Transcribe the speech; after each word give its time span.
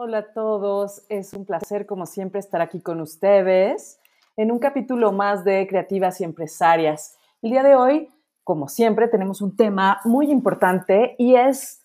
Hola 0.00 0.18
a 0.18 0.32
todos, 0.32 1.02
es 1.08 1.34
un 1.34 1.44
placer 1.44 1.84
como 1.84 2.06
siempre 2.06 2.38
estar 2.38 2.60
aquí 2.60 2.80
con 2.80 3.00
ustedes 3.00 3.98
en 4.36 4.52
un 4.52 4.60
capítulo 4.60 5.10
más 5.10 5.42
de 5.42 5.66
Creativas 5.66 6.20
y 6.20 6.24
Empresarias. 6.24 7.16
El 7.42 7.50
día 7.50 7.64
de 7.64 7.74
hoy, 7.74 8.08
como 8.44 8.68
siempre, 8.68 9.08
tenemos 9.08 9.40
un 9.40 9.56
tema 9.56 9.98
muy 10.04 10.30
importante 10.30 11.16
y 11.18 11.34
es 11.34 11.82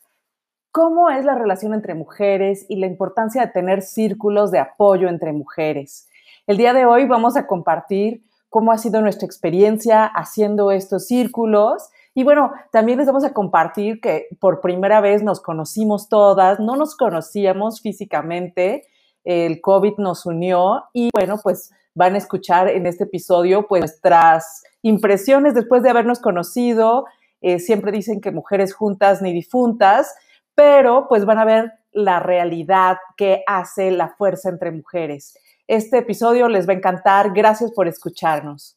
cómo 0.71 1.09
es 1.09 1.25
la 1.25 1.33
relación 1.33 1.73
entre 1.73 1.95
mujeres 1.95 2.67
y 2.69 2.75
la 2.75 2.85
importancia 2.85 3.41
de 3.41 3.51
tener 3.51 3.81
círculos 3.81 4.51
de 4.51 4.59
apoyo 4.59 5.09
entre 5.09 5.33
mujeres. 5.33 6.07
El 6.45 6.57
día 6.57 6.73
de 6.73 6.85
hoy 6.85 7.07
vamos 7.07 7.35
a 7.35 7.47
compartir 7.47 8.23
cómo 8.47 8.71
ha 8.71 8.77
sido 8.77 9.01
nuestra 9.01 9.25
experiencia 9.25 10.05
haciendo 10.05 10.69
estos 10.69 11.07
círculos 11.07 11.89
y 12.15 12.23
bueno, 12.23 12.51
también 12.71 12.99
les 12.99 13.07
vamos 13.07 13.23
a 13.23 13.33
compartir 13.33 13.99
que 13.99 14.27
por 14.39 14.61
primera 14.61 15.01
vez 15.01 15.23
nos 15.23 15.41
conocimos 15.41 16.09
todas, 16.09 16.59
no 16.59 16.75
nos 16.75 16.95
conocíamos 16.95 17.81
físicamente, 17.81 18.85
el 19.23 19.61
COVID 19.61 19.97
nos 19.97 20.25
unió 20.25 20.83
y 20.93 21.09
bueno, 21.13 21.39
pues 21.41 21.71
van 21.95 22.15
a 22.15 22.17
escuchar 22.17 22.67
en 22.67 22.85
este 22.85 23.05
episodio 23.05 23.67
pues 23.67 23.81
nuestras 23.81 24.63
impresiones 24.81 25.53
después 25.53 25.81
de 25.81 25.89
habernos 25.89 26.19
conocido. 26.19 27.05
Eh, 27.41 27.59
siempre 27.59 27.91
dicen 27.91 28.21
que 28.21 28.31
mujeres 28.31 28.73
juntas 28.73 29.21
ni 29.21 29.33
difuntas, 29.33 30.15
pero 30.55 31.07
pues 31.07 31.25
van 31.25 31.39
a 31.39 31.45
ver 31.45 31.73
la 31.91 32.19
realidad 32.19 32.97
que 33.17 33.43
hace 33.47 33.91
la 33.91 34.09
fuerza 34.09 34.49
entre 34.49 34.71
mujeres. 34.71 35.37
Este 35.67 35.99
episodio 35.99 36.47
les 36.47 36.67
va 36.67 36.73
a 36.73 36.77
encantar. 36.77 37.33
Gracias 37.33 37.71
por 37.71 37.87
escucharnos. 37.87 38.75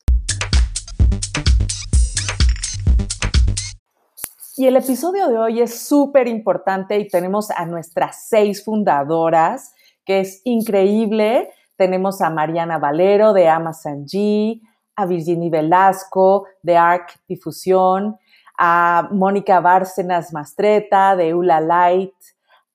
Y 4.59 4.67
el 4.67 4.77
episodio 4.77 5.29
de 5.29 5.37
hoy 5.37 5.61
es 5.61 5.87
súper 5.87 6.27
importante 6.27 6.99
y 6.99 7.09
tenemos 7.09 7.51
a 7.51 7.67
nuestras 7.67 8.27
seis 8.27 8.65
fundadoras, 8.65 9.75
que 10.03 10.21
es 10.21 10.41
increíble. 10.45 11.51
Tenemos 11.77 12.23
a 12.23 12.31
Mariana 12.31 12.79
Valero 12.79 13.35
de 13.35 13.49
Amazon 13.49 14.07
G, 14.07 14.63
a 14.97 15.05
Virginie 15.05 15.51
Velasco 15.51 16.47
de 16.63 16.79
ARC 16.79 17.21
Difusión, 17.29 18.17
a 18.57 19.11
Mónica 19.13 19.61
Bárcenas 19.61 20.33
Mastreta 20.33 21.17
de 21.17 21.35
Ula 21.35 21.61
Light, 21.61 22.15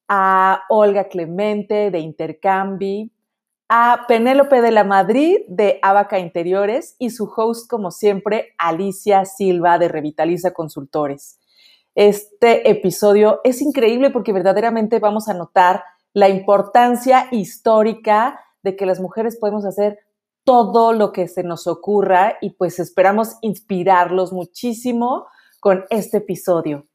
a 0.08 0.62
Olga 0.70 1.06
Clemente 1.06 1.90
de 1.90 1.98
Intercambi, 1.98 3.12
a 3.70 4.06
Penélope 4.08 4.62
de 4.62 4.70
la 4.70 4.84
Madrid 4.84 5.40
de 5.48 5.80
Abaca 5.82 6.20
Interiores 6.20 6.96
y 7.00 7.10
su 7.10 7.32
host, 7.36 7.68
como 7.68 7.90
siempre, 7.90 8.54
Alicia 8.60 9.26
Silva 9.26 9.80
de 9.80 9.88
Revitaliza 9.88 10.52
Consultores. 10.52 11.41
Este 11.96 12.70
episodio 12.70 13.42
es 13.44 13.62
increíble 13.62 14.12
porque 14.12 14.32
verdaderamente 14.32 15.00
vamos 15.00 15.28
a 15.28 15.34
notar 15.34 15.84
la 16.14 16.30
importancia 16.30 17.28
histórica 17.32 18.40
de 18.64 18.78
que 18.78 18.86
las 18.86 19.02
mujeres 19.02 19.38
podemos 19.38 19.66
hacer 19.66 20.00
todo 20.46 20.94
lo 20.94 21.12
que 21.12 21.28
se 21.28 21.44
nos 21.44 21.68
ocurra 21.68 22.38
y 22.40 22.52
pues 22.52 22.80
esperamos 22.80 23.36
inspirarlos 23.42 24.32
muchísimo 24.32 25.28
con 25.60 25.84
este 25.90 26.20
episodio. 26.20 26.88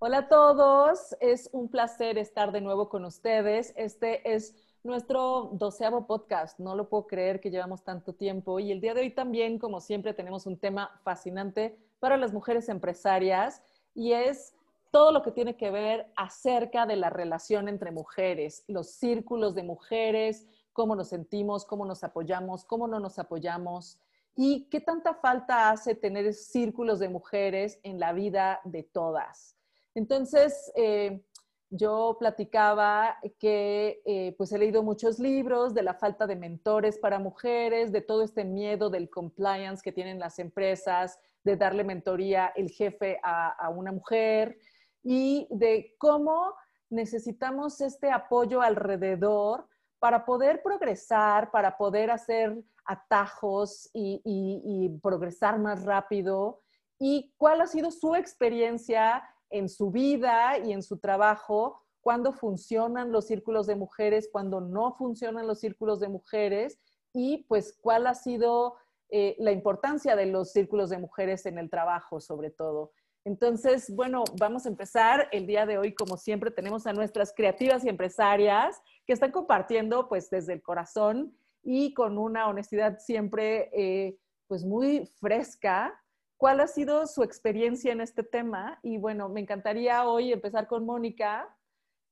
Hola 0.00 0.18
a 0.18 0.28
todos, 0.28 1.14
es 1.20 1.48
un 1.52 1.68
placer 1.68 2.18
estar 2.18 2.50
de 2.50 2.60
nuevo 2.60 2.88
con 2.88 3.04
ustedes. 3.04 3.72
Este 3.76 4.34
es 4.34 4.65
nuestro 4.86 5.50
doceavo 5.52 6.06
podcast. 6.06 6.58
No 6.58 6.74
lo 6.74 6.88
puedo 6.88 7.06
creer 7.06 7.40
que 7.40 7.50
llevamos 7.50 7.82
tanto 7.82 8.14
tiempo. 8.14 8.58
Y 8.60 8.72
el 8.72 8.80
día 8.80 8.94
de 8.94 9.02
hoy 9.02 9.10
también, 9.10 9.58
como 9.58 9.80
siempre, 9.80 10.14
tenemos 10.14 10.46
un 10.46 10.58
tema 10.58 11.00
fascinante 11.02 11.76
para 11.98 12.16
las 12.16 12.32
mujeres 12.32 12.68
empresarias 12.68 13.62
y 13.94 14.12
es 14.12 14.54
todo 14.90 15.12
lo 15.12 15.22
que 15.22 15.32
tiene 15.32 15.56
que 15.56 15.70
ver 15.70 16.10
acerca 16.16 16.86
de 16.86 16.96
la 16.96 17.10
relación 17.10 17.68
entre 17.68 17.90
mujeres, 17.90 18.64
los 18.68 18.92
círculos 18.92 19.54
de 19.54 19.62
mujeres, 19.62 20.46
cómo 20.72 20.94
nos 20.94 21.08
sentimos, 21.08 21.64
cómo 21.64 21.84
nos 21.84 22.04
apoyamos, 22.04 22.64
cómo 22.64 22.86
no 22.86 23.00
nos 23.00 23.18
apoyamos 23.18 23.98
y 24.36 24.68
qué 24.70 24.80
tanta 24.80 25.14
falta 25.14 25.70
hace 25.70 25.94
tener 25.94 26.32
círculos 26.34 26.98
de 26.98 27.08
mujeres 27.08 27.78
en 27.82 27.98
la 27.98 28.12
vida 28.12 28.60
de 28.64 28.82
todas. 28.84 29.56
Entonces, 29.94 30.70
eh, 30.76 31.24
yo 31.70 32.16
platicaba 32.18 33.18
que 33.38 34.00
eh, 34.04 34.34
pues 34.38 34.52
he 34.52 34.58
leído 34.58 34.82
muchos 34.82 35.18
libros 35.18 35.74
de 35.74 35.82
la 35.82 35.94
falta 35.94 36.26
de 36.26 36.36
mentores 36.36 36.98
para 36.98 37.18
mujeres, 37.18 37.92
de 37.92 38.00
todo 38.00 38.22
este 38.22 38.44
miedo 38.44 38.88
del 38.88 39.10
compliance 39.10 39.82
que 39.82 39.92
tienen 39.92 40.18
las 40.18 40.38
empresas, 40.38 41.18
de 41.42 41.56
darle 41.56 41.84
mentoría 41.84 42.52
el 42.56 42.70
jefe 42.70 43.18
a, 43.22 43.68
una 43.70 43.92
mujer 43.92 44.58
y 45.02 45.46
de 45.50 45.94
cómo 45.98 46.54
necesitamos 46.90 47.80
este 47.80 48.10
apoyo 48.10 48.60
alrededor 48.60 49.66
para 49.98 50.24
poder 50.24 50.62
progresar, 50.62 51.50
para 51.50 51.76
poder 51.76 52.10
hacer 52.10 52.56
atajos 52.84 53.90
y, 53.92 54.20
y 54.24 54.88
progresar 55.00 55.58
más 55.58 55.84
rápido. 55.84 56.60
¿Y 56.98 57.32
cuál 57.36 57.60
ha 57.60 57.66
sido 57.66 57.90
su 57.90 58.14
experiencia 58.14 59.22
en 59.50 59.68
su 59.68 59.90
vida 59.90 60.58
y 60.58 60.72
en 60.72 60.82
su 60.82 60.98
trabajo, 60.98 61.82
cuando 62.00 62.32
funcionan 62.32 63.10
los 63.10 63.26
círculos 63.26 63.66
de 63.66 63.76
mujeres, 63.76 64.28
cuando 64.30 64.60
no 64.60 64.92
funcionan 64.92 65.46
los 65.46 65.60
círculos 65.60 65.98
de 66.00 66.08
mujeres 66.08 66.78
y 67.12 67.44
pues 67.48 67.76
cuál 67.80 68.06
ha 68.06 68.14
sido 68.14 68.76
eh, 69.08 69.36
la 69.38 69.52
importancia 69.52 70.14
de 70.16 70.26
los 70.26 70.52
círculos 70.52 70.90
de 70.90 70.98
mujeres 70.98 71.46
en 71.46 71.58
el 71.58 71.70
trabajo 71.70 72.20
sobre 72.20 72.50
todo. 72.50 72.92
Entonces, 73.24 73.92
bueno, 73.92 74.22
vamos 74.38 74.66
a 74.66 74.68
empezar. 74.68 75.28
El 75.32 75.48
día 75.48 75.66
de 75.66 75.78
hoy, 75.78 75.92
como 75.94 76.16
siempre, 76.16 76.52
tenemos 76.52 76.86
a 76.86 76.92
nuestras 76.92 77.34
creativas 77.34 77.84
y 77.84 77.88
empresarias 77.88 78.80
que 79.04 79.12
están 79.12 79.32
compartiendo 79.32 80.08
pues 80.08 80.30
desde 80.30 80.52
el 80.52 80.62
corazón 80.62 81.36
y 81.64 81.92
con 81.92 82.18
una 82.18 82.46
honestidad 82.46 83.00
siempre 83.00 83.68
eh, 83.72 84.16
pues 84.46 84.64
muy 84.64 85.06
fresca 85.18 85.92
cuál 86.36 86.60
ha 86.60 86.66
sido 86.66 87.06
su 87.06 87.22
experiencia 87.22 87.92
en 87.92 88.00
este 88.00 88.22
tema. 88.22 88.78
Y 88.82 88.98
bueno, 88.98 89.28
me 89.28 89.40
encantaría 89.40 90.04
hoy 90.06 90.32
empezar 90.32 90.66
con 90.66 90.84
Mónica 90.84 91.54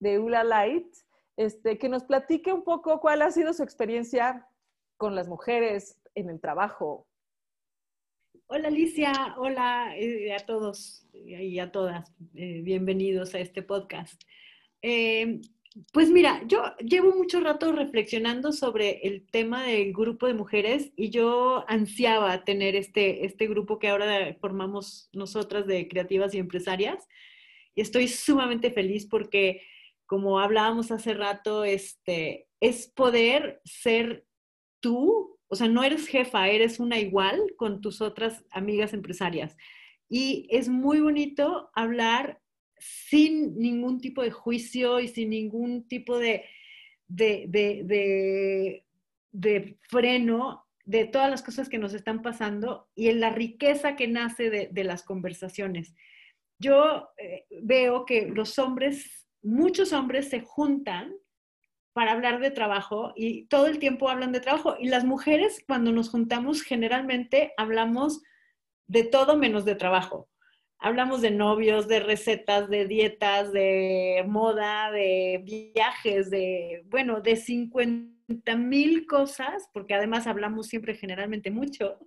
de 0.00 0.18
Ula 0.18 0.44
Light, 0.44 0.86
este, 1.36 1.78
que 1.78 1.88
nos 1.88 2.04
platique 2.04 2.52
un 2.52 2.64
poco 2.64 3.00
cuál 3.00 3.22
ha 3.22 3.30
sido 3.30 3.52
su 3.52 3.62
experiencia 3.62 4.48
con 4.96 5.14
las 5.14 5.28
mujeres 5.28 5.98
en 6.14 6.30
el 6.30 6.40
trabajo. 6.40 7.06
Hola 8.46 8.68
Alicia, 8.68 9.34
hola 9.38 9.96
eh, 9.96 10.34
a 10.34 10.38
todos 10.44 11.06
y 11.12 11.58
a 11.58 11.72
todas, 11.72 12.12
eh, 12.34 12.60
bienvenidos 12.62 13.34
a 13.34 13.38
este 13.38 13.62
podcast. 13.62 14.22
Eh, 14.82 15.40
pues 15.92 16.10
mira, 16.10 16.40
yo 16.46 16.62
llevo 16.78 17.16
mucho 17.16 17.40
rato 17.40 17.72
reflexionando 17.72 18.52
sobre 18.52 19.00
el 19.06 19.26
tema 19.26 19.64
del 19.64 19.92
grupo 19.92 20.26
de 20.26 20.34
mujeres 20.34 20.92
y 20.96 21.10
yo 21.10 21.64
ansiaba 21.68 22.44
tener 22.44 22.76
este, 22.76 23.26
este 23.26 23.48
grupo 23.48 23.80
que 23.80 23.88
ahora 23.88 24.36
formamos 24.40 25.08
nosotras 25.12 25.66
de 25.66 25.88
creativas 25.88 26.32
y 26.34 26.38
empresarias. 26.38 27.08
Y 27.74 27.80
estoy 27.80 28.06
sumamente 28.06 28.70
feliz 28.70 29.06
porque, 29.06 29.62
como 30.06 30.38
hablábamos 30.38 30.92
hace 30.92 31.12
rato, 31.12 31.64
este, 31.64 32.46
es 32.60 32.86
poder 32.86 33.60
ser 33.64 34.24
tú, 34.78 35.40
o 35.48 35.56
sea, 35.56 35.66
no 35.66 35.82
eres 35.82 36.06
jefa, 36.06 36.48
eres 36.48 36.78
una 36.78 37.00
igual 37.00 37.40
con 37.56 37.80
tus 37.80 38.00
otras 38.00 38.44
amigas 38.52 38.92
empresarias. 38.92 39.56
Y 40.08 40.46
es 40.50 40.68
muy 40.68 41.00
bonito 41.00 41.70
hablar 41.74 42.40
sin 42.84 43.56
ningún 43.58 43.98
tipo 44.00 44.22
de 44.22 44.30
juicio 44.30 45.00
y 45.00 45.08
sin 45.08 45.30
ningún 45.30 45.88
tipo 45.88 46.18
de, 46.18 46.44
de, 47.08 48.82
freno 49.88 50.66
de 50.84 51.06
todas 51.06 51.30
las 51.30 51.42
cosas 51.42 51.70
que 51.70 51.78
nos 51.78 51.94
están 51.94 52.20
pasando 52.20 52.90
y 52.94 53.08
en 53.08 53.20
la 53.20 53.30
riqueza 53.30 53.96
que 53.96 54.06
nace 54.06 54.50
de, 54.50 54.84
las 54.84 55.02
conversaciones. 55.02 55.94
Yo 56.58 57.08
eh, 57.16 57.46
veo 57.62 58.04
que 58.04 58.26
los 58.26 58.58
hombres, 58.58 59.26
muchos 59.42 59.94
hombres 59.94 60.28
se 60.28 60.40
juntan 60.40 61.14
para 61.94 62.12
hablar 62.12 62.40
de 62.40 62.50
trabajo 62.50 63.14
y 63.16 63.46
todo 63.46 63.66
el 63.66 63.78
tiempo 63.78 64.10
hablan 64.10 64.32
de 64.32 64.40
trabajo. 64.40 64.76
Y 64.78 64.88
las 64.88 65.04
mujeres, 65.04 65.64
cuando 65.66 65.90
nos 65.90 66.10
juntamos, 66.10 66.60
generalmente 66.62 67.54
hablamos 67.56 68.22
de 68.86 69.04
todo 69.04 69.38
menos 69.38 69.64
de 69.64 69.74
trabajo 69.74 70.28
hablamos 70.84 71.22
de 71.22 71.30
novios, 71.30 71.88
de 71.88 71.98
recetas, 71.98 72.68
de 72.68 72.86
dietas, 72.86 73.52
de 73.52 74.22
moda, 74.28 74.90
de 74.92 75.40
viajes, 75.42 76.28
de, 76.28 76.82
bueno, 76.90 77.22
de 77.22 77.36
50 77.36 78.56
mil 78.56 79.06
cosas, 79.06 79.70
porque 79.72 79.94
además 79.94 80.26
hablamos 80.26 80.66
siempre 80.66 80.94
generalmente 80.94 81.50
mucho, 81.50 81.98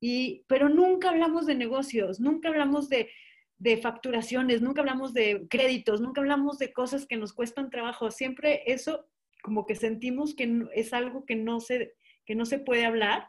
y, 0.00 0.44
pero 0.46 0.68
nunca 0.68 1.08
hablamos 1.08 1.46
de 1.46 1.56
negocios, 1.56 2.20
nunca 2.20 2.48
hablamos 2.48 2.88
de, 2.88 3.10
de 3.58 3.76
facturaciones, 3.76 4.62
nunca 4.62 4.82
hablamos 4.82 5.12
de 5.12 5.44
créditos, 5.50 6.00
nunca 6.00 6.20
hablamos 6.20 6.58
de 6.58 6.72
cosas 6.72 7.06
que 7.06 7.16
nos 7.16 7.32
cuestan 7.32 7.70
trabajo, 7.70 8.12
siempre 8.12 8.62
eso 8.66 9.08
como 9.42 9.66
que 9.66 9.74
sentimos 9.74 10.36
que 10.36 10.64
es 10.76 10.92
algo 10.92 11.26
que 11.26 11.34
no 11.34 11.58
se, 11.58 11.94
que 12.24 12.36
no 12.36 12.46
se 12.46 12.60
puede 12.60 12.84
hablar 12.84 13.26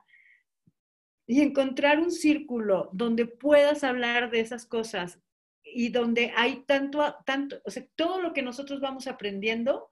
y 1.28 1.42
encontrar 1.42 2.00
un 2.00 2.12
círculo 2.12 2.90
donde 2.94 3.26
puedas 3.26 3.84
hablar 3.84 4.32
de 4.32 4.40
esas 4.40 4.66
cosas 4.66 5.20
y 5.62 5.90
donde 5.90 6.32
hay 6.36 6.64
tanto, 6.66 7.16
tanto, 7.26 7.58
o 7.66 7.70
sea, 7.70 7.86
todo 7.96 8.22
lo 8.22 8.34
que 8.34 8.42
nosotros 8.42 8.80
vamos 8.80 9.08
aprendiendo 9.08 9.92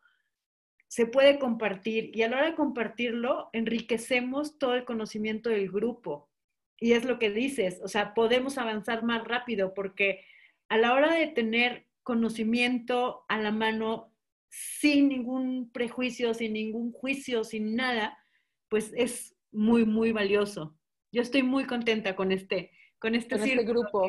se 0.87 1.05
puede 1.05 1.37
compartir 1.37 2.15
y 2.15 2.21
a 2.21 2.29
la 2.29 2.37
hora 2.37 2.45
de 2.47 2.55
compartirlo 2.55 3.49
enriquecemos 3.51 4.57
todo 4.57 4.75
el 4.75 4.85
conocimiento 4.85 5.49
del 5.49 5.69
grupo. 5.69 6.29
Y 6.79 6.93
es 6.93 7.03
lo 7.03 7.19
que 7.19 7.29
dices, 7.29 7.81
o 7.83 7.89
sea, 7.89 8.13
podemos 8.13 8.57
avanzar 8.57 9.03
más 9.03 9.25
rápido 9.25 9.73
porque 9.73 10.23
a 10.69 10.77
la 10.77 10.93
hora 10.93 11.13
de 11.13 11.27
tener 11.27 11.87
conocimiento 12.03 13.25
a 13.27 13.37
la 13.39 13.51
mano 13.51 14.13
sin 14.49 15.09
ningún 15.09 15.69
prejuicio, 15.71 16.33
sin 16.33 16.53
ningún 16.53 16.93
juicio, 16.93 17.43
sin 17.43 17.75
nada, 17.75 18.17
pues 18.69 18.93
es 18.95 19.35
muy, 19.51 19.85
muy 19.85 20.13
valioso. 20.13 20.77
Yo 21.15 21.21
estoy 21.21 21.44
muy 21.44 21.65
contenta 21.65 22.13
con 22.13 22.33
este, 22.33 22.71
con 23.00 23.15
este, 23.15 23.35
este 23.35 23.63
grupo. 23.63 24.01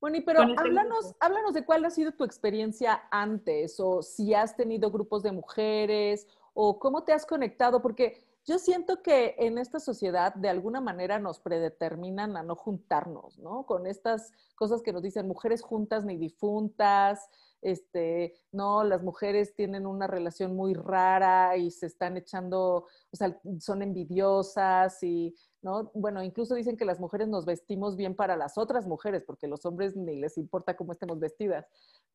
Bueno, 0.00 0.18
pero 0.24 0.42
este 0.44 0.54
háblanos, 0.60 1.12
háblanos 1.18 1.54
de 1.54 1.64
cuál 1.64 1.84
ha 1.84 1.90
sido 1.90 2.12
tu 2.12 2.22
experiencia 2.22 3.02
antes 3.10 3.80
o 3.80 4.00
si 4.00 4.32
has 4.32 4.56
tenido 4.56 4.92
grupos 4.92 5.24
de 5.24 5.32
mujeres 5.32 6.28
o 6.54 6.78
cómo 6.78 7.02
te 7.02 7.12
has 7.12 7.26
conectado, 7.26 7.82
porque 7.82 8.24
yo 8.44 8.60
siento 8.60 9.02
que 9.02 9.34
en 9.38 9.58
esta 9.58 9.80
sociedad 9.80 10.34
de 10.36 10.48
alguna 10.48 10.80
manera 10.80 11.18
nos 11.18 11.40
predeterminan 11.40 12.36
a 12.36 12.44
no 12.44 12.54
juntarnos, 12.54 13.40
¿no? 13.40 13.66
Con 13.66 13.88
estas 13.88 14.32
cosas 14.54 14.82
que 14.82 14.92
nos 14.92 15.02
dicen 15.02 15.26
mujeres 15.26 15.62
juntas 15.62 16.04
ni 16.04 16.16
difuntas, 16.16 17.28
este, 17.60 18.34
no, 18.52 18.84
las 18.84 19.02
mujeres 19.02 19.54
tienen 19.54 19.86
una 19.86 20.06
relación 20.06 20.54
muy 20.54 20.74
rara 20.74 21.56
y 21.56 21.72
se 21.72 21.86
están 21.86 22.16
echando, 22.16 22.86
o 23.10 23.16
sea, 23.16 23.40
son 23.58 23.82
envidiosas 23.82 25.02
y, 25.02 25.34
¿no? 25.62 25.90
Bueno, 25.94 26.22
incluso 26.22 26.54
dicen 26.54 26.76
que 26.76 26.84
las 26.84 27.00
mujeres 27.00 27.28
nos 27.28 27.46
vestimos 27.46 27.96
bien 27.96 28.14
para 28.14 28.36
las 28.36 28.58
otras 28.58 28.86
mujeres, 28.86 29.22
porque 29.24 29.46
los 29.46 29.64
hombres 29.64 29.96
ni 29.96 30.16
les 30.16 30.36
importa 30.36 30.76
cómo 30.76 30.92
estemos 30.92 31.20
vestidas. 31.20 31.66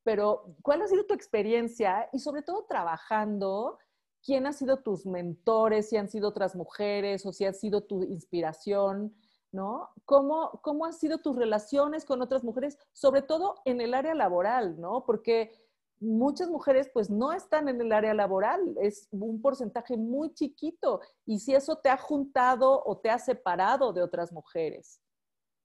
Pero, 0.03 0.55
¿cuál 0.61 0.81
ha 0.81 0.87
sido 0.87 1.05
tu 1.05 1.13
experiencia 1.13 2.09
y 2.11 2.19
sobre 2.19 2.41
todo 2.41 2.65
trabajando? 2.65 3.79
¿Quién 4.23 4.45
ha 4.45 4.53
sido 4.53 4.77
tus 4.79 5.05
mentores? 5.05 5.89
Si 5.89 5.97
han 5.97 6.09
sido 6.09 6.29
otras 6.29 6.55
mujeres 6.55 7.25
o 7.25 7.31
si 7.31 7.45
ha 7.45 7.53
sido 7.53 7.83
tu 7.83 8.03
inspiración, 8.03 9.15
¿no? 9.51 9.89
¿Cómo, 10.05 10.59
¿Cómo 10.61 10.85
han 10.85 10.93
sido 10.93 11.19
tus 11.19 11.35
relaciones 11.37 12.03
con 12.05 12.21
otras 12.21 12.43
mujeres, 12.43 12.77
sobre 12.91 13.21
todo 13.21 13.55
en 13.65 13.79
el 13.79 13.93
área 13.93 14.13
laboral, 14.13 14.79
¿no? 14.79 15.05
Porque 15.05 15.51
muchas 15.99 16.49
mujeres 16.49 16.89
pues 16.93 17.09
no 17.09 17.33
están 17.33 17.69
en 17.69 17.81
el 17.81 17.91
área 17.91 18.13
laboral, 18.13 18.75
es 18.81 19.07
un 19.11 19.41
porcentaje 19.41 19.97
muy 19.97 20.33
chiquito 20.33 21.01
y 21.25 21.39
si 21.39 21.53
eso 21.53 21.77
te 21.77 21.89
ha 21.89 21.97
juntado 21.97 22.83
o 22.85 22.97
te 22.99 23.09
ha 23.09 23.19
separado 23.19 23.93
de 23.93 24.03
otras 24.03 24.31
mujeres. 24.31 25.01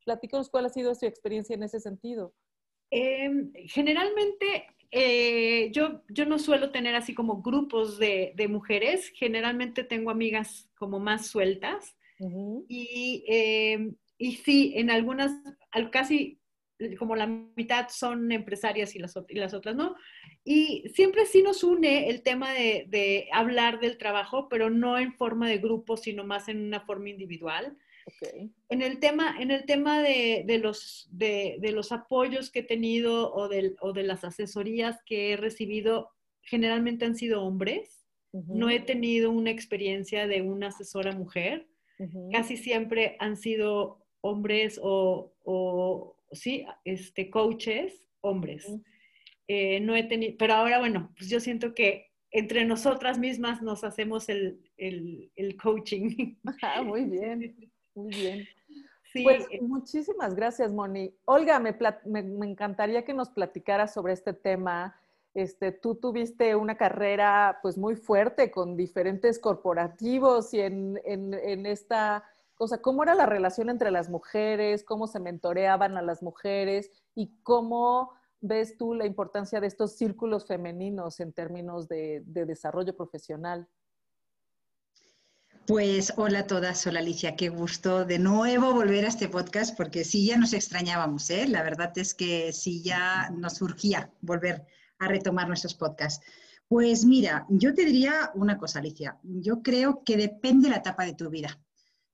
Platícanos 0.05 0.51
cuál 0.51 0.67
ha 0.67 0.71
sido 0.71 0.95
su 0.95 1.07
experiencia 1.07 1.55
en 1.55 1.63
ese 1.63 1.81
sentido. 1.81 2.35
Em, 2.91 3.53
generalmente 3.69 4.67
eh, 4.91 5.71
yo, 5.73 6.03
yo 6.09 6.27
no 6.27 6.39
suelo 6.39 6.71
tener 6.71 6.95
así 6.95 7.15
como 7.15 7.41
grupos 7.41 7.99
de, 7.99 8.35
mujeres, 8.51 9.11
generalmente 9.15 9.85
tengo 9.85 10.11
amigas 10.11 10.69
como 10.77 10.99
más 10.99 11.29
sueltas 11.29 11.97
y, 12.69 13.25
eh, 13.27 13.93
y 14.19 14.33
sí, 14.37 14.75
en 14.77 14.91
algunas, 14.91 15.33
casi 15.91 16.42
como 16.99 17.17
la 17.17 17.27
mitad 17.27 17.89
son 17.89 18.31
empresarias 18.33 18.95
y 18.95 18.99
las, 18.99 19.15
y 19.29 19.35
las 19.37 19.55
otras 19.55 19.77
no. 19.77 19.97
Y 20.45 20.89
siempre 20.95 21.27
sí 21.27 21.43
nos 21.43 21.65
une 21.65 22.09
el 22.09 22.23
tema 22.23 22.53
de, 22.53 22.87
de, 22.89 23.29
hablar 23.33 23.81
del 23.81 23.99
trabajo, 23.99 24.49
pero 24.49 24.71
no 24.71 24.99
en 24.99 25.13
forma 25.13 25.49
de 25.49 25.59
grupo, 25.59 25.97
sino 25.97 26.25
más 26.25 26.49
en 26.49 26.61
una 26.65 26.81
forma 26.81 27.09
individual. 27.11 27.77
En 28.69 28.83
el 28.83 28.99
tema, 28.99 29.37
en 29.39 29.51
el 29.51 29.65
tema 29.65 30.03
de, 30.03 30.61
los, 30.63 31.09
de, 31.13 31.59
los 31.73 31.93
apoyos 31.93 32.51
que 32.51 32.61
he 32.61 32.65
tenido 32.65 33.33
o 33.33 33.49
de, 33.49 33.75
o 33.81 33.93
de 33.93 34.03
las 34.03 34.25
asesorías 34.25 34.99
que 35.05 35.33
he 35.33 35.37
recibido, 35.37 36.11
generalmente 36.43 37.05
han 37.05 37.17
sido 37.17 37.43
hombres. 37.43 38.07
No 38.33 38.71
he 38.71 38.81
tenido 38.81 39.31
una 39.31 39.51
experiencia 39.51 40.27
de 40.27 40.41
una 40.41 40.69
asesora 40.69 41.13
mujer. 41.13 41.69
Casi 42.33 42.57
siempre 42.57 43.17
han 43.21 43.37
sido 43.37 44.05
hombres 44.23 44.81
o, 44.83 45.35
o 45.45 46.17
sí, 46.33 46.67
este, 46.85 47.31
coaches, 47.31 48.09
hombres. 48.21 48.67
Eh, 49.49 49.81
no 49.81 49.97
he 49.97 50.05
tenido, 50.05 50.35
pero 50.39 50.55
ahora, 50.55 50.79
bueno, 50.79 51.13
pues 51.17 51.29
yo 51.29 51.41
siento 51.41 51.75
que 51.75 52.11
entre 52.31 52.65
nosotras 52.65 53.19
mismas 53.19 53.61
nos 53.63 53.85
hacemos 53.85 54.29
el, 54.29 54.61
el 54.77 55.57
coaching. 55.57 56.37
Ah, 56.63 56.83
muy 56.83 57.05
bien. 57.05 57.71
Muy 57.95 58.09
bien. 58.09 58.49
Pues 59.23 59.47
eh. 59.51 59.61
muchísimas 59.61 60.35
gracias, 60.35 60.73
Moni. 60.73 61.15
Olga, 61.27 61.59
me, 61.61 61.77
encantaría 62.47 63.05
que 63.05 63.13
nos 63.13 63.31
platicaras 63.31 63.93
sobre 63.93 64.15
este 64.15 64.33
tema. 64.33 64.97
Este, 65.35 65.73
tú 65.73 65.95
tuviste 65.95 66.57
una 66.57 66.77
carrera 66.77 67.59
pues 67.63 67.77
muy 67.79 67.97
fuerte 67.97 68.51
con 68.51 68.77
diferentes 68.77 69.39
corporativos 69.39 70.53
y 70.55 70.61
en, 70.61 71.01
en, 71.05 71.67
esta 71.67 72.25
cosa, 72.63 72.81
¿cómo 72.81 73.03
era 73.03 73.17
la 73.17 73.27
relación 73.27 73.71
entre 73.71 73.91
las 73.91 74.09
mujeres? 74.09 74.85
¿Cómo 74.85 75.09
se 75.09 75.19
mentoreaban 75.19 75.97
a 75.97 76.03
las 76.03 76.23
mujeres? 76.23 76.93
¿Y 77.17 77.33
cómo 77.43 78.13
ves 78.41 78.77
tú 78.79 78.95
la 78.95 79.05
importancia 79.05 79.61
de 79.61 79.67
estos 79.67 79.97
círculos 79.97 80.47
femeninos 80.47 81.19
en 81.19 81.33
términos 81.33 81.89
de 81.89 82.23
desarrollo 82.25 82.95
profesional? 82.95 83.67
Pues 85.67 86.13
hola 86.17 86.41
a 86.41 86.47
todas, 86.47 86.87
hola 86.87 87.01
Alicia, 87.01 87.35
qué 87.35 87.49
gusto 87.49 88.05
de 88.05 88.21
nuevo 88.21 88.73
volver 88.73 89.07
a 89.07 89.09
este 89.09 89.29
podcast 89.29 89.77
porque 89.77 90.05
sí 90.05 90.25
ya 90.27 90.37
nos 90.37 90.53
extrañábamos, 90.53 91.31
¿eh? 91.31 91.49
la 91.49 91.65
verdad 91.65 91.93
es 91.99 92.15
que 92.15 92.53
sí 92.53 92.81
ya 92.85 93.29
nos 93.31 93.55
surgía 93.55 94.13
volver 94.21 94.67
a 95.01 95.09
retomar 95.09 95.49
nuestros 95.49 95.75
podcasts. 95.75 96.25
Pues 96.69 97.05
mira, 97.05 97.45
yo 97.49 97.75
te 97.75 97.85
diría 97.85 98.31
una 98.35 98.57
cosa, 98.57 98.79
Alicia, 98.79 99.19
yo 99.25 99.63
creo 99.63 100.05
que 100.05 100.17
depende 100.17 100.69
de 100.69 100.71
la 100.71 100.81
etapa 100.81 101.05
de 101.05 101.15
tu 101.15 101.29
vida. 101.29 101.59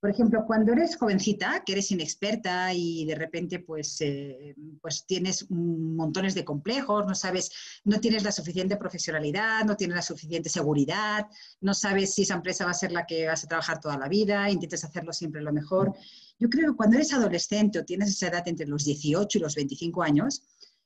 Por 0.00 0.10
ejemplo, 0.10 0.44
cuando 0.46 0.72
eres 0.72 0.96
jovencita, 0.96 1.64
que 1.66 1.72
eres 1.72 1.90
inexperta 1.90 2.72
y 2.72 3.04
de 3.04 3.16
repente 3.16 3.58
pues, 3.58 4.00
eh, 4.00 4.54
pues 4.80 5.04
tienes 5.04 5.50
montones 5.50 6.36
de 6.36 6.44
complejos, 6.44 7.04
no 7.04 7.16
sabes, 7.16 7.50
no 7.82 7.98
tienes 7.98 8.22
la 8.22 8.30
suficiente 8.30 8.76
profesionalidad, 8.76 9.64
no 9.64 9.76
tienes 9.76 9.96
la 9.96 10.02
suficiente 10.02 10.50
seguridad, 10.50 11.26
no 11.60 11.74
sabes 11.74 12.14
si 12.14 12.22
esa 12.22 12.34
empresa 12.34 12.64
va 12.64 12.70
a 12.70 12.74
ser 12.74 12.92
la 12.92 13.06
que 13.06 13.26
vas 13.26 13.42
a 13.42 13.48
trabajar 13.48 13.80
toda 13.80 13.98
la 13.98 14.08
vida, 14.08 14.48
intentas 14.48 14.84
hacerlo 14.84 15.12
siempre 15.12 15.42
lo 15.42 15.52
mejor. 15.52 15.92
Yo 16.38 16.48
creo 16.48 16.70
que 16.70 16.76
cuando 16.76 16.94
eres 16.94 17.12
adolescente 17.12 17.80
o 17.80 17.84
tienes 17.84 18.10
esa 18.10 18.28
edad 18.28 18.46
entre 18.46 18.68
los 18.68 18.84
18 18.84 19.36
y 19.36 19.40
los 19.40 19.56
25 19.56 20.02
años, 20.04 20.44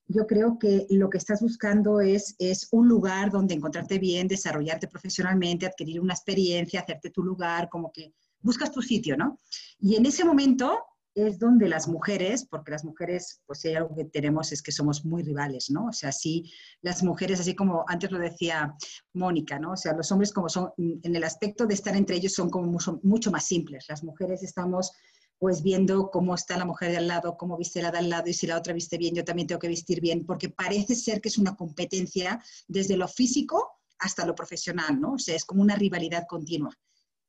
yo 0.09 0.27
creo 0.27 0.59
que 0.59 0.87
lo 0.89 1.11
que 1.11 1.19
estás 1.19 1.43
buscando 1.43 2.01
es, 2.01 2.35
es 2.39 2.69
un 2.71 2.89
lugar 2.89 3.31
donde 3.31 3.55
encontrarte 3.55 3.99
bien, 3.99 4.27
desarrollarte 4.27 4.89
profesionalmente, 4.89 5.67
adquirir 5.67 6.01
una 6.01 6.15
experiencia, 6.15 6.81
hacerte 6.81 7.11
tu 7.11 7.23
lugar, 7.23 7.69
como 7.69 7.93
que 7.93 8.15
buscas 8.43 8.73
tu 8.73 8.83
sitio, 8.83 9.17
¿no? 9.17 9.39
Y 9.79 9.97
en 9.97 10.07
ese 10.07 10.25
momento 10.25 10.79
es 11.15 11.39
donde 11.39 11.69
las 11.69 11.89
mujeres, 11.89 12.47
porque 12.49 12.71
las 12.71 12.85
mujeres, 12.85 13.43
pues 13.47 13.61
si 13.61 13.69
hay 13.69 13.75
algo 13.75 13.95
que 13.95 14.05
tenemos 14.07 14.53
es 14.53 14.63
que 14.63 14.73
somos 14.73 15.05
muy 15.05 15.23
rivales, 15.23 15.71
¿no? 15.71 15.87
O 15.87 15.93
sea, 15.93 16.11
sí, 16.11 16.51
las 16.81 17.03
mujeres, 17.03 17.41
así 17.41 17.55
como 17.55 17.85
antes 17.87 18.11
lo 18.11 18.19
decía 18.19 18.75
Mónica, 19.13 19.59
¿no? 19.59 19.73
O 19.73 19.77
sea, 19.77 19.93
los 19.93 20.11
hombres 20.11 20.33
como 20.33 20.49
son, 20.49 20.71
en 20.79 21.15
el 21.15 21.25
aspecto 21.25 21.67
de 21.67 21.75
estar 21.75 21.95
entre 21.97 22.17
ellos 22.17 22.33
son 22.33 22.49
como 22.49 22.79
mucho, 23.03 23.31
más 23.31 23.45
simples. 23.45 23.87
Las 23.89 24.03
mujeres 24.03 24.43
estamos 24.43 24.93
pues 25.39 25.63
viendo 25.63 26.09
cómo 26.11 26.37
está 26.37 26.57
la 26.57 26.65
mujer 26.65 26.93
de 26.93 26.99
al 26.99 27.09
lado, 27.09 27.37
cómo 27.37 27.59
viste 27.59 27.83
la 27.83 27.91
de 27.91 27.99
al 27.99 28.09
lado 28.09 28.29
y 28.29 28.33
si 28.33 28.47
la 28.47 28.57
otra 28.57 28.73
viste 28.73 28.97
bien, 28.97 29.15
yo 29.15 29.25
también 29.25 29.49
tengo 29.49 29.59
que 29.59 29.69
vestir 29.69 30.01
bien, 30.01 30.25
porque 30.25 30.49
parece 30.49 30.95
ser 30.95 31.21
que 31.21 31.29
es 31.29 31.37
una 31.37 31.57
competencia 31.57 32.41
desde 32.69 32.97
lo 32.97 33.09
físico 33.09 33.81
hasta 33.99 34.25
lo 34.25 34.37
profesional, 34.37 35.01
¿no? 35.01 35.15
O 35.15 35.19
sea, 35.19 35.35
es 35.35 35.45
como 35.45 35.61
una 35.63 35.75
rivalidad 35.75 36.27
continua. 36.29 36.73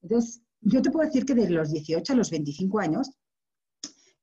Entonces, 0.03 0.41
yo 0.65 0.82
te 0.82 0.91
puedo 0.91 1.05
decir 1.05 1.25
que 1.25 1.36
de 1.36 1.50
los 1.50 1.72
18 1.72 2.13
a 2.13 2.15
los 2.15 2.29
25 2.29 2.79
años 2.79 3.12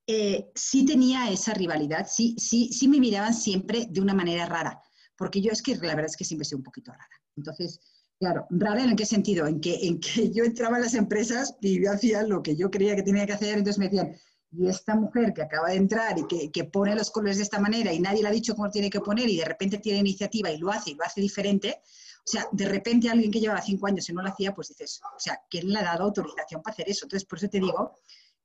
eh, 0.06 0.50
sí 0.54 0.84
tenía 0.84 1.30
esa 1.30 1.54
rivalidad, 1.54 2.06
sí, 2.10 2.34
sí, 2.38 2.72
sí 2.72 2.88
me 2.88 2.98
miraban 2.98 3.34
siempre 3.34 3.86
de 3.88 4.00
una 4.00 4.14
manera 4.14 4.46
rara, 4.46 4.80
porque 5.16 5.40
yo 5.40 5.52
es 5.52 5.62
que 5.62 5.76
la 5.76 5.94
verdad 5.94 6.06
es 6.06 6.16
que 6.16 6.24
siempre 6.24 6.44
soy 6.44 6.56
un 6.56 6.64
poquito 6.64 6.90
rara. 6.90 7.20
Entonces, 7.36 7.78
claro, 8.18 8.46
rara 8.50 8.82
en 8.82 8.96
qué 8.96 9.06
sentido? 9.06 9.46
En 9.46 9.60
que, 9.60 9.86
en 9.86 10.00
que 10.00 10.30
yo 10.34 10.44
entraba 10.44 10.78
a 10.78 10.80
las 10.80 10.94
empresas 10.94 11.54
y 11.60 11.82
yo 11.84 11.92
hacía 11.92 12.22
lo 12.22 12.42
que 12.42 12.56
yo 12.56 12.70
creía 12.70 12.96
que 12.96 13.02
tenía 13.02 13.26
que 13.26 13.34
hacer, 13.34 13.58
entonces 13.58 13.78
me 13.78 13.84
decían, 13.84 14.16
y 14.52 14.66
esta 14.68 14.96
mujer 14.96 15.32
que 15.32 15.42
acaba 15.42 15.68
de 15.68 15.76
entrar 15.76 16.18
y 16.18 16.26
que, 16.26 16.50
que, 16.50 16.64
pone 16.64 16.94
los 16.94 17.10
colores 17.10 17.36
de 17.36 17.44
esta 17.44 17.60
manera 17.60 17.92
y 17.92 18.00
nadie 18.00 18.22
le 18.22 18.28
ha 18.28 18.32
dicho 18.32 18.56
cómo 18.56 18.70
tiene 18.70 18.90
que 18.90 19.00
poner 19.00 19.28
y 19.28 19.36
de 19.36 19.44
repente 19.44 19.78
tiene 19.78 20.00
iniciativa 20.00 20.50
y 20.50 20.58
lo 20.58 20.70
hace 20.70 20.90
y 20.90 20.94
lo 20.94 21.04
hace 21.04 21.20
diferente, 21.20 21.80
o 22.26 22.30
sea, 22.30 22.46
de 22.52 22.68
repente 22.68 23.08
alguien 23.08 23.30
que 23.30 23.40
llevaba 23.40 23.62
cinco 23.62 23.86
años 23.86 24.08
y 24.08 24.12
no 24.12 24.22
lo 24.22 24.28
hacía, 24.28 24.54
pues 24.54 24.68
dices, 24.68 25.00
o 25.02 25.18
sea, 25.18 25.40
¿quién 25.48 25.68
le 25.68 25.78
ha 25.78 25.82
dado 25.82 26.04
autorización 26.04 26.62
para 26.62 26.74
hacer 26.74 26.88
eso? 26.88 27.04
Entonces, 27.04 27.26
por 27.26 27.38
eso 27.38 27.48
te 27.48 27.60
digo 27.60 27.96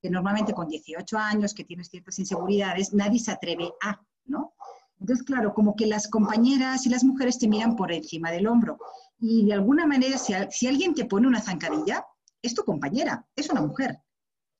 que 0.01 0.09
normalmente 0.09 0.53
con 0.53 0.67
18 0.67 1.17
años, 1.17 1.53
que 1.53 1.63
tienes 1.63 1.89
ciertas 1.89 2.17
inseguridades, 2.19 2.93
nadie 2.93 3.19
se 3.19 3.31
atreve 3.31 3.73
a, 3.81 4.01
¿no? 4.25 4.53
Entonces, 4.99 5.25
claro, 5.25 5.53
como 5.53 5.75
que 5.75 5.87
las 5.87 6.07
compañeras 6.07 6.85
y 6.85 6.89
las 6.89 7.03
mujeres 7.03 7.37
te 7.37 7.47
miran 7.47 7.75
por 7.75 7.91
encima 7.91 8.31
del 8.31 8.47
hombro. 8.47 8.77
Y 9.19 9.45
de 9.45 9.53
alguna 9.53 9.85
manera, 9.85 10.17
si, 10.17 10.33
si 10.51 10.67
alguien 10.67 10.93
te 10.93 11.05
pone 11.05 11.27
una 11.27 11.41
zancadilla, 11.41 12.05
es 12.41 12.55
tu 12.55 12.63
compañera, 12.63 13.27
es 13.35 13.49
una 13.49 13.61
mujer. 13.61 13.99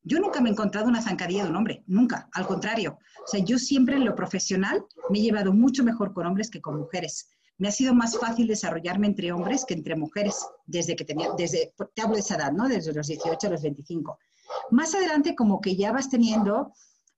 Yo 0.07 0.19
nunca 0.19 0.39
me 0.39 0.49
he 0.49 0.51
encontrado 0.51 0.87
una 0.87 1.01
zancadilla 1.01 1.43
de 1.43 1.49
un 1.49 1.55
hombre, 1.55 1.83
nunca, 1.87 2.29
al 2.31 2.45
contrario. 2.45 2.99
O 3.23 3.27
sea, 3.27 3.43
yo 3.43 3.57
siempre 3.57 3.95
en 3.95 4.05
lo 4.05 4.13
profesional 4.13 4.85
me 5.09 5.17
he 5.17 5.21
llevado 5.23 5.51
mucho 5.51 5.83
mejor 5.83 6.13
con 6.13 6.27
hombres 6.27 6.51
que 6.51 6.61
con 6.61 6.77
mujeres. 6.77 7.27
Me 7.57 7.69
ha 7.69 7.71
sido 7.71 7.95
más 7.95 8.15
fácil 8.19 8.45
desarrollarme 8.47 9.07
entre 9.07 9.31
hombres 9.31 9.65
que 9.65 9.73
entre 9.73 9.95
mujeres, 9.95 10.45
desde 10.67 10.95
que 10.95 11.05
tenía, 11.05 11.29
desde, 11.35 11.73
te 11.95 12.01
hablo 12.03 12.15
de 12.15 12.21
esa 12.21 12.35
edad, 12.35 12.51
¿no? 12.51 12.67
Desde 12.67 12.93
los 12.93 13.07
18 13.07 13.47
a 13.47 13.49
los 13.49 13.63
25. 13.63 14.19
Más 14.69 14.93
adelante, 14.93 15.33
como 15.33 15.59
que 15.59 15.75
ya 15.75 15.91
vas 15.91 16.07
teniendo, 16.07 16.71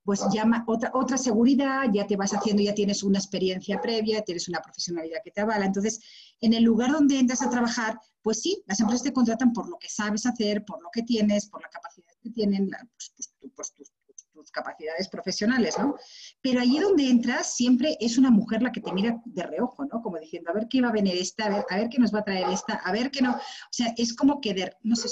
pues 0.06 0.22
ya 0.32 0.46
otra, 0.68 0.92
otra 0.94 1.18
seguridad, 1.18 1.88
ya 1.92 2.08
te 2.08 2.16
vas 2.16 2.34
haciendo, 2.34 2.64
ya 2.64 2.74
tienes 2.74 3.04
una 3.04 3.20
experiencia 3.20 3.82
previa, 3.82 4.22
tienes 4.22 4.48
una 4.48 4.62
profesionalidad 4.62 5.20
que 5.26 5.32
te 5.32 5.42
avala. 5.42 5.66
Entonces, 5.66 6.00
en 6.40 6.54
el 6.54 6.64
lugar 6.64 6.94
donde 6.94 7.20
entras 7.20 7.42
a 7.42 7.50
trabajar, 7.50 8.00
pues 8.22 8.42
sí, 8.42 8.64
las 8.66 8.80
empresas 8.80 9.04
te 9.04 9.12
contratan 9.12 9.52
por 9.52 9.68
lo 9.68 9.78
que 9.78 9.90
sabes 9.90 10.26
hacer, 10.26 10.64
por 10.64 10.82
lo 10.82 10.90
que 10.94 11.04
tienes, 11.04 11.50
por 11.50 11.62
la 11.62 11.70
capacidad 11.70 12.08
tienen, 12.32 12.70
pues, 12.70 13.14
pues, 13.16 13.34
pues 13.56 13.74
tus, 13.74 13.92
tus, 14.32 14.52
capacidades 14.52 15.10
profesionales, 15.10 15.78
¿no? 15.78 15.96
Pero 16.42 16.62
allí 16.62 16.80
donde 16.80 17.10
entras 17.10 17.56
siempre 17.56 17.98
es 18.00 18.18
una 18.18 18.32
mujer 18.32 18.62
la 18.62 18.72
que 18.72 18.82
te 18.82 18.94
mira 18.94 19.22
de 19.26 19.44
reojo, 19.44 19.86
¿no? 19.86 20.02
Como 20.02 20.18
diciendo, 20.20 20.52
a 20.52 20.54
ver 20.54 20.68
qué 20.70 20.82
va 20.82 20.90
a 20.90 20.94
venir 20.94 21.16
esta, 21.18 21.46
a 21.46 21.50
ver, 21.50 21.66
a 21.70 21.78
ver 21.78 21.90
qué 21.90 22.00
nos 22.00 22.14
va 22.14 22.20
a 22.20 22.24
traer 22.24 22.48
esta, 22.50 22.76
a 22.76 22.92
ver 22.92 23.12
qué 23.12 23.22
no. 23.22 23.36
O 23.36 23.72
sea, 23.72 23.94
es 23.98 24.16
como 24.16 24.40
que 24.40 24.54
de, 24.54 24.72
no 24.84 24.96
sé, 24.96 25.10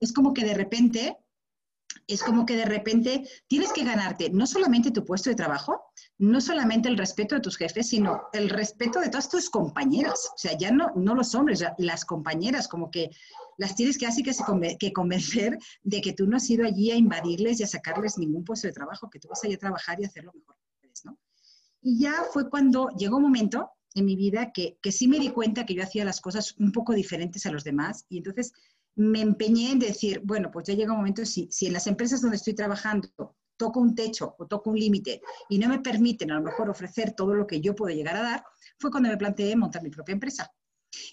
es 0.00 0.12
como 0.12 0.32
que 0.32 0.44
de 0.44 0.54
repente 0.54 1.16
es 2.06 2.22
como 2.22 2.46
que 2.46 2.56
de 2.56 2.64
repente 2.64 3.28
tienes 3.46 3.72
que 3.72 3.84
ganarte 3.84 4.30
no 4.30 4.46
solamente 4.46 4.90
tu 4.90 5.04
puesto 5.04 5.30
de 5.30 5.36
trabajo, 5.36 5.92
no 6.18 6.40
solamente 6.40 6.88
el 6.88 6.96
respeto 6.96 7.34
de 7.34 7.40
tus 7.40 7.56
jefes, 7.56 7.88
sino 7.88 8.22
el 8.32 8.48
respeto 8.48 9.00
de 9.00 9.08
todas 9.08 9.28
tus 9.28 9.50
compañeras. 9.50 10.30
O 10.34 10.38
sea, 10.38 10.56
ya 10.56 10.70
no, 10.70 10.90
no 10.96 11.14
los 11.14 11.34
hombres, 11.34 11.64
las 11.76 12.04
compañeras, 12.04 12.66
como 12.66 12.90
que 12.90 13.10
las 13.58 13.74
tienes 13.74 13.98
que 13.98 14.06
así 14.06 14.22
que, 14.22 14.32
que 14.78 14.92
convencer 14.92 15.58
de 15.82 16.00
que 16.00 16.12
tú 16.12 16.26
no 16.26 16.38
has 16.38 16.48
ido 16.48 16.66
allí 16.66 16.90
a 16.90 16.96
invadirles 16.96 17.60
y 17.60 17.64
a 17.64 17.66
sacarles 17.66 18.18
ningún 18.18 18.44
puesto 18.44 18.66
de 18.66 18.72
trabajo, 18.72 19.10
que 19.10 19.18
tú 19.18 19.28
vas 19.28 19.42
a 19.44 19.48
ir 19.48 19.56
a 19.56 19.58
trabajar 19.58 20.00
y 20.00 20.04
hacer 20.04 20.24
lo 20.24 20.32
mejor 20.32 20.56
que 20.56 20.68
puedes. 20.80 21.02
Y 21.82 22.00
ya 22.00 22.24
fue 22.32 22.48
cuando 22.48 22.88
llegó 22.96 23.16
un 23.16 23.24
momento 23.24 23.70
en 23.94 24.04
mi 24.04 24.16
vida 24.16 24.52
que, 24.52 24.78
que 24.82 24.92
sí 24.92 25.08
me 25.08 25.18
di 25.18 25.30
cuenta 25.30 25.66
que 25.66 25.74
yo 25.74 25.82
hacía 25.82 26.04
las 26.04 26.20
cosas 26.20 26.54
un 26.58 26.72
poco 26.72 26.92
diferentes 26.92 27.46
a 27.46 27.50
los 27.50 27.64
demás 27.64 28.04
y 28.08 28.18
entonces 28.18 28.52
me 28.98 29.20
empeñé 29.20 29.72
en 29.72 29.78
decir, 29.78 30.20
bueno, 30.24 30.50
pues 30.50 30.66
ya 30.66 30.74
llega 30.74 30.92
un 30.92 30.98
momento, 30.98 31.24
si, 31.24 31.48
si 31.50 31.66
en 31.66 31.72
las 31.72 31.86
empresas 31.86 32.20
donde 32.20 32.36
estoy 32.36 32.54
trabajando 32.54 33.08
toco 33.56 33.80
un 33.80 33.94
techo 33.94 34.34
o 34.38 34.46
toco 34.46 34.70
un 34.70 34.78
límite 34.78 35.20
y 35.48 35.58
no 35.58 35.68
me 35.68 35.80
permiten 35.80 36.30
a 36.30 36.36
lo 36.36 36.42
mejor 36.42 36.70
ofrecer 36.70 37.12
todo 37.12 37.34
lo 37.34 37.46
que 37.46 37.60
yo 37.60 37.74
puedo 37.74 37.94
llegar 37.94 38.16
a 38.16 38.22
dar, 38.22 38.44
fue 38.78 38.90
cuando 38.90 39.08
me 39.08 39.16
planteé 39.16 39.56
montar 39.56 39.82
mi 39.82 39.90
propia 39.90 40.12
empresa. 40.14 40.52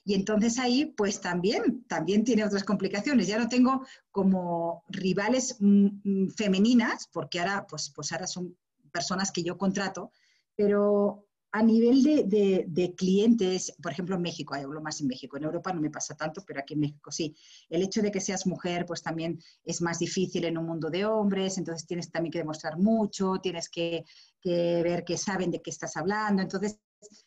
Y 0.03 0.13
entonces 0.13 0.57
ahí, 0.59 0.85
pues 0.85 1.19
también, 1.19 1.83
también 1.87 2.23
tiene 2.23 2.45
otras 2.45 2.63
complicaciones. 2.63 3.27
Ya 3.27 3.37
no 3.37 3.49
tengo 3.49 3.85
como 4.11 4.83
rivales 4.87 5.57
mm, 5.59 5.87
mm, 6.03 6.29
femeninas, 6.29 7.09
porque 7.11 7.39
ahora, 7.39 7.65
pues, 7.67 7.91
pues 7.93 8.11
ahora 8.11 8.27
son 8.27 8.57
personas 8.91 9.31
que 9.31 9.43
yo 9.43 9.57
contrato, 9.57 10.11
pero 10.55 11.27
a 11.55 11.63
nivel 11.63 12.03
de, 12.03 12.95
clientes, 12.97 13.73
por 13.81 13.93
ejemplo 13.93 14.17
en 14.17 14.21
México, 14.21 14.53
hablo 14.55 14.81
más 14.81 14.99
en 14.99 15.07
México, 15.07 15.37
en 15.37 15.45
Europa 15.45 15.71
no 15.71 15.79
me 15.79 15.89
pasa 15.89 16.13
tanto, 16.13 16.43
pero 16.45 16.59
aquí 16.59 16.73
en 16.73 16.81
México 16.81 17.13
sí. 17.13 17.33
El 17.69 17.81
hecho 17.81 18.01
de 18.01 18.11
que 18.11 18.19
seas 18.19 18.45
mujer, 18.45 18.85
pues 18.85 19.01
también 19.01 19.39
es 19.63 19.81
más 19.81 19.99
difícil 19.99 20.43
en 20.43 20.57
un 20.57 20.65
mundo 20.65 20.89
de 20.89 21.05
hombres, 21.05 21.57
entonces 21.57 21.87
tienes 21.87 22.11
también 22.11 22.33
que 22.33 22.39
demostrar 22.39 22.77
mucho, 22.77 23.39
tienes 23.41 23.69
que, 23.69 24.03
ver 24.43 25.05
que 25.05 25.17
saben 25.17 25.49
de 25.49 25.61
qué 25.61 25.69
estás 25.69 25.95
hablando, 25.95 26.41
entonces 26.41 26.77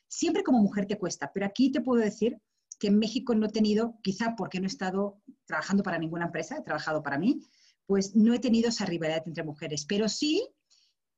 siempre 0.08 0.42
como 0.42 0.58
mujer 0.58 0.84
te 0.84 0.98
cuesta, 0.98 1.30
pero 1.32 1.46
aquí 1.46 1.72
te 1.72 1.80
puedo 1.80 2.02
decir 2.02 2.38
que 2.78 2.88
en 2.88 2.98
México 2.98 3.34
no 3.34 3.46
he 3.46 3.50
tenido, 3.50 3.98
quizá 4.02 4.36
porque 4.36 4.60
no 4.60 4.66
he 4.66 4.68
estado 4.68 5.22
trabajando 5.46 5.82
para 5.82 5.98
ninguna 5.98 6.26
empresa, 6.26 6.58
he 6.58 6.62
trabajado 6.62 7.02
para 7.02 7.18
mí, 7.18 7.40
pues 7.86 8.14
no 8.14 8.34
he 8.34 8.38
tenido 8.40 8.68
esa 8.68 8.84
rivalidad 8.84 9.22
entre 9.24 9.42
mujeres, 9.42 9.86
pero 9.88 10.06
sí 10.06 10.46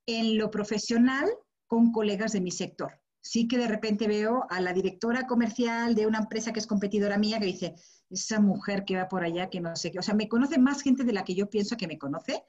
en 0.06 0.38
lo 0.38 0.48
profesional 0.48 1.28
con 1.66 1.92
colegas 1.92 2.32
de 2.32 2.40
mi 2.40 2.50
sector. 2.50 2.99
Sí 3.22 3.48
que 3.48 3.58
de 3.58 3.68
repente 3.68 4.08
veo 4.08 4.46
a 4.48 4.60
la 4.60 4.72
directora 4.72 5.26
comercial 5.26 5.94
de 5.94 6.06
una 6.06 6.18
empresa 6.18 6.52
que 6.52 6.60
es 6.60 6.66
competidora 6.66 7.18
mía 7.18 7.38
que 7.38 7.46
dice, 7.46 7.74
esa 8.08 8.40
mujer 8.40 8.84
que 8.84 8.96
va 8.96 9.08
por 9.08 9.22
allá, 9.22 9.50
que 9.50 9.60
no 9.60 9.76
sé 9.76 9.90
qué. 9.90 9.98
O 9.98 10.02
sea, 10.02 10.14
me 10.14 10.28
conoce 10.28 10.58
más 10.58 10.82
gente 10.82 11.04
de 11.04 11.12
la 11.12 11.24
que 11.24 11.34
yo 11.34 11.48
pienso 11.48 11.76
que 11.76 11.86
me 11.86 11.98
conoce. 11.98 12.44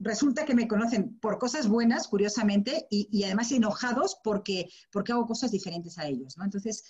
resulta 0.00 0.44
que 0.44 0.54
me 0.54 0.68
conocen 0.68 1.18
por 1.18 1.38
cosas 1.38 1.68
buenas, 1.68 2.08
curiosamente, 2.08 2.86
y, 2.90 3.24
además 3.24 3.52
enojados 3.52 4.18
porque, 4.22 4.68
porque 4.92 5.12
hago 5.12 5.26
cosas 5.26 5.50
diferentes 5.50 5.98
a 5.98 6.06
ellos, 6.06 6.36
¿no? 6.36 6.44
Entonces, 6.44 6.84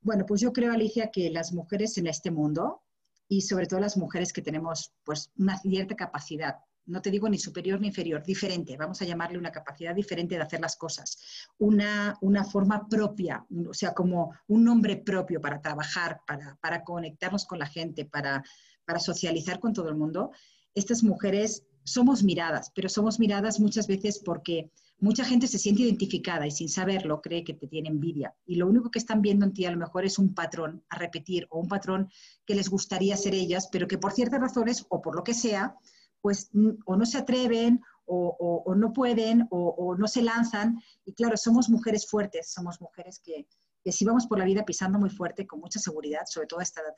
bueno, 0.00 0.24
pues 0.26 0.40
yo 0.40 0.52
creo, 0.52 0.72
Alicia, 0.72 1.10
que 1.10 1.30
las 1.30 1.52
mujeres 1.52 1.96
en 1.98 2.06
este 2.06 2.30
mundo, 2.30 2.82
y 3.28 3.40
sobre 3.40 3.66
todo 3.66 3.80
las 3.80 3.96
mujeres 3.96 4.32
que 4.32 4.42
tenemos 4.42 4.92
pues 5.04 5.30
una 5.38 5.58
cierta 5.58 5.96
capacidad 5.96 6.56
no 6.86 7.00
te 7.00 7.10
digo 7.10 7.28
ni 7.28 7.38
superior 7.38 7.80
ni 7.80 7.88
inferior, 7.88 8.22
diferente, 8.24 8.76
vamos 8.76 9.00
a 9.00 9.04
llamarle 9.04 9.38
una 9.38 9.52
capacidad 9.52 9.94
diferente 9.94 10.34
de 10.34 10.42
hacer 10.42 10.60
las 10.60 10.76
cosas, 10.76 11.18
una, 11.58 12.16
una 12.20 12.44
forma 12.44 12.88
propia, 12.88 13.44
o 13.68 13.74
sea, 13.74 13.94
como 13.94 14.32
un 14.48 14.64
nombre 14.64 14.96
propio 14.96 15.40
para 15.40 15.60
trabajar, 15.60 16.20
para, 16.26 16.56
para 16.60 16.82
conectarnos 16.82 17.44
con 17.46 17.58
la 17.58 17.66
gente, 17.66 18.04
para, 18.04 18.42
para 18.84 18.98
socializar 18.98 19.60
con 19.60 19.72
todo 19.72 19.88
el 19.88 19.96
mundo. 19.96 20.30
Estas 20.74 21.02
mujeres 21.02 21.64
somos 21.84 22.22
miradas, 22.22 22.70
pero 22.74 22.88
somos 22.88 23.18
miradas 23.18 23.60
muchas 23.60 23.86
veces 23.86 24.20
porque 24.24 24.70
mucha 25.00 25.24
gente 25.24 25.48
se 25.48 25.58
siente 25.58 25.82
identificada 25.82 26.46
y 26.46 26.50
sin 26.50 26.68
saberlo 26.68 27.20
cree 27.20 27.42
que 27.44 27.54
te 27.54 27.66
tiene 27.66 27.88
envidia. 27.88 28.34
Y 28.46 28.54
lo 28.54 28.68
único 28.68 28.90
que 28.90 29.00
están 29.00 29.20
viendo 29.20 29.44
en 29.44 29.52
ti 29.52 29.66
a 29.66 29.70
lo 29.70 29.76
mejor 29.76 30.04
es 30.04 30.18
un 30.18 30.32
patrón 30.32 30.84
a 30.88 30.96
repetir 30.96 31.46
o 31.50 31.58
un 31.58 31.68
patrón 31.68 32.08
que 32.46 32.54
les 32.54 32.68
gustaría 32.68 33.16
ser 33.16 33.34
ellas, 33.34 33.68
pero 33.70 33.88
que 33.88 33.98
por 33.98 34.12
ciertas 34.12 34.40
razones 34.40 34.86
o 34.88 35.02
por 35.02 35.16
lo 35.16 35.24
que 35.24 35.34
sea, 35.34 35.76
pues 36.22 36.50
o 36.86 36.96
no 36.96 37.04
se 37.04 37.18
atreven 37.18 37.80
o, 38.06 38.74
no 38.76 38.92
pueden 38.92 39.46
o, 39.50 39.96
no 39.98 40.06
se 40.06 40.22
lanzan. 40.22 40.78
Y 41.04 41.12
claro, 41.12 41.36
somos 41.36 41.68
mujeres 41.68 42.08
fuertes, 42.08 42.52
somos 42.52 42.80
mujeres 42.80 43.20
que, 43.20 43.46
que 43.82 43.92
sí 43.92 44.04
vamos 44.04 44.26
por 44.26 44.38
la 44.38 44.44
vida 44.44 44.64
pisando 44.64 44.98
muy 44.98 45.10
fuerte, 45.10 45.46
con 45.46 45.60
mucha 45.60 45.80
seguridad, 45.80 46.22
sobre 46.26 46.46
todo 46.46 46.60
a 46.60 46.62
esta 46.62 46.80
edad 46.80 46.94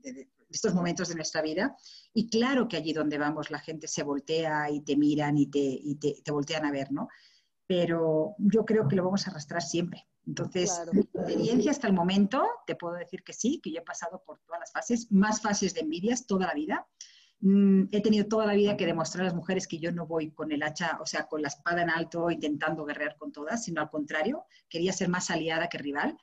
de, 0.00 0.28
estos 0.50 0.74
momentos 0.74 1.08
de 1.08 1.14
nuestra 1.14 1.42
vida. 1.42 1.76
Y 2.12 2.28
claro 2.28 2.66
que 2.68 2.76
allí 2.76 2.92
donde 2.92 3.18
vamos 3.18 3.50
la 3.50 3.58
gente 3.58 3.86
se 3.86 4.02
voltea 4.02 4.70
y 4.70 4.80
te 4.80 4.96
miran 4.96 5.36
y 5.38 5.46
te, 5.46 5.60
y 5.60 5.96
te, 5.96 6.22
te 6.24 6.32
voltean 6.32 6.64
a 6.64 6.72
ver, 6.72 6.90
¿no? 6.92 7.08
Pero 7.66 8.34
yo 8.38 8.64
creo 8.64 8.88
que 8.88 8.96
lo 8.96 9.04
vamos 9.04 9.26
a 9.26 9.30
arrastrar 9.30 9.62
siempre. 9.62 10.06
Entonces, 10.26 10.80
mi 10.92 11.00
experiencia 11.00 11.70
hasta 11.70 11.86
el 11.86 11.92
momento, 11.92 12.46
te 12.66 12.76
puedo 12.76 12.94
decir 12.94 13.22
que 13.22 13.32
sí, 13.32 13.60
que 13.62 13.70
yo 13.70 13.80
he 13.80 13.84
pasado 13.84 14.22
por 14.24 14.38
todas 14.40 14.60
las 14.60 14.72
fases, 14.72 15.10
más 15.12 15.42
fases 15.42 15.74
de 15.74 15.80
envidias 15.80 16.26
toda 16.26 16.46
la 16.46 16.54
vida. 16.54 16.86
Mm, 17.46 17.88
he 17.92 18.00
tenido 18.00 18.26
toda 18.26 18.46
la 18.46 18.54
vida 18.54 18.74
que 18.74 18.86
demostrar 18.86 19.20
a 19.20 19.26
las 19.26 19.34
mujeres 19.34 19.68
que 19.68 19.78
yo 19.78 19.92
no 19.92 20.06
voy 20.06 20.30
con 20.30 20.50
el 20.50 20.62
hacha, 20.62 20.98
o 21.02 21.04
sea, 21.04 21.26
con 21.26 21.42
la 21.42 21.48
espada 21.48 21.82
en 21.82 21.90
alto 21.90 22.30
intentando 22.30 22.86
guerrear 22.86 23.18
con 23.18 23.32
todas, 23.32 23.62
sino 23.62 23.82
al 23.82 23.90
contrario, 23.90 24.46
quería 24.66 24.94
ser 24.94 25.10
más 25.10 25.30
aliada 25.30 25.68
que 25.68 25.76
rival, 25.76 26.16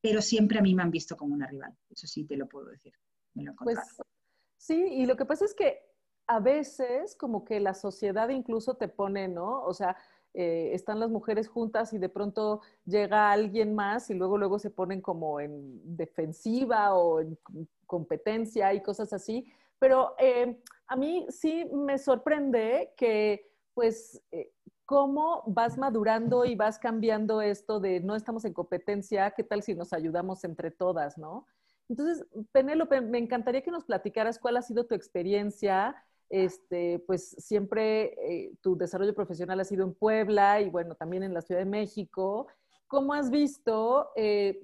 pero 0.00 0.22
siempre 0.22 0.60
a 0.60 0.62
mí 0.62 0.76
me 0.76 0.84
han 0.84 0.92
visto 0.92 1.16
como 1.16 1.34
una 1.34 1.48
rival. 1.48 1.76
Eso 1.90 2.06
sí 2.06 2.24
te 2.26 2.36
lo 2.36 2.46
puedo 2.46 2.66
decir. 2.66 2.92
pues, 3.58 3.76
sí, 4.56 4.80
y 4.80 5.06
lo 5.06 5.16
que 5.16 5.26
pasa 5.26 5.46
es 5.46 5.52
que 5.52 5.80
a 6.28 6.38
veces 6.38 7.16
como 7.16 7.44
que 7.44 7.58
la 7.58 7.74
sociedad 7.74 8.28
incluso 8.28 8.74
te 8.74 8.86
pone, 8.86 9.26
¿no? 9.26 9.64
O 9.64 9.74
sea, 9.74 9.96
eh, 10.32 10.70
están 10.74 11.00
las 11.00 11.10
mujeres 11.10 11.48
juntas 11.48 11.92
y 11.92 11.98
de 11.98 12.08
pronto 12.08 12.60
llega 12.84 13.32
alguien 13.32 13.74
más 13.74 14.10
y 14.10 14.14
luego 14.14 14.38
luego 14.38 14.60
se 14.60 14.70
ponen 14.70 15.00
como 15.00 15.40
en 15.40 15.96
defensiva 15.96 16.94
o 16.94 17.20
en 17.20 17.36
competencia 17.84 18.72
y 18.74 18.80
cosas 18.80 19.12
así, 19.12 19.44
pero 19.78 20.14
eh, 20.18 20.60
a 20.86 20.96
mí 20.96 21.26
sí 21.28 21.64
me 21.72 21.98
sorprende 21.98 22.94
que, 22.96 23.52
pues, 23.74 24.22
eh, 24.32 24.52
cómo 24.84 25.42
vas 25.46 25.76
madurando 25.76 26.44
y 26.44 26.56
vas 26.56 26.78
cambiando 26.78 27.42
esto 27.42 27.78
de 27.78 28.00
no 28.00 28.16
estamos 28.16 28.44
en 28.44 28.54
competencia, 28.54 29.32
qué 29.32 29.44
tal 29.44 29.62
si 29.62 29.74
nos 29.74 29.92
ayudamos 29.92 30.44
entre 30.44 30.70
todas, 30.70 31.18
¿no? 31.18 31.46
Entonces, 31.88 32.26
Penélope, 32.52 33.00
me 33.00 33.18
encantaría 33.18 33.62
que 33.62 33.70
nos 33.70 33.84
platicaras 33.84 34.38
cuál 34.38 34.56
ha 34.56 34.62
sido 34.62 34.86
tu 34.86 34.94
experiencia. 34.94 35.94
Este, 36.30 37.02
pues 37.06 37.30
siempre 37.38 38.12
eh, 38.22 38.52
tu 38.60 38.76
desarrollo 38.76 39.14
profesional 39.14 39.60
ha 39.60 39.64
sido 39.64 39.84
en 39.84 39.94
Puebla 39.94 40.60
y 40.60 40.68
bueno, 40.68 40.94
también 40.94 41.22
en 41.22 41.32
la 41.32 41.40
Ciudad 41.40 41.60
de 41.60 41.66
México. 41.66 42.48
¿Cómo 42.86 43.14
has 43.14 43.30
visto, 43.30 44.10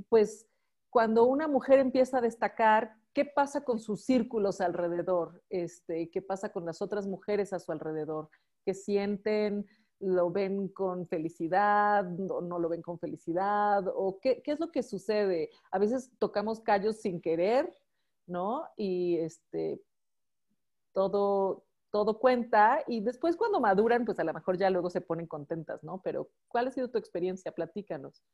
pues, 0.09 0.47
cuando 0.91 1.25
una 1.25 1.49
mujer 1.49 1.79
empieza 1.79 2.19
a 2.19 2.21
destacar, 2.21 2.95
¿Qué 3.15 3.25
pasa 3.25 3.65
con 3.65 3.79
sus 3.79 4.05
círculos 4.05 4.61
alrededor? 4.61 5.41
Este, 5.49 6.11
¿Qué 6.11 6.21
pasa 6.21 6.51
con 6.53 6.67
las 6.67 6.83
otras 6.83 7.07
mujeres 7.07 7.53
a 7.53 7.61
su 7.61 7.71
alrededor? 7.71 8.29
¿Qué 8.65 8.75
sienten? 8.75 9.67
¿Lo 10.01 10.33
ven 10.33 10.67
con 10.67 11.07
felicidad? 11.07 12.05
¿O 12.29 12.41
no 12.41 12.59
lo 12.59 12.69
ven 12.69 12.83
con 12.83 12.99
felicidad? 12.99 13.85
¿O 13.95 14.19
qué, 14.21 14.43
es 14.45 14.59
lo 14.59 14.73
que 14.73 14.83
sucede? 14.83 15.51
A 15.71 15.79
veces 15.79 16.11
tocamos 16.19 16.59
callos 16.59 17.01
sin 17.01 17.21
querer, 17.21 17.73
¿no? 18.27 18.67
Y 18.77 19.19
este, 19.19 19.81
todo, 20.93 21.65
todo 21.93 22.19
cuenta 22.19 22.83
y 22.89 23.01
después 23.01 23.37
cuando 23.37 23.61
maduran, 23.61 24.05
pues 24.05 24.19
a 24.19 24.25
lo 24.25 24.35
mejor 24.35 24.59
ya 24.59 24.71
luego 24.71 24.91
se 24.91 25.01
ponen 25.01 25.29
contentas, 25.29 25.85
¿no? 25.85 26.01
Pero 26.03 26.31
¿cuál 26.49 26.67
ha 26.67 26.73
sido 26.73 26.91
tu 26.91 26.99
experiencia? 26.99 27.53
Platícanos. 27.53 28.25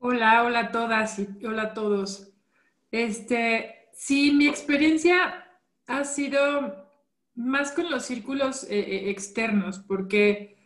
Hola, 0.00 0.44
hola 0.44 0.60
a 0.60 0.70
todas 0.70 1.18
y 1.18 1.46
hola 1.46 1.62
a 1.62 1.74
todos. 1.74 2.34
Este, 2.90 3.85
Sí, 3.96 4.30
mi 4.30 4.46
experiencia 4.46 5.48
ha 5.86 6.04
sido 6.04 6.86
más 7.34 7.72
con 7.72 7.90
los 7.90 8.04
círculos 8.04 8.64
eh, 8.64 8.78
eh, 8.78 9.10
externos, 9.10 9.78
porque 9.78 10.58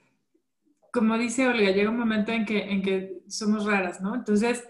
como 0.92 1.16
dice 1.16 1.46
Olga, 1.46 1.70
llega 1.70 1.90
un 1.90 1.98
momento 1.98 2.32
en 2.32 2.44
que, 2.44 2.58
en 2.58 2.82
que 2.82 3.22
somos 3.28 3.66
raras, 3.66 4.00
¿no? 4.00 4.16
Entonces, 4.16 4.68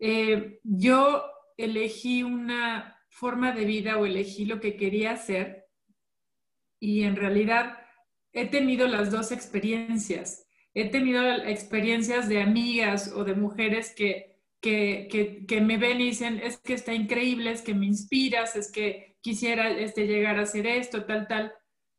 eh, 0.00 0.58
yo 0.64 1.22
elegí 1.56 2.24
una 2.24 3.00
forma 3.10 3.52
de 3.52 3.64
vida 3.64 3.96
o 3.96 4.06
elegí 4.06 4.44
lo 4.44 4.58
que 4.58 4.76
quería 4.76 5.12
hacer 5.12 5.68
y 6.80 7.04
en 7.04 7.14
realidad 7.14 7.78
he 8.32 8.46
tenido 8.46 8.88
las 8.88 9.12
dos 9.12 9.30
experiencias. 9.30 10.48
He 10.74 10.90
tenido 10.90 11.22
experiencias 11.44 12.28
de 12.28 12.42
amigas 12.42 13.12
o 13.14 13.22
de 13.22 13.34
mujeres 13.34 13.94
que, 13.94 14.37
que, 14.60 15.44
que, 15.46 15.60
me 15.60 15.76
ven 15.76 16.00
y 16.00 16.06
dicen, 16.06 16.40
es 16.42 16.58
que 16.58 16.74
está 16.74 16.92
increíble, 16.92 17.52
es 17.52 17.62
que 17.62 17.74
me 17.74 17.86
inspiras, 17.86 18.56
es 18.56 18.72
que 18.72 19.16
quisiera 19.20 19.70
este, 19.70 20.06
llegar 20.06 20.38
a 20.38 20.42
hacer 20.42 20.66
esto, 20.66 21.04
tal, 21.04 21.28
tal, 21.28 21.54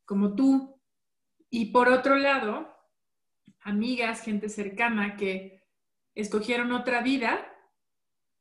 como 0.06 0.36
tú. 0.36 0.82
Y 1.50 1.68
por 1.68 1.90
otro 1.90 2.18
lado, 2.18 2.68
amigas, 3.62 4.22
gente 4.22 4.50
cercana 4.50 5.16
que 5.16 5.64
escogieron 6.16 6.72
otra 6.72 7.02
vida 7.02 7.46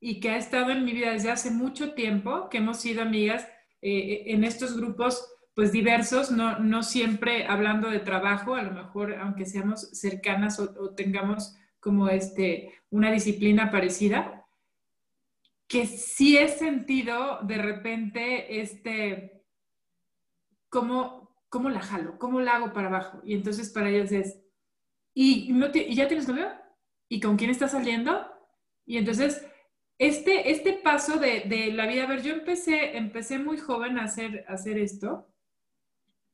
y 0.00 0.20
que 0.20 0.30
ha 0.30 0.37
estado 0.37 0.70
en 0.70 0.84
mi 0.84 0.92
vida 0.92 1.12
desde 1.12 1.30
hace 1.30 1.50
mucho 1.50 1.94
tiempo, 1.94 2.48
que 2.48 2.58
hemos 2.58 2.80
sido 2.80 3.02
amigas 3.02 3.48
eh, 3.82 4.25
en 4.26 4.44
estos 4.44 4.76
grupos 4.76 5.26
pues 5.54 5.72
diversos, 5.72 6.30
no, 6.30 6.60
no 6.60 6.84
siempre 6.84 7.46
hablando 7.46 7.90
de 7.90 7.98
trabajo, 7.98 8.54
a 8.54 8.62
lo 8.62 8.70
mejor 8.70 9.14
aunque 9.14 9.44
seamos 9.44 9.90
cercanas 9.90 10.60
o, 10.60 10.94
tengamos 10.94 11.56
como 11.80 12.08
este, 12.08 12.73
una 12.90 13.11
disciplina 13.11 13.70
parecida, 13.70 14.47
que 15.66 15.87
sí 15.87 16.38
he 16.38 16.49
sentido 16.49 17.40
de 17.42 17.58
repente 17.58 18.61
este, 18.61 19.44
¿cómo, 20.68 21.37
cómo 21.49 21.68
la 21.68 21.80
jalo? 21.80 22.18
¿Cómo 22.18 22.40
la 22.40 22.56
hago 22.56 22.73
para 22.73 22.88
abajo? 22.88 23.20
Y 23.25 23.35
entonces 23.35 23.70
para 23.70 23.90
ellos 23.90 24.11
es, 24.12 24.40
¿y, 25.14 25.52
no 25.52 25.68
¿y 25.73 25.94
ya 25.94 26.08
tienes 26.08 26.26
novio? 26.26 26.49
¿Y 27.08 27.20
con 27.20 27.37
quién 27.37 27.50
estás 27.50 27.73
saliendo? 27.73 28.26
Y 28.87 28.97
entonces 28.97 29.47
este, 29.99 30.52
este 30.52 30.75
paso 30.75 31.18
de, 31.18 31.40
de, 31.40 31.73
la 31.73 31.87
vida, 31.87 32.04
a 32.04 32.06
ver, 32.06 32.23
yo 32.23 32.32
empecé, 32.32 32.97
empecé 32.97 33.38
muy 33.38 33.58
joven 33.58 33.99
a 33.99 34.04
hacer, 34.04 34.44
a 34.49 34.52
hacer 34.52 34.78
esto 34.78 35.28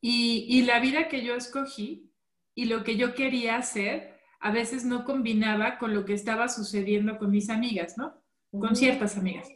y, 0.03 0.45
y, 0.49 0.63
la 0.63 0.81
vida 0.81 1.09
que 1.09 1.25
yo 1.25 1.35
escogí 1.35 2.13
y 2.55 2.67
lo 2.67 2.85
que 2.85 2.97
yo 2.97 3.15
quería 3.15 3.57
hacer 3.57 4.14
a 4.45 4.51
veces 4.51 4.85
no 4.85 5.07
combinaba 5.07 5.79
con 5.79 5.95
lo 5.95 6.05
que 6.05 6.13
estaba 6.13 6.49
sucediendo 6.49 7.17
con 7.17 7.31
mis 7.31 7.49
amigas, 7.49 7.97
¿no? 7.97 8.23
Con 8.51 8.77
ciertas 8.77 9.17
amigas. 9.17 9.49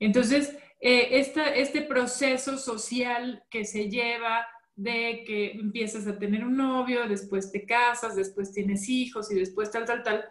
Entonces, 0.00 0.58
eh, 0.80 1.20
este 1.20 1.82
proceso 1.82 2.58
social 2.58 3.44
que 3.48 3.64
se 3.64 3.88
lleva 3.88 4.44
de 4.74 5.22
que 5.24 5.52
empiezas 5.52 6.08
a 6.08 6.18
tener 6.18 6.44
un 6.44 6.56
novio, 6.56 7.08
después 7.08 7.52
te 7.52 7.64
casas, 7.64 8.16
después 8.16 8.52
tienes 8.52 8.88
hijos 8.88 9.30
y 9.30 9.36
después 9.36 9.70
tal, 9.70 9.84
tal, 9.84 10.02
tal, 10.02 10.24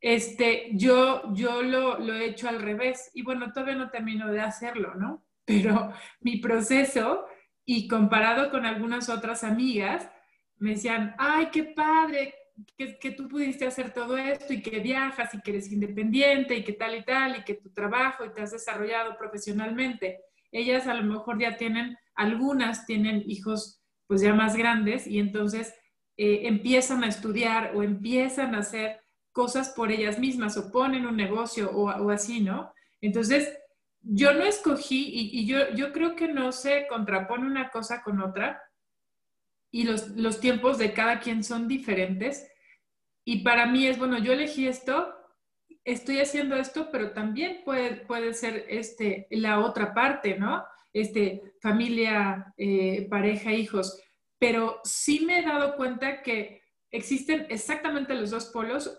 este, 0.00 0.68
yo, 0.74 1.34
yo 1.34 1.60
lo, 1.62 1.98
lo 1.98 2.14
he 2.14 2.26
hecho 2.26 2.48
al 2.48 2.62
revés. 2.62 3.10
Y 3.14 3.22
bueno, 3.22 3.52
todavía 3.52 3.74
no 3.74 3.90
termino 3.90 4.30
de 4.30 4.42
hacerlo, 4.42 4.94
¿no? 4.94 5.26
Pero 5.44 5.92
mi 6.20 6.36
proceso 6.36 7.26
y 7.64 7.88
comparado 7.88 8.52
con 8.52 8.64
algunas 8.64 9.08
otras 9.08 9.42
amigas, 9.42 10.08
me 10.58 10.70
decían, 10.70 11.16
ay, 11.18 11.48
qué 11.50 11.64
padre 11.64 12.32
que, 12.76 13.10
tú 13.12 13.28
pudiste 13.28 13.66
hacer 13.66 13.92
todo 13.92 14.16
esto 14.16 14.52
y 14.52 14.62
que 14.62 14.80
viajas 14.80 15.34
y 15.34 15.40
que 15.40 15.50
eres 15.50 15.70
independiente 15.70 16.56
y 16.56 16.64
que 16.64 16.72
tal 16.72 16.96
y 16.96 17.04
tal 17.04 17.36
y 17.38 17.44
que 17.44 17.54
tu 17.54 17.70
trabajo 17.70 18.24
y 18.24 18.32
te 18.32 18.42
has 18.42 18.52
desarrollado 18.52 19.16
profesionalmente. 19.16 20.20
Ellas 20.52 20.86
a 20.86 20.94
lo 20.94 21.02
mejor 21.02 21.40
ya 21.40 21.56
tienen, 21.56 21.96
algunas 22.14 22.86
tienen 22.86 23.22
hijos 23.26 23.82
pues 24.06 24.20
ya 24.20 24.34
más 24.34 24.56
grandes 24.56 25.06
y 25.06 25.18
entonces 25.18 25.74
eh, 26.16 26.42
empiezan 26.44 27.02
a 27.02 27.08
estudiar 27.08 27.74
o 27.74 27.82
empiezan 27.82 28.54
a 28.54 28.58
hacer 28.58 29.00
cosas 29.32 29.70
por 29.70 29.90
ellas 29.90 30.18
mismas 30.18 30.56
o 30.56 30.70
ponen 30.70 31.06
un 31.06 31.16
negocio 31.16 31.70
o, 31.72 31.90
o 31.90 32.10
así, 32.10 32.40
¿no? 32.40 32.72
Entonces, 33.00 33.52
yo 34.04 34.34
no 34.34 34.44
escogí 34.44 35.30
y, 35.32 35.46
yo, 35.46 35.70
yo, 35.74 35.92
creo 35.92 36.14
que 36.14 36.28
no 36.28 36.52
se 36.52 36.86
contrapone 36.88 37.46
una 37.46 37.70
cosa 37.70 38.02
con 38.02 38.20
otra 38.20 38.62
y 39.70 39.84
los, 39.84 40.08
los, 40.10 40.40
tiempos 40.40 40.78
de 40.78 40.92
cada 40.92 41.20
quien 41.20 41.42
son 41.42 41.66
diferentes. 41.66 42.46
Y 43.24 43.42
para 43.42 43.66
mí 43.66 43.86
es, 43.86 43.98
bueno, 43.98 44.18
yo 44.18 44.32
elegí 44.32 44.66
esto, 44.66 45.14
estoy 45.84 46.20
haciendo 46.20 46.56
esto, 46.56 46.90
pero 46.90 47.12
también 47.12 47.62
puede, 47.64 47.96
puede 47.96 48.34
ser 48.34 48.66
este, 48.68 49.26
la 49.30 49.60
otra 49.60 49.94
parte, 49.94 50.38
¿no? 50.38 50.64
Este, 50.92 51.54
familia, 51.60 52.52
eh, 52.56 53.06
pareja, 53.10 53.52
hijos. 53.52 54.00
Pero 54.38 54.80
sí 54.84 55.24
me 55.24 55.38
he 55.38 55.42
dado 55.42 55.76
cuenta 55.76 56.22
que 56.22 56.62
existen 56.90 57.46
exactamente 57.50 58.14
los 58.14 58.30
dos 58.30 58.46
polos. 58.46 58.98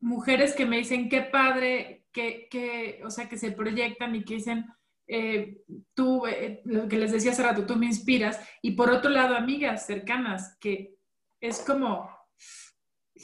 Mujeres 0.00 0.54
que 0.54 0.66
me 0.66 0.78
dicen, 0.78 1.08
qué 1.08 1.22
padre, 1.22 2.06
que, 2.12 3.00
o 3.04 3.10
sea, 3.10 3.28
que 3.28 3.36
se 3.36 3.52
proyectan 3.52 4.14
y 4.14 4.24
que 4.24 4.34
dicen, 4.34 4.66
eh, 5.06 5.62
tú, 5.94 6.26
eh, 6.26 6.62
lo 6.64 6.88
que 6.88 6.98
les 6.98 7.12
decía 7.12 7.32
hace 7.32 7.42
rato, 7.42 7.66
tú 7.66 7.76
me 7.76 7.86
inspiras. 7.86 8.40
Y 8.62 8.72
por 8.72 8.90
otro 8.90 9.10
lado, 9.10 9.36
amigas 9.36 9.86
cercanas, 9.86 10.56
que 10.60 10.96
es 11.40 11.60
como 11.60 12.10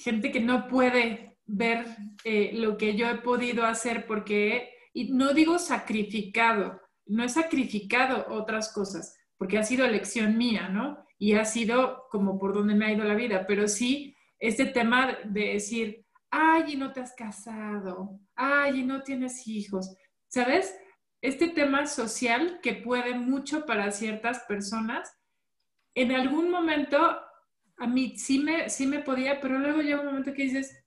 gente 0.02 0.30
que 0.30 0.40
no 0.40 0.68
puede 0.68 1.38
ver 1.46 1.86
eh, 2.24 2.50
lo 2.54 2.76
que 2.76 2.96
yo 2.96 3.08
he 3.08 3.16
podido 3.16 3.64
hacer 3.64 4.06
porque, 4.06 4.70
y 4.92 5.12
no 5.12 5.32
digo 5.32 5.58
sacrificado, 5.58 6.80
no 7.06 7.24
he 7.24 7.28
sacrificado 7.28 8.26
otras 8.28 8.72
cosas, 8.72 9.16
porque 9.38 9.58
ha 9.58 9.62
sido 9.62 9.84
elección 9.84 10.36
mía, 10.36 10.68
¿no? 10.68 10.98
Y 11.18 11.34
ha 11.34 11.44
sido 11.44 12.04
como 12.10 12.38
por 12.38 12.52
donde 12.52 12.74
me 12.74 12.86
ha 12.86 12.92
ido 12.92 13.04
la 13.04 13.14
vida, 13.14 13.46
pero 13.46 13.68
sí 13.68 14.14
este 14.38 14.66
tema 14.66 15.16
de 15.24 15.52
decir, 15.54 16.04
ay, 16.30 16.74
y 16.74 16.76
no 16.76 16.92
te 16.92 17.00
has 17.00 17.14
casado, 17.14 18.18
ay, 18.34 18.80
y 18.80 18.84
no 18.84 19.02
tienes 19.02 19.46
hijos. 19.46 19.96
¿Sabes? 20.28 20.76
Este 21.22 21.48
tema 21.48 21.86
social 21.86 22.60
que 22.62 22.74
puede 22.74 23.14
mucho 23.14 23.64
para 23.64 23.90
ciertas 23.92 24.40
personas, 24.40 25.10
en 25.94 26.12
algún 26.12 26.50
momento 26.50 27.18
a 27.78 27.86
mí 27.86 28.16
sí 28.16 28.38
me, 28.38 28.70
sí 28.70 28.86
me 28.86 29.00
podía, 29.00 29.40
pero 29.40 29.58
luego 29.58 29.80
llega 29.80 30.00
un 30.00 30.06
momento 30.06 30.32
que 30.32 30.42
dices, 30.42 30.84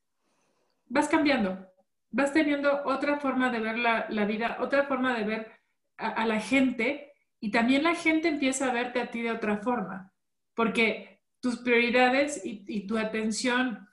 vas 0.88 1.08
cambiando, 1.08 1.68
vas 2.12 2.34
teniendo 2.34 2.84
otra 2.86 3.20
forma 3.20 3.52
de 3.52 3.60
ver 3.60 3.78
la, 3.78 4.26
vida, 4.26 4.58
otra 4.60 4.84
forma 4.86 5.18
de 5.18 5.24
ver 5.24 5.52
a, 5.98 6.26
la 6.26 6.40
gente 6.40 7.14
y 7.40 7.52
también 7.52 7.84
la 7.84 7.96
gente 7.96 8.28
empieza 8.28 8.70
a 8.70 8.74
verte 8.74 9.02
a 9.02 9.12
ti 9.12 9.22
de 9.22 9.32
otra 9.32 9.58
forma, 9.58 10.12
porque 10.56 11.22
tus 11.40 11.58
prioridades 11.58 12.46
y, 12.46 12.66
y 12.68 12.88
tu 12.88 12.98
atención 12.98 13.88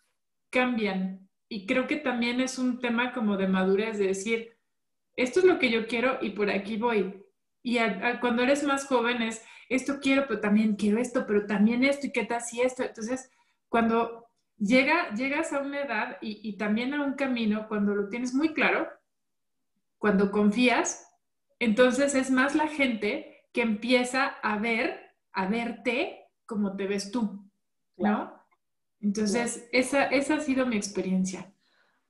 cambian 0.51 1.29
y 1.49 1.67
creo 1.67 1.87
que 1.87 1.97
también 1.97 2.41
es 2.41 2.59
un 2.59 2.81
tema 2.81 3.13
como 3.13 3.37
de 3.37 3.47
madurez, 3.47 3.99
de 3.99 4.09
decir, 4.09 4.57
esto 5.15 5.41
es 5.41 5.47
lo 5.47 5.59
que 5.59 5.71
yo 5.71 5.87
quiero 5.87 6.19
y 6.21 6.31
por 6.31 6.51
aquí 6.51 6.77
voy. 6.77 7.23
Y 7.63 7.79
cuando 8.21 8.43
eres 8.43 8.65
más 8.65 8.87
joven 8.87 9.23
es, 9.23 9.45
esto 9.69 9.99
quiero, 10.01 10.27
pero 10.27 10.41
también 10.41 10.77
quiero 10.77 10.99
esto, 10.99 11.27
pero 11.27 11.47
también 11.47 11.85
esto, 11.85 12.07
y 12.07 12.13
qué 12.13 12.25
tal 12.25 12.41
si 12.41 12.61
esto. 12.61 12.83
Entonces, 12.83 13.31
cuando 13.69 14.27
llega, 14.59 15.13
llegas 15.15 15.53
a 15.53 15.61
una 15.61 15.83
edad 15.83 16.19
y, 16.21 16.49
y 16.49 16.57
también 16.57 16.95
a 16.95 17.03
un 17.03 17.15
camino, 17.15 17.69
cuando 17.69 17.95
lo 17.95 18.09
tienes 18.09 18.35
muy 18.35 18.55
claro, 18.55 18.89
cuando 19.99 20.31
confías, 20.31 21.09
entonces 21.59 22.15
es 22.15 22.31
más 22.31 22.55
la 22.55 22.69
gente 22.69 23.49
que 23.53 23.63
empieza 23.63 24.27
a 24.27 24.59
ver, 24.59 25.15
a 25.33 25.47
verte 25.47 26.27
como 26.45 26.77
te 26.77 26.87
ves 26.87 27.11
tú, 27.11 27.51
¿no? 27.97 28.33
Entonces, 29.01 29.69
esa, 29.73 30.05
esa 30.05 30.35
ha 30.37 30.41
sido 30.41 30.67
mi 30.67 30.77
experiencia. 30.77 31.53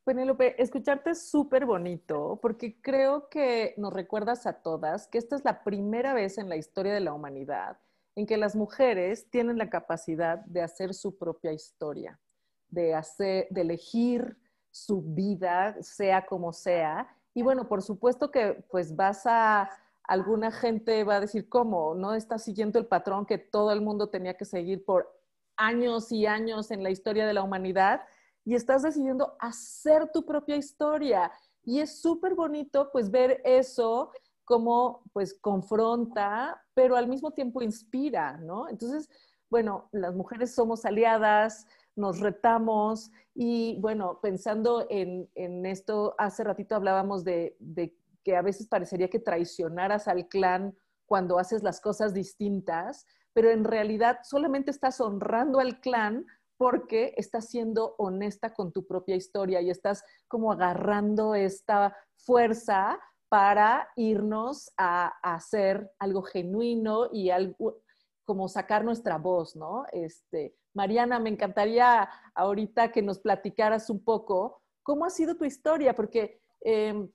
Penélope, 0.07 0.63
escucharte 0.63 1.11
es 1.11 1.29
súper 1.29 1.67
bonito 1.67 2.39
porque 2.41 2.81
creo 2.81 3.29
que 3.29 3.75
nos 3.77 3.93
recuerdas 3.93 4.47
a 4.47 4.63
todas 4.63 5.09
que 5.09 5.19
esta 5.19 5.35
es 5.35 5.45
la 5.45 5.65
primera 5.65 6.15
vez 6.15 6.39
en 6.39 6.49
la 6.49 6.55
historia 6.55 6.95
de 6.95 7.01
la 7.01 7.13
humanidad 7.13 7.81
en 8.15 8.25
que 8.25 8.37
las 8.37 8.55
mujeres 8.55 9.29
tienen 9.31 9.59
la 9.59 9.69
capacidad 9.69 10.39
de 10.45 10.63
hacer 10.63 10.95
su 10.95 11.19
propia 11.19 11.53
historia, 11.53 12.21
de, 12.69 12.95
hacer, 12.95 13.49
de 13.51 13.63
elegir 13.63 14.39
su 14.71 15.03
vida, 15.03 15.75
sea 15.83 16.25
como 16.25 16.53
sea. 16.53 17.09
Y 17.35 17.43
bueno, 17.43 17.67
por 17.67 17.83
supuesto 17.83 18.31
que 18.31 18.65
pues 18.71 18.95
vas 18.95 19.27
a, 19.27 19.69
alguna 20.05 20.53
gente 20.53 21.03
va 21.03 21.17
a 21.17 21.21
decir, 21.21 21.49
¿cómo? 21.49 21.97
¿No 21.97 22.15
estás 22.15 22.45
siguiendo 22.45 22.79
el 22.79 22.87
patrón 22.87 23.27
que 23.27 23.39
todo 23.39 23.73
el 23.73 23.81
mundo 23.81 24.09
tenía 24.09 24.37
que 24.37 24.45
seguir 24.45 24.85
por 24.85 25.13
años 25.57 26.13
y 26.13 26.27
años 26.27 26.71
en 26.71 26.85
la 26.85 26.91
historia 26.91 27.27
de 27.27 27.35
la 27.35 27.43
humanidad 27.43 28.03
y 28.47 28.55
estás 28.55 28.83
decidiendo 28.83 29.37
hacer 29.41 30.11
tu 30.13 30.25
propia 30.25 30.57
historia. 30.57 31.31
Y 31.65 31.81
es 31.81 32.01
súper 32.01 32.35
bonito 32.35 32.91
pues 32.93 33.11
ver 33.11 33.43
eso 33.45 34.13
como 34.45 35.03
pues 35.13 35.35
confronta, 35.35 36.63
pero 36.73 36.97
al 36.97 37.09
mismo 37.09 37.33
tiempo 37.33 37.61
inspira, 37.61 38.37
¿no? 38.39 38.69
Entonces, 38.69 39.11
bueno, 39.51 39.89
las 39.91 40.15
mujeres 40.15 40.55
somos 40.55 40.85
aliadas, 40.85 41.67
nos 41.97 42.21
retamos 42.21 43.11
y 43.35 43.81
bueno, 43.81 44.21
pensando 44.23 44.87
en, 44.89 45.29
esto, 45.67 46.15
hace 46.17 46.45
ratito 46.45 46.77
hablábamos 46.77 47.25
de, 47.25 47.57
de 47.59 47.99
que 48.23 48.37
a 48.37 48.43
veces 48.43 48.69
parecería 48.69 49.11
que 49.11 49.19
traicionaras 49.19 50.07
al 50.07 50.29
clan 50.29 50.77
cuando 51.05 51.41
haces 51.41 51.65
las 51.65 51.81
cosas 51.81 52.15
distintas, 52.15 53.07
pero 53.33 53.51
en 53.51 53.65
realidad 53.65 54.21
solamente 54.23 54.71
estás 54.71 55.01
honrando 55.01 55.59
al 55.59 55.81
clan 55.81 56.27
porque 56.57 57.15
estás 57.17 57.49
siendo 57.49 57.95
honesta 57.99 58.55
con 58.55 58.73
tu 58.73 58.87
propia 58.87 59.17
historia 59.17 59.61
y 59.61 59.71
estás 59.71 60.05
como 60.29 60.53
agarrando 60.53 61.35
esta 61.35 61.97
fuerza 62.17 62.99
para 63.29 63.89
irnos 63.97 64.73
a, 64.77 65.13
hacer 65.23 65.91
algo 65.99 66.23
genuino 66.23 67.09
y 67.13 67.31
algo 67.31 67.79
como 68.25 68.49
sacar 68.49 68.85
nuestra 68.85 69.19
voz, 69.19 69.55
¿no? 69.55 69.85
Este, 69.93 70.57
Mariana, 70.75 71.19
me 71.19 71.31
encantaría 71.31 72.09
ahorita 72.35 72.91
que 72.91 73.03
nos 73.03 73.19
platicaras 73.21 73.89
un 73.89 74.03
poco 74.03 74.63
cómo 74.83 75.05
ha 75.05 75.11
sido 75.11 75.37
tu 75.37 75.45
historia, 75.45 75.95
porque 75.95 76.41
em, 76.61 77.09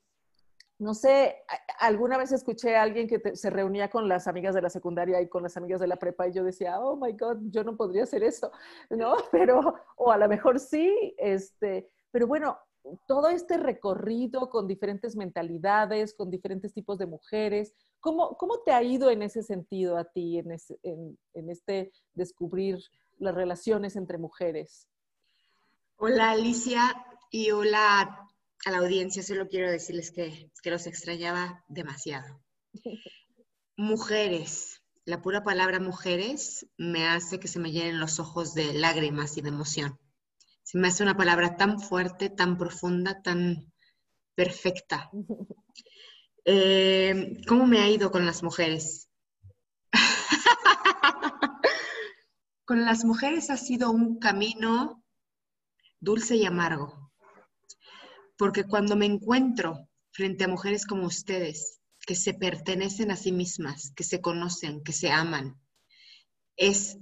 no 0.82 0.94
sé, 0.94 1.36
alguna 1.78 2.18
vez 2.18 2.32
escuché 2.32 2.74
a 2.74 2.82
alguien 2.82 3.06
que 3.06 3.36
se 3.36 3.50
reunía 3.50 3.88
con 3.88 4.08
las 4.08 4.26
amigas 4.26 4.54
de 4.54 4.62
la 4.62 4.68
secundaria 4.68 5.20
y 5.20 5.28
con 5.28 5.44
las 5.44 5.56
amigas 5.56 5.80
de 5.80 5.86
la 5.86 5.96
prepa 5.96 6.26
y 6.26 6.32
yo 6.32 6.42
decía, 6.42 6.80
oh 6.80 6.96
my 6.96 7.12
God, 7.12 7.38
yo 7.50 7.62
no 7.62 7.76
podría 7.76 8.02
hacer 8.02 8.24
eso, 8.24 8.50
¿no? 8.90 9.14
Pero, 9.32 9.76
o 9.96 10.10
a 10.10 10.18
lo 10.18 10.28
mejor 10.28 10.58
sí, 10.58 11.14
este, 11.18 11.88
pero 12.10 12.26
bueno, 12.26 12.58
todo 13.06 13.28
este 13.28 13.58
recorrido 13.58 14.50
con 14.50 14.66
diferentes 14.66 15.14
mentalidades, 15.14 16.14
con 16.14 16.30
diferentes 16.30 16.74
tipos 16.74 16.98
de 16.98 17.06
mujeres, 17.06 17.72
¿cómo, 18.00 18.36
cómo 18.36 18.58
te 18.58 18.72
ha 18.72 18.82
ido 18.82 19.08
en 19.08 19.22
ese 19.22 19.44
sentido 19.44 19.96
a 19.96 20.04
ti, 20.04 20.38
en, 20.38 21.18
en 21.32 21.48
este 21.48 21.92
descubrir 22.12 22.82
las 23.18 23.34
relaciones 23.34 23.94
entre 23.94 24.18
mujeres? 24.18 24.88
Hola 25.96 26.32
Alicia 26.32 26.82
y 27.30 27.52
hola 27.52 28.31
a 28.64 28.70
la 28.70 28.78
audiencia 28.78 29.22
solo 29.22 29.48
quiero 29.48 29.70
decirles 29.70 30.10
que, 30.10 30.50
que 30.62 30.70
los 30.70 30.86
extrañaba 30.86 31.64
demasiado. 31.68 32.42
Mujeres, 33.76 34.82
la 35.04 35.20
pura 35.20 35.42
palabra 35.42 35.80
mujeres 35.80 36.66
me 36.76 37.08
hace 37.08 37.40
que 37.40 37.48
se 37.48 37.58
me 37.58 37.72
llenen 37.72 37.98
los 37.98 38.20
ojos 38.20 38.54
de 38.54 38.72
lágrimas 38.74 39.36
y 39.36 39.42
de 39.42 39.48
emoción. 39.48 39.98
Se 40.62 40.78
me 40.78 40.88
hace 40.88 41.02
una 41.02 41.16
palabra 41.16 41.56
tan 41.56 41.80
fuerte, 41.80 42.30
tan 42.30 42.56
profunda, 42.56 43.20
tan 43.22 43.72
perfecta. 44.34 45.10
Eh, 46.44 47.40
¿Cómo 47.48 47.66
me 47.66 47.80
ha 47.80 47.88
ido 47.88 48.10
con 48.10 48.26
las 48.26 48.42
mujeres? 48.42 49.08
con 52.64 52.84
las 52.84 53.04
mujeres 53.04 53.50
ha 53.50 53.56
sido 53.56 53.90
un 53.90 54.18
camino 54.18 55.04
dulce 56.00 56.36
y 56.36 56.44
amargo 56.44 57.01
porque 58.42 58.64
cuando 58.64 58.96
me 58.96 59.06
encuentro 59.06 59.88
frente 60.10 60.42
a 60.42 60.48
mujeres 60.48 60.84
como 60.84 61.06
ustedes, 61.06 61.78
que 62.04 62.16
se 62.16 62.34
pertenecen 62.34 63.12
a 63.12 63.16
sí 63.16 63.30
mismas, 63.30 63.92
que 63.94 64.02
se 64.02 64.20
conocen, 64.20 64.82
que 64.82 64.92
se 64.92 65.12
aman, 65.12 65.62
es, 66.56 66.98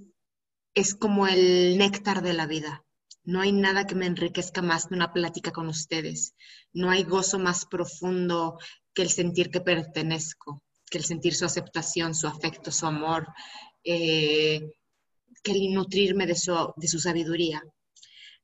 es 0.74 0.94
como 0.94 1.26
el 1.26 1.78
néctar 1.78 2.20
de 2.20 2.34
la 2.34 2.46
vida. 2.46 2.84
No 3.24 3.40
hay 3.40 3.52
nada 3.52 3.86
que 3.86 3.94
me 3.94 4.04
enriquezca 4.04 4.60
más 4.60 4.88
que 4.88 4.94
una 4.94 5.14
plática 5.14 5.50
con 5.50 5.68
ustedes. 5.68 6.34
No 6.74 6.90
hay 6.90 7.04
gozo 7.04 7.38
más 7.38 7.64
profundo 7.64 8.58
que 8.92 9.00
el 9.00 9.08
sentir 9.08 9.48
que 9.50 9.62
pertenezco, 9.62 10.62
que 10.90 10.98
el 10.98 11.04
sentir 11.04 11.34
su 11.34 11.46
aceptación, 11.46 12.14
su 12.14 12.26
afecto, 12.26 12.70
su 12.70 12.84
amor, 12.84 13.26
eh, 13.82 14.60
que 15.42 15.52
el 15.52 15.72
nutrirme 15.72 16.26
de 16.26 16.34
su, 16.34 16.74
de 16.76 16.86
su 16.86 17.00
sabiduría. 17.00 17.62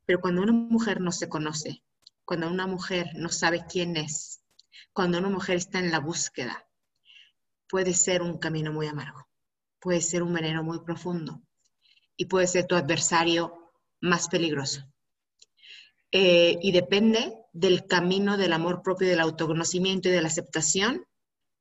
Pero 0.07 0.19
cuando 0.23 0.41
una 0.41 0.53
mujer 0.53 1.03
no 1.03 1.13
se 1.13 1.29
conoce, 1.29 1.83
cuando 2.27 2.51
una 2.51 2.67
mujer 2.67 3.13
no 3.15 3.31
sabe 3.31 3.65
quién 3.67 3.97
es, 3.97 4.43
cuando 4.93 5.19
una 5.19 5.31
mujer 5.31 5.57
está 5.57 5.79
en 5.79 5.93
la 5.93 6.01
búsqueda, 6.01 6.69
puede 7.69 7.95
ser 7.95 8.21
un 8.21 8.39
camino 8.39 8.73
muy 8.73 8.89
amargo, 8.89 9.29
puede 9.79 10.01
ser 10.01 10.23
un 10.23 10.35
veneno 10.35 10.63
muy 10.65 10.81
profundo 10.81 11.41
y 12.17 12.27
puede 12.27 12.49
ser 12.49 12.67
tu 12.67 12.75
adversario 12.75 13.73
más 14.01 14.29
peligroso. 14.29 14.83
Eh, 16.11 16.59
y 16.61 16.73
depende 16.73 17.37
del 17.53 17.87
camino 17.87 18.37
del 18.37 18.53
amor 18.53 18.83
propio, 18.83 19.09
del 19.09 19.21
autoconocimiento 19.21 20.09
y 20.09 20.13
de 20.13 20.23
la 20.23 20.29
aceptación 20.29 21.07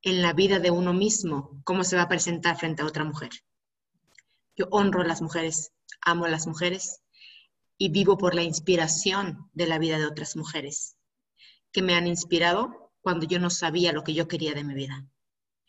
en 0.01 0.21
la 0.21 0.33
vida 0.33 0.59
de 0.59 0.71
uno 0.71 0.93
mismo, 0.93 1.61
cómo 1.63 1.83
se 1.83 1.95
va 1.95 2.03
a 2.03 2.09
presentar 2.09 2.57
frente 2.57 2.81
a 2.81 2.85
otra 2.85 3.03
mujer. 3.03 3.29
Yo 4.55 4.67
honro 4.71 5.01
a 5.01 5.05
las 5.05 5.21
mujeres, 5.21 5.73
amo 6.01 6.25
a 6.25 6.29
las 6.29 6.47
mujeres, 6.47 7.01
y 7.77 7.89
vivo 7.89 8.17
por 8.17 8.35
la 8.35 8.43
inspiración 8.43 9.49
de 9.53 9.67
la 9.67 9.79
vida 9.79 9.97
de 9.97 10.05
otras 10.05 10.35
mujeres 10.35 10.95
que 11.71 11.81
me 11.81 11.95
han 11.95 12.07
inspirado 12.07 12.93
cuando 13.01 13.25
yo 13.25 13.37
no 13.37 13.49
sabía 13.49 13.91
lo 13.91 14.03
que 14.03 14.13
yo 14.13 14.27
quería 14.27 14.53
de 14.53 14.63
mi 14.63 14.73
vida. 14.73 15.05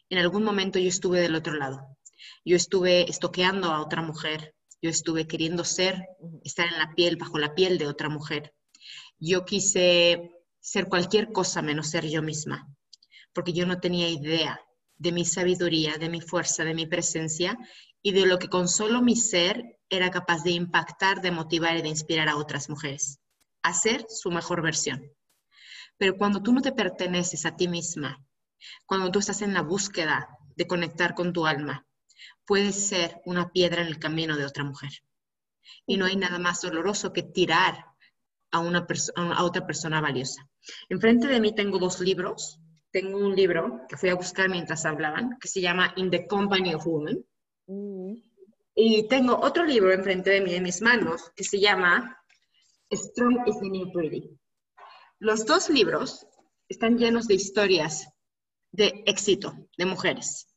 En 0.09 0.19
algún 0.19 0.45
momento 0.45 0.79
yo 0.79 0.89
estuve 0.89 1.21
del 1.21 1.35
otro 1.35 1.55
lado. 1.55 1.99
Yo 2.45 2.55
estuve 2.55 3.11
estoqueando 3.11 3.73
a 3.73 3.83
otra 3.83 4.03
mujer. 4.03 4.55
Yo 4.81 4.89
estuve 4.89 5.27
queriendo 5.27 5.65
ser, 5.65 6.07
estar 6.45 6.69
en 6.69 6.79
la 6.79 6.95
piel, 6.95 7.17
bajo 7.17 7.39
la 7.39 7.55
piel 7.55 7.77
de 7.77 7.89
otra 7.89 8.09
mujer. 8.09 8.55
Yo 9.19 9.45
quise 9.45 10.31
ser 10.61 10.89
cualquier 10.89 11.33
cosa 11.33 11.61
menos 11.61 11.89
ser 11.91 12.07
yo 12.09 12.23
misma, 12.23 12.69
porque 13.33 13.53
yo 13.53 13.67
no 13.67 13.81
tenía 13.81 14.09
idea 14.09 14.61
de 14.97 15.13
mi 15.13 15.25
sabiduría, 15.25 15.97
de 15.99 16.09
mi 16.09 16.21
fuerza, 16.21 16.65
de 16.65 16.75
mi 16.75 16.87
presencia 16.87 17.59
y 18.01 18.13
de 18.13 18.27
lo 18.27 18.39
que 18.39 18.49
con 18.49 18.69
solo 18.69 19.03
mi 19.03 19.17
ser 19.17 19.76
era 19.89 20.11
capaz 20.11 20.43
de 20.43 20.51
impactar, 20.51 21.21
de 21.21 21.31
motivar 21.31 21.77
y 21.77 21.83
de 21.83 21.89
inspirar 21.89 22.29
a 22.29 22.37
otras 22.37 22.69
mujeres 22.69 23.21
a 23.63 23.73
ser 23.75 24.07
su 24.09 24.31
mejor 24.31 24.63
versión. 24.63 25.13
Pero 25.99 26.17
cuando 26.17 26.41
tú 26.41 26.53
no 26.53 26.63
te 26.63 26.71
perteneces 26.71 27.47
a 27.47 27.57
ti 27.57 27.67
misma, 27.67 28.25
cuando 28.87 29.11
tú 29.11 29.19
estás 29.19 29.43
en 29.43 29.55
la 29.55 29.63
búsqueda 29.63 30.29
de 30.55 30.69
conectar 30.69 31.15
con 31.15 31.33
tu 31.33 31.47
alma, 31.47 31.85
puedes 32.45 32.89
ser 32.89 33.21
una 33.25 33.51
piedra 33.51 33.83
en 33.83 33.89
el 33.89 33.99
camino 33.99 34.37
de 34.37 34.45
otra 34.45 34.63
mujer. 34.63 34.91
Y 35.85 35.97
no 35.97 36.05
hay 36.05 36.15
nada 36.15 36.39
más 36.39 36.61
doloroso 36.63 37.13
que 37.13 37.25
tirar 37.25 37.87
a, 38.53 38.61
una 38.61 38.87
a 39.17 39.45
otra 39.45 39.67
persona 39.67 40.01
valiosa. 40.01 40.49
Enfrente 40.89 41.27
de 41.27 41.41
mí 41.41 41.53
tengo 41.53 41.79
dos 41.79 42.01
libros. 42.01 42.61
Tengo 42.93 43.19
un 43.19 43.35
libro 43.35 43.81
que 43.89 43.97
fui 43.97 44.11
a 44.11 44.15
buscar 44.15 44.49
mientras 44.49 44.85
hablaban, 44.87 45.39
que 45.41 45.49
se 45.49 45.61
llama 45.61 45.93
In 45.97 46.11
the 46.11 46.27
Company 46.27 46.73
of 46.75 46.87
Women. 46.87 47.25
Mm. 47.67 48.15
Y 48.79 49.09
tengo 49.09 49.41
otro 49.41 49.65
libro 49.65 49.91
enfrente 49.91 50.29
de 50.29 50.43
mí, 50.43 50.55
en 50.55 50.63
mis 50.63 50.83
manos, 50.83 51.33
que 51.35 51.45
se 51.45 51.59
llama 51.59 52.23
Strong 52.93 53.49
is 53.49 53.59
the 53.59 53.71
New 53.71 53.91
Pretty. 53.91 54.39
Los 55.19 55.47
dos 55.47 55.71
libros 55.71 56.27
están 56.69 56.99
llenos 56.99 57.27
de 57.27 57.37
historias 57.37 58.07
de 58.73 59.03
éxito 59.07 59.55
de 59.79 59.87
mujeres 59.87 60.55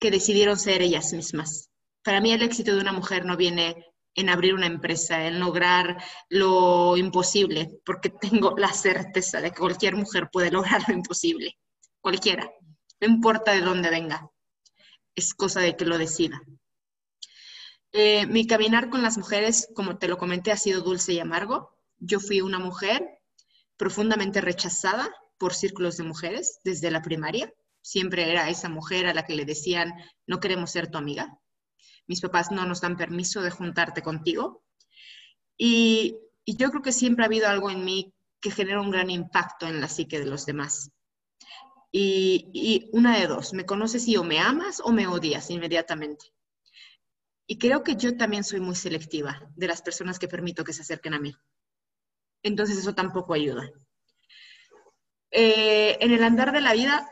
que 0.00 0.10
decidieron 0.10 0.58
ser 0.58 0.82
ellas 0.82 1.12
mismas. 1.12 1.70
Para 2.02 2.20
mí 2.20 2.32
el 2.32 2.42
éxito 2.42 2.74
de 2.74 2.80
una 2.80 2.92
mujer 2.92 3.24
no 3.24 3.36
viene 3.36 3.86
en 4.16 4.30
abrir 4.30 4.54
una 4.54 4.66
empresa, 4.66 5.24
en 5.24 5.38
lograr 5.38 6.02
lo 6.28 6.96
imposible, 6.96 7.78
porque 7.86 8.10
tengo 8.10 8.56
la 8.58 8.72
certeza 8.72 9.40
de 9.40 9.52
que 9.52 9.60
cualquier 9.60 9.94
mujer 9.94 10.28
puede 10.32 10.50
lograr 10.50 10.82
lo 10.88 10.94
imposible, 10.94 11.56
cualquiera, 12.00 12.50
no 13.00 13.06
importa 13.06 13.52
de 13.52 13.60
dónde 13.60 13.90
venga, 13.90 14.28
es 15.14 15.34
cosa 15.34 15.60
de 15.60 15.76
que 15.76 15.84
lo 15.84 15.98
decida. 15.98 16.42
Eh, 17.96 18.26
mi 18.26 18.44
caminar 18.44 18.90
con 18.90 19.02
las 19.02 19.16
mujeres, 19.18 19.68
como 19.72 19.98
te 19.98 20.08
lo 20.08 20.18
comenté, 20.18 20.50
ha 20.50 20.56
sido 20.56 20.82
dulce 20.82 21.12
y 21.12 21.20
amargo. 21.20 21.78
Yo 21.98 22.18
fui 22.18 22.40
una 22.40 22.58
mujer 22.58 23.20
profundamente 23.76 24.40
rechazada 24.40 25.08
por 25.38 25.54
círculos 25.54 25.96
de 25.96 26.02
mujeres 26.02 26.58
desde 26.64 26.90
la 26.90 27.02
primaria. 27.02 27.54
Siempre 27.82 28.28
era 28.32 28.50
esa 28.50 28.68
mujer 28.68 29.06
a 29.06 29.14
la 29.14 29.24
que 29.24 29.36
le 29.36 29.44
decían, 29.44 29.94
no 30.26 30.40
queremos 30.40 30.72
ser 30.72 30.90
tu 30.90 30.98
amiga. 30.98 31.38
Mis 32.08 32.20
papás 32.20 32.50
no 32.50 32.66
nos 32.66 32.80
dan 32.80 32.96
permiso 32.96 33.42
de 33.42 33.52
juntarte 33.52 34.02
contigo. 34.02 34.64
Y, 35.56 36.18
yo 36.46 36.70
creo 36.70 36.82
que 36.82 36.90
siempre 36.90 37.22
ha 37.24 37.26
habido 37.26 37.48
algo 37.48 37.70
en 37.70 37.84
mí 37.84 38.12
que 38.40 38.50
genera 38.50 38.80
un 38.80 38.90
gran 38.90 39.08
impacto 39.08 39.68
en 39.68 39.80
la 39.80 39.88
psique 39.88 40.18
de 40.18 40.26
los 40.26 40.46
demás. 40.46 40.90
Y, 41.92 42.50
y, 42.52 42.90
una 42.92 43.20
de 43.20 43.28
dos, 43.28 43.52
me 43.52 43.64
conoces 43.64 44.08
y 44.08 44.16
o 44.16 44.24
me 44.24 44.40
amas 44.40 44.80
o 44.84 44.90
me 44.90 45.06
odias 45.06 45.48
inmediatamente. 45.50 46.33
Y 47.46 47.58
creo 47.58 47.82
que 47.82 47.96
yo 47.96 48.16
también 48.16 48.44
soy 48.44 48.60
muy 48.60 48.74
selectiva 48.74 49.40
de 49.54 49.68
las 49.68 49.82
personas 49.82 50.18
que 50.18 50.28
permito 50.28 50.64
que 50.64 50.72
se 50.72 50.82
acerquen 50.82 51.14
a 51.14 51.20
mí. 51.20 51.34
Entonces 52.42 52.78
eso 52.78 52.94
tampoco 52.94 53.34
ayuda. 53.34 53.70
Eh, 55.30 55.98
en 56.00 56.12
el 56.12 56.22
andar 56.22 56.52
de 56.52 56.60
la 56.60 56.74
vida 56.74 57.10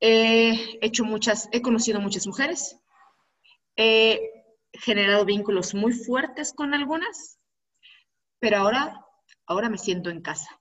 he 0.00 0.78
hecho 0.80 1.04
muchas, 1.04 1.48
he 1.52 1.60
conocido 1.62 2.00
muchas 2.00 2.26
mujeres, 2.26 2.76
he 3.76 4.20
generado 4.72 5.24
vínculos 5.24 5.74
muy 5.74 5.92
fuertes 5.92 6.52
con 6.52 6.74
algunas, 6.74 7.38
pero 8.40 8.58
ahora, 8.58 9.04
ahora 9.46 9.68
me 9.70 9.78
siento 9.78 10.10
en 10.10 10.20
casa, 10.20 10.60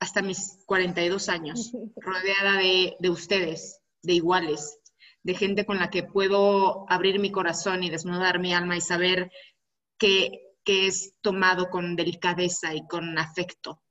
hasta 0.00 0.22
mis 0.22 0.64
42 0.66 1.28
años, 1.28 1.72
rodeada 1.96 2.58
de, 2.58 2.96
de 2.98 3.10
ustedes, 3.10 3.80
de 4.02 4.14
iguales, 4.14 4.78
de 5.24 5.34
gente 5.34 5.64
con 5.64 5.78
la 5.78 5.90
que 5.90 6.02
puedo 6.02 6.84
abrir 6.88 7.18
mi 7.18 7.32
corazón 7.32 7.82
y 7.82 7.90
desnudar 7.90 8.38
mi 8.38 8.54
alma 8.54 8.76
y 8.76 8.80
saber 8.80 9.32
que, 9.98 10.40
es 10.66 11.14
tomado 11.20 11.68
con 11.68 11.94
delicadeza 11.94 12.74
y 12.74 12.86
con 12.86 13.18
afecto. 13.18 13.82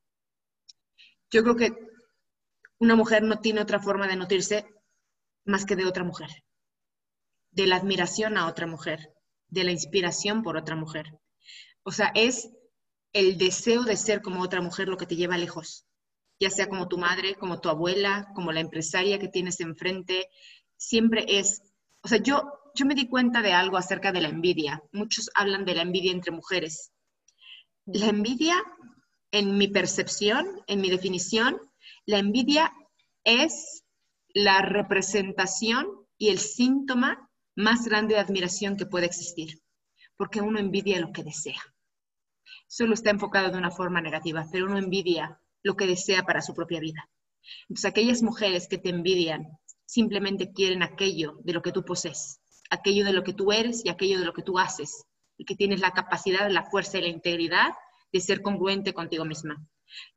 Yo 1.29 1.43
creo 1.43 1.55
que 1.55 1.77
una 2.79 2.95
mujer 2.95 3.21
no 3.21 3.39
tiene 3.39 3.61
otra 3.61 3.79
forma 3.79 4.07
de 4.07 4.15
nutrirse 4.15 4.65
más 5.45 5.65
que 5.65 5.75
de 5.75 5.85
otra 5.85 6.03
mujer, 6.03 6.29
de 7.51 7.67
la 7.67 7.75
admiración 7.75 8.37
a 8.37 8.47
otra 8.47 8.65
mujer, 8.65 9.13
de 9.49 9.63
la 9.63 9.71
inspiración 9.71 10.41
por 10.41 10.57
otra 10.57 10.75
mujer. 10.75 11.19
O 11.83 11.91
sea, 11.91 12.11
es 12.15 12.49
el 13.11 13.37
deseo 13.37 13.83
de 13.83 13.95
ser 13.95 14.23
como 14.23 14.41
otra 14.41 14.61
mujer 14.61 14.87
lo 14.87 14.97
que 14.97 15.05
te 15.05 15.15
lleva 15.15 15.37
lejos, 15.37 15.85
ya 16.39 16.49
sea 16.49 16.69
como 16.69 16.87
tu 16.87 16.97
madre, 16.97 17.35
como 17.35 17.61
tu 17.61 17.69
abuela, 17.69 18.31
como 18.33 18.51
la 18.51 18.61
empresaria 18.61 19.19
que 19.19 19.27
tienes 19.27 19.59
enfrente, 19.59 20.27
siempre 20.77 21.25
es, 21.27 21.61
o 22.01 22.07
sea, 22.07 22.19
yo, 22.19 22.43
yo 22.75 22.85
me 22.85 22.95
di 22.95 23.07
cuenta 23.07 23.41
de 23.41 23.53
algo 23.53 23.77
acerca 23.77 24.11
de 24.11 24.21
la 24.21 24.29
envidia. 24.29 24.81
Muchos 24.91 25.29
hablan 25.35 25.65
de 25.65 25.75
la 25.75 25.83
envidia 25.83 26.11
entre 26.11 26.31
mujeres. 26.31 26.91
La 27.85 28.07
envidia, 28.07 28.55
en 29.31 29.57
mi 29.57 29.67
percepción, 29.67 30.47
en 30.67 30.81
mi 30.81 30.89
definición, 30.89 31.59
la 32.05 32.19
envidia 32.19 32.71
es 33.23 33.83
la 34.33 34.61
representación 34.61 35.87
y 36.17 36.29
el 36.29 36.39
síntoma 36.39 37.29
más 37.55 37.85
grande 37.85 38.15
de 38.15 38.21
admiración 38.21 38.77
que 38.77 38.85
puede 38.85 39.05
existir, 39.05 39.61
porque 40.17 40.41
uno 40.41 40.59
envidia 40.59 40.99
lo 40.99 41.11
que 41.11 41.23
desea. 41.23 41.61
Solo 42.67 42.93
está 42.93 43.11
enfocado 43.11 43.51
de 43.51 43.57
una 43.57 43.71
forma 43.71 44.01
negativa, 44.01 44.45
pero 44.51 44.65
uno 44.65 44.77
envidia 44.77 45.39
lo 45.61 45.75
que 45.75 45.87
desea 45.87 46.23
para 46.23 46.41
su 46.41 46.53
propia 46.53 46.79
vida. 46.79 47.09
Entonces, 47.63 47.85
aquellas 47.85 48.21
mujeres 48.21 48.67
que 48.67 48.77
te 48.77 48.89
envidian 48.89 49.57
simplemente 49.85 50.51
quieren 50.53 50.83
aquello 50.83 51.37
de 51.43 51.53
lo 51.53 51.61
que 51.61 51.71
tú 51.71 51.83
posees, 51.83 52.39
aquello 52.69 53.05
de 53.05 53.13
lo 53.13 53.23
que 53.23 53.33
tú 53.33 53.51
eres 53.51 53.85
y 53.85 53.89
aquello 53.89 54.19
de 54.19 54.25
lo 54.25 54.33
que 54.33 54.43
tú 54.43 54.59
haces, 54.59 55.05
y 55.37 55.45
que 55.45 55.55
tienes 55.55 55.79
la 55.79 55.91
capacidad, 55.91 56.49
la 56.49 56.63
fuerza 56.63 56.97
y 56.97 57.01
la 57.01 57.07
integridad 57.07 57.71
de 58.11 58.19
ser 58.19 58.41
congruente 58.41 58.93
contigo 58.93 59.25
misma. 59.25 59.67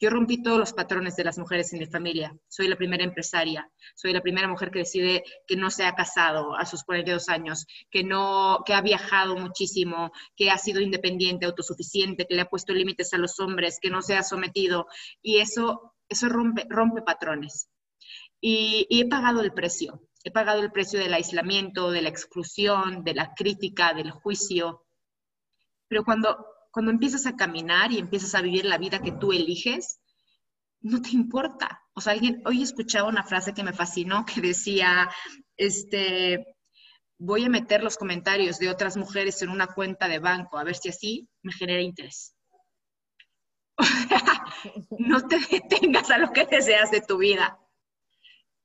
Yo 0.01 0.11
rompí 0.11 0.43
todos 0.43 0.59
los 0.59 0.73
patrones 0.73 1.17
de 1.17 1.25
las 1.25 1.39
mujeres 1.39 1.73
en 1.73 1.81
mi 1.81 1.87
familia. 1.87 2.37
Soy 2.49 2.69
la 2.69 2.77
primera 2.77 3.05
empresaria, 3.05 3.71
soy 3.95 4.13
la 4.13 4.23
primera 4.23 4.49
mujer 4.49 4.71
que 4.71 4.81
decide 4.81 5.25
que 5.47 5.57
no 5.57 5.71
se 5.71 5.85
ha 5.85 5.95
casado 5.95 6.57
a 6.57 6.65
sus 6.65 6.83
42 6.85 7.29
años, 7.29 7.67
que 7.91 8.03
no 8.05 8.63
que 8.65 8.75
ha 8.75 8.81
viajado 8.81 9.37
muchísimo, 9.37 10.13
que 10.35 10.51
ha 10.51 10.59
sido 10.59 10.81
independiente, 10.81 11.47
autosuficiente, 11.47 12.27
que 12.27 12.35
le 12.35 12.43
ha 12.43 12.49
puesto 12.49 12.73
límites 12.73 13.13
a 13.13 13.19
los 13.19 13.39
hombres, 13.41 13.79
que 13.81 13.91
no 13.91 14.03
se 14.03 14.17
ha 14.17 14.23
sometido 14.23 14.87
y 15.23 15.39
eso 15.39 15.95
eso 16.09 16.29
rompe 16.29 16.67
rompe 16.69 17.03
patrones. 17.03 17.69
Y, 18.41 18.87
he 18.91 19.09
pagado 19.09 19.41
el 19.41 19.53
precio. 19.53 20.03
He 20.25 20.31
pagado 20.31 20.61
el 20.61 20.73
precio 20.73 20.99
del 20.99 21.15
aislamiento, 21.15 21.91
de 21.91 22.03
la 22.03 22.09
exclusión, 22.09 23.05
de 23.05 23.15
la 23.15 23.35
crítica, 23.35 23.95
del 23.95 24.11
juicio. 24.11 24.85
Pero 25.89 26.05
cuando 26.05 26.45
cuando 26.77 26.93
empiezas 26.93 27.25
a 27.25 27.37
caminar 27.37 27.91
y 27.91 27.99
empiezas 27.99 28.35
a 28.35 28.43
vivir 28.43 28.67
la 28.67 28.77
vida 28.77 29.01
que 29.01 29.11
tú 29.11 29.33
eliges, 29.33 29.99
no 30.83 31.01
te 31.01 31.13
importa. 31.13 31.83
O 31.95 32.03
sea, 32.03 32.13
alguien, 32.13 32.43
hoy 32.45 32.63
escuchaba 32.63 33.09
una 33.09 33.23
frase 33.23 33.55
que 33.55 33.65
me 33.65 33.73
fascinó 33.73 34.27
que 34.27 34.43
decía, 34.43 35.11
este, 35.57 36.45
voy 37.17 37.45
a 37.45 37.49
meter 37.49 37.83
los 37.83 37.97
comentarios 37.97 38.59
de 38.59 38.69
otras 38.69 38.99
mujeres 38.99 39.41
en 39.41 39.49
una 39.49 39.69
cuenta 39.69 40.07
de 40.07 40.19
banco 40.19 40.59
a 40.59 40.65
ver 40.65 40.77
si 40.77 40.91
así 40.91 41.31
me 41.41 41.55
genera 41.55 41.81
interés. 41.81 42.35
no 44.99 45.27
te 45.27 45.39
detengas 45.51 46.11
a 46.11 46.19
lo 46.19 46.31
que 46.31 46.45
deseas 46.45 46.91
de 46.91 47.01
tu 47.01 47.17
vida. 47.17 47.59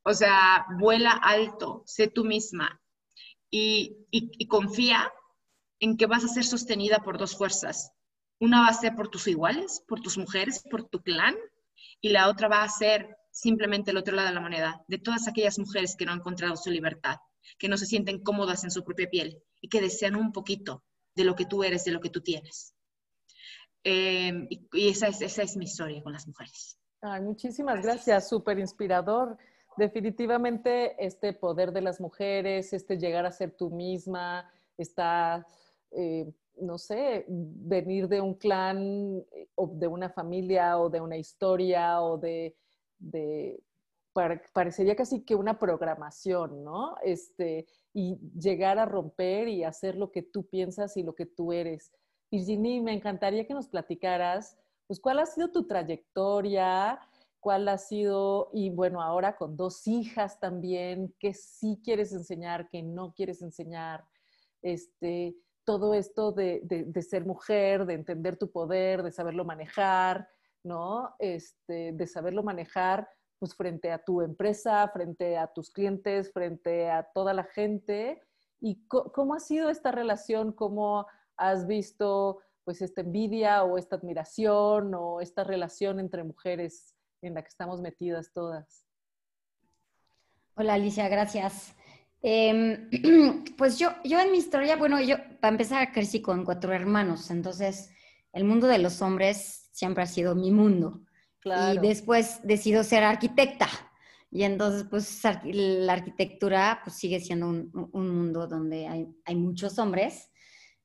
O 0.03 0.13
sea, 0.13 0.65
vuela 0.79 1.11
alto, 1.11 1.83
sé 1.85 2.07
tú 2.07 2.23
misma 2.23 2.81
y, 3.51 4.47
confía 4.47 5.11
en 5.79 5.97
que 5.97 6.05
vas 6.05 6.23
a 6.23 6.27
ser 6.27 6.43
sostenida 6.43 6.99
por 6.99 7.17
dos 7.17 7.37
fuerzas, 7.37 7.91
una 8.39 8.61
va 8.61 8.67
a 8.67 8.73
ser 8.73 8.95
por 8.95 9.09
tus 9.09 9.27
iguales, 9.27 9.83
por 9.87 10.01
tus 10.01 10.17
mujeres, 10.17 10.63
por 10.69 10.87
tu 10.89 11.01
clan, 11.01 11.35
y 12.01 12.09
la 12.09 12.29
otra 12.29 12.47
va 12.47 12.63
a 12.63 12.69
ser 12.69 13.17
simplemente 13.31 13.91
el 13.91 13.97
otro 13.97 14.15
lado 14.15 14.29
de 14.29 14.33
la 14.33 14.41
moneda, 14.41 14.83
de 14.87 14.97
todas 14.97 15.27
aquellas 15.27 15.59
mujeres 15.59 15.95
que 15.95 16.05
no 16.05 16.11
han 16.11 16.19
encontrado 16.19 16.55
su 16.55 16.69
libertad, 16.69 17.17
que 17.57 17.69
no 17.69 17.77
se 17.77 17.85
sienten 17.85 18.23
cómodas 18.23 18.63
en 18.63 18.71
su 18.71 18.83
propia 18.83 19.09
piel 19.09 19.41
y 19.59 19.69
que 19.69 19.81
desean 19.81 20.15
un 20.15 20.31
poquito 20.31 20.83
de 21.15 21.23
lo 21.23 21.35
que 21.35 21.45
tú 21.45 21.63
eres, 21.63 21.83
de 21.83 21.91
lo 21.91 22.01
que 22.01 22.09
tú 22.09 22.21
tienes. 22.21 22.73
Em, 23.83 24.47
y, 24.49 24.89
esa, 24.89 25.07
es, 25.07 25.21
esa 25.21 25.43
es 25.43 25.55
mi 25.57 25.65
historia 25.65 26.03
con 26.03 26.13
las 26.13 26.27
mujeres. 26.27 26.77
Ay, 27.01 27.21
muchísimas 27.21 27.81
gracias, 27.81 28.29
súper 28.29 28.59
inspirador. 28.59 29.37
Definitivamente 29.77 31.03
este 31.03 31.33
poder 31.33 31.71
de 31.71 31.81
las 31.81 31.99
mujeres, 31.99 32.73
este 32.73 32.97
llegar 32.97 33.25
a 33.25 33.31
ser 33.31 33.51
tú 33.51 33.69
misma, 33.69 34.49
está 34.77 35.45
eh, 35.91 36.31
no 36.61 36.77
sé, 36.77 37.25
venir 37.27 38.07
de 38.07 38.21
un 38.21 38.35
clan 38.35 39.23
eh, 39.31 39.49
o 39.55 39.67
de 39.67 39.87
una 39.87 40.09
familia 40.09 40.77
o 40.79 40.89
de 40.89 41.01
una 41.01 41.17
historia 41.17 42.01
o 42.01 42.17
de, 42.17 42.55
parecería 44.53 44.95
casi 44.95 45.23
que 45.23 45.35
una 45.35 45.57
programación, 45.57 46.63
¿no? 46.63 46.95
Este, 47.03 47.65
y 47.93 48.17
llegar 48.37 48.77
a 48.77 48.85
romper 48.85 49.47
y 49.47 49.63
hacer 49.63 49.95
lo 49.95 50.11
que 50.11 50.21
tú 50.21 50.45
piensas 50.47 50.97
y 50.97 51.03
lo 51.03 51.15
que 51.15 51.25
tú 51.25 51.51
eres. 51.51 51.91
Virginie, 52.29 52.81
me 52.81 52.93
encantaría 52.93 53.47
que 53.47 53.53
nos 53.53 53.67
platicaras, 53.67 54.57
pues, 54.87 54.99
cuál 54.99 55.19
ha 55.19 55.25
sido 55.25 55.51
tu 55.51 55.65
trayectoria, 55.65 56.99
cuál 57.41 57.67
ha 57.67 57.77
sido, 57.77 58.49
y 58.53 58.69
bueno, 58.69 59.01
ahora 59.01 59.35
con 59.35 59.57
dos 59.57 59.87
hijas 59.87 60.39
también, 60.39 61.13
qué 61.19 61.33
sí 61.33 61.81
quieres 61.83 62.13
enseñar, 62.13 62.69
qué 62.69 62.83
no 62.83 63.13
quieres 63.13 63.41
enseñar, 63.41 64.05
este, 64.61 65.35
todo 65.65 65.93
esto 65.93 66.31
de, 66.31 66.61
ser 67.01 67.25
mujer, 67.25 67.85
de 67.85 67.95
entender 67.95 68.37
tu 68.37 68.51
poder, 68.51 69.03
de 69.03 69.11
saberlo 69.11 69.43
manejar, 69.43 70.29
¿no? 70.63 71.15
Este, 71.19 71.91
de 71.93 72.07
saberlo 72.07 72.43
manejar 72.43 73.09
pues 73.39 73.55
frente 73.55 73.91
a 73.91 74.03
tu 74.03 74.21
empresa, 74.21 74.87
frente 74.93 75.35
a 75.35 75.47
tus 75.47 75.71
clientes, 75.71 76.31
frente 76.31 76.91
a 76.91 77.09
toda 77.11 77.33
la 77.33 77.43
gente. 77.43 78.21
¿Y 78.59 78.85
cómo 78.87 79.33
ha 79.33 79.39
sido 79.39 79.71
esta 79.71 79.91
relación? 79.91 80.51
¿Cómo 80.51 81.07
has 81.37 81.65
visto 81.65 82.39
pues 82.63 82.83
esta 82.83 83.01
envidia 83.01 83.63
o 83.63 83.79
esta 83.79 83.95
admiración 83.95 84.93
o 84.93 85.21
esta 85.21 85.43
relación 85.43 85.99
entre 85.99 86.23
mujeres 86.23 86.95
en 87.21 87.35
la 87.35 87.41
que 87.41 87.49
estamos 87.49 87.81
metidas 87.81 88.31
todas? 88.33 88.85
Hola 90.55 90.73
Alicia, 90.73 91.07
gracias. 91.07 91.73
Em, 92.21 92.89
pues 93.57 93.79
yo, 93.79 93.91
yo 94.03 94.19
en 94.19 94.31
mi 94.31 94.37
historia, 94.37 94.75
bueno, 94.75 95.01
yo 95.01 95.17
para 95.39 95.51
empezar 95.51 95.91
crecí 95.91 96.21
con 96.21 96.43
cuatro 96.43 96.73
hermanos, 96.73 97.31
entonces 97.31 97.89
el 98.33 98.43
mundo 98.43 98.67
de 98.67 98.79
los 98.79 99.01
hombres 99.01 99.69
siempre 99.71 100.03
ha 100.03 100.07
sido 100.07 100.35
mi 100.35 100.51
mundo. 100.51 101.01
Y 101.43 101.79
después 101.79 102.39
decido 102.43 102.83
ser 102.83 103.03
arquitecta. 103.03 103.67
Y 104.29 104.43
entonces, 104.43 104.85
pues 104.87 105.23
la 105.43 105.93
arquitectura 105.93 106.81
pues, 106.83 106.95
sigue 106.97 107.19
siendo 107.19 107.47
un, 107.47 107.71
mundo 107.93 108.45
donde 108.45 108.87
hay, 108.87 109.07
hay 109.25 109.35
muchos 109.35 109.79
hombres. 109.79 110.29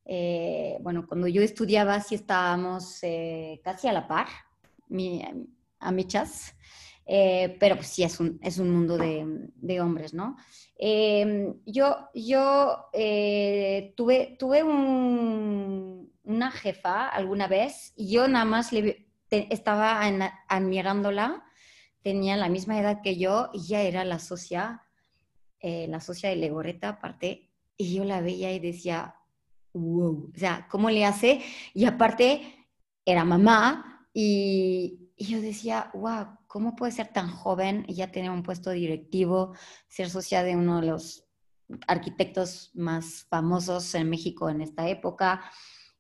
Eh, 0.07 0.79
bueno, 0.81 1.07
cuando 1.07 1.27
yo 1.27 1.43
estudiaba 1.43 2.01
sí 2.01 2.15
estábamos 2.15 2.99
eh, 3.03 3.61
casi 3.63 3.87
a 3.87 3.93
la 3.93 4.09
par, 4.09 4.29
mi, 4.89 5.23
a 5.87 5.93
michas, 5.93 6.55
eh, 7.07 7.57
pero 7.61 7.77
pues 7.77 7.87
sí 7.87 8.03
es 8.03 8.19
un, 8.19 8.39
es 8.43 8.59
un 8.59 8.71
mundo 8.71 8.99
de, 8.99 9.25
de 9.55 9.81
hombres, 9.81 10.13
¿no? 10.13 10.37
Em, 10.79 11.55
yo 11.65 12.11
yo 12.15 12.89
eh, 12.93 13.95
tuve, 13.97 14.37
tuve 14.39 14.63
una 14.63 16.51
jefa 16.51 17.09
alguna 17.09 17.47
vez 17.47 17.95
y 17.97 18.11
yo 18.11 18.29
nada 18.29 18.45
más 18.45 18.73
le, 18.73 19.07
estaba 19.31 20.03
admirándola, 20.49 21.45
tenía 22.03 22.37
la 22.37 22.49
misma 22.49 22.79
edad 22.79 23.01
que 23.03 23.17
yo 23.17 23.51
y 23.55 23.67
ya 23.67 23.83
era 23.83 24.05
la 24.05 24.19
socia, 24.19 24.83
eh, 25.61 25.87
la 25.89 26.01
socia 26.01 26.29
de 26.29 26.37
Legoreta 26.37 26.91
aparte, 26.91 27.51
y 27.77 27.95
yo 27.95 28.05
la 28.05 28.21
veía 28.21 28.53
y 28.53 28.59
decía, 28.59 29.15
wow, 29.73 30.31
o 30.35 30.39
sea, 30.39 30.67
¿cómo 30.71 30.91
le 30.91 31.05
hace? 31.05 31.41
Y 31.73 31.85
aparte 31.87 32.67
era 33.05 33.25
mamá 33.25 34.09
y, 34.13 35.06
y 35.17 35.27
yo 35.27 35.41
decía, 35.41 35.91
wow, 35.95 36.27
¿cómo 36.47 36.77
puede 36.77 36.93
ser 36.93 37.09
tan 37.09 37.31
joven 37.31 37.85
y 37.89 37.95
ya 37.95 38.13
tener 38.13 38.31
un 38.31 38.43
puesto 38.43 38.71
directivo, 38.71 39.55
ser 39.89 40.11
socia 40.11 40.43
de 40.43 40.57
uno 40.57 40.81
de 40.81 40.89
los 40.89 41.25
arquitectos 41.89 42.71
más 42.75 43.27
famosos 43.31 43.95
en 43.95 44.11
México 44.11 44.51
en 44.51 44.61
esta 44.61 44.89
época? 44.89 45.43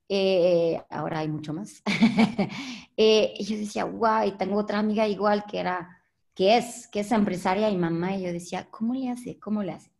Eh, 0.08 0.80
ahora 0.90 1.20
hay 1.20 1.28
mucho 1.28 1.52
más. 1.52 1.82
Eh, 2.98 3.34
y 3.36 3.44
yo 3.44 3.58
decía, 3.58 3.84
wow, 3.84 4.26
y 4.26 4.38
tengo 4.38 4.56
otra 4.56 4.78
amiga 4.78 5.06
igual 5.06 5.44
que 5.44 5.58
era, 5.58 6.00
que 6.34 6.56
es, 6.56 6.88
que 6.88 7.00
es 7.00 7.12
empresaria 7.12 7.68
y 7.68 7.76
mamá, 7.76 8.16
y 8.16 8.22
yo 8.22 8.32
decía, 8.32 8.70
¿cómo 8.70 8.94
le 8.94 9.10
hace? 9.10 9.38
¿Cómo 9.38 9.62
le 9.62 9.72
hace? 9.72 9.90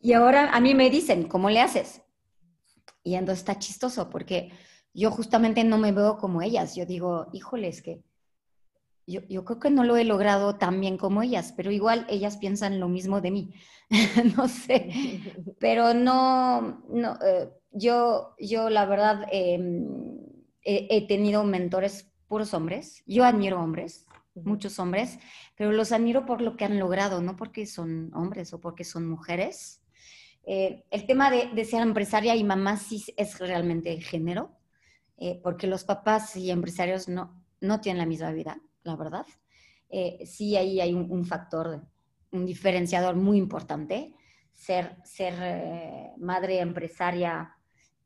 Y 0.00 0.12
ahora 0.14 0.50
a 0.50 0.58
mí 0.58 0.74
me 0.74 0.90
dicen, 0.90 1.28
¿cómo 1.28 1.50
le 1.50 1.60
haces? 1.60 2.02
Y 3.04 3.14
entonces 3.14 3.42
está 3.42 3.60
chistoso 3.60 4.10
porque 4.10 4.50
yo 4.94 5.10
justamente 5.10 5.64
no 5.64 5.78
me 5.78 5.92
veo 5.92 6.18
como 6.18 6.42
ellas. 6.42 6.74
Yo 6.74 6.86
digo, 6.86 7.26
híjoles, 7.32 7.82
que 7.82 8.02
yo, 9.06 9.22
yo, 9.28 9.44
creo 9.44 9.58
que 9.58 9.70
no 9.70 9.84
lo 9.84 9.96
he 9.96 10.04
logrado 10.04 10.56
tan 10.56 10.80
bien 10.80 10.98
como 10.98 11.22
ellas, 11.22 11.54
pero 11.56 11.70
igual 11.70 12.06
ellas 12.10 12.36
piensan 12.36 12.78
lo 12.78 12.88
mismo 12.88 13.20
de 13.20 13.30
mí. 13.30 13.54
no 14.36 14.48
sé, 14.48 14.90
pero 15.60 15.94
no, 15.94 16.82
no 16.88 17.18
eh, 17.24 17.50
yo, 17.72 18.34
yo 18.38 18.70
la 18.70 18.84
verdad 18.86 19.26
em, 19.30 19.86
he, 20.62 21.06
tenido 21.06 21.44
mentores 21.44 22.10
puros 22.26 22.52
hombres. 22.54 23.02
Yo 23.06 23.24
admiro 23.24 23.60
hombres, 23.60 24.06
muchos 24.34 24.78
hombres, 24.78 25.18
pero 25.56 25.72
los 25.72 25.92
admiro 25.92 26.26
por 26.26 26.40
lo 26.40 26.56
que 26.56 26.64
han 26.64 26.78
logrado, 26.78 27.22
no 27.22 27.36
porque 27.36 27.66
son 27.66 28.10
hombres 28.14 28.52
o 28.52 28.60
porque 28.60 28.84
son 28.84 29.08
mujeres. 29.08 29.82
Eh, 30.44 30.84
el 30.90 31.06
tema 31.06 31.30
de, 31.30 31.64
ser 31.64 31.82
empresaria 31.82 32.34
y 32.36 32.44
mamá 32.44 32.76
sí 32.76 33.04
es 33.16 33.38
realmente 33.38 34.00
género, 34.00 34.57
eh, 35.18 35.40
porque 35.42 35.66
los 35.66 35.84
papás 35.84 36.36
y 36.36 36.50
empresarios 36.50 37.08
no, 37.08 37.44
no 37.60 37.80
tienen 37.80 37.98
la 37.98 38.06
misma 38.06 38.32
vida, 38.32 38.60
la 38.84 38.96
verdad. 38.96 39.26
Eh, 39.90 40.24
sí 40.26 40.56
ahí 40.56 40.80
hay 40.80 40.92
un, 40.94 41.24
factor, 41.24 41.82
un 42.30 42.46
diferenciador 42.46 43.16
muy 43.16 43.38
importante, 43.38 44.14
ser, 44.52 44.96
ser 45.04 46.14
madre 46.18 46.60
empresaria 46.60 47.56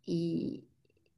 y, 0.05 0.68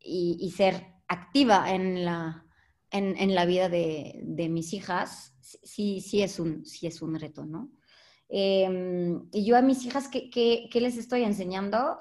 y, 0.01 0.51
ser 0.57 0.95
activa 1.09 1.73
en 1.73 2.05
la, 2.05 2.47
en, 2.91 3.17
en 3.17 3.35
la 3.35 3.45
vida 3.45 3.69
de, 3.69 4.21
de, 4.23 4.49
mis 4.49 4.73
hijas, 4.73 5.35
sí, 5.41 6.01
sí, 6.01 6.23
es 6.23 6.39
un, 6.39 6.65
sí 6.65 6.87
es 6.87 7.03
un 7.03 7.19
reto, 7.19 7.45
¿no? 7.45 7.71
Em, 8.29 9.29
y 9.33 9.45
yo 9.45 9.57
a 9.57 9.63
mis 9.63 9.85
hijas, 9.85 10.09
¿qué, 10.09 10.31
qué, 10.31 10.69
qué 10.71 10.81
les 10.81 10.97
estoy 10.97 11.23
enseñando? 11.23 11.99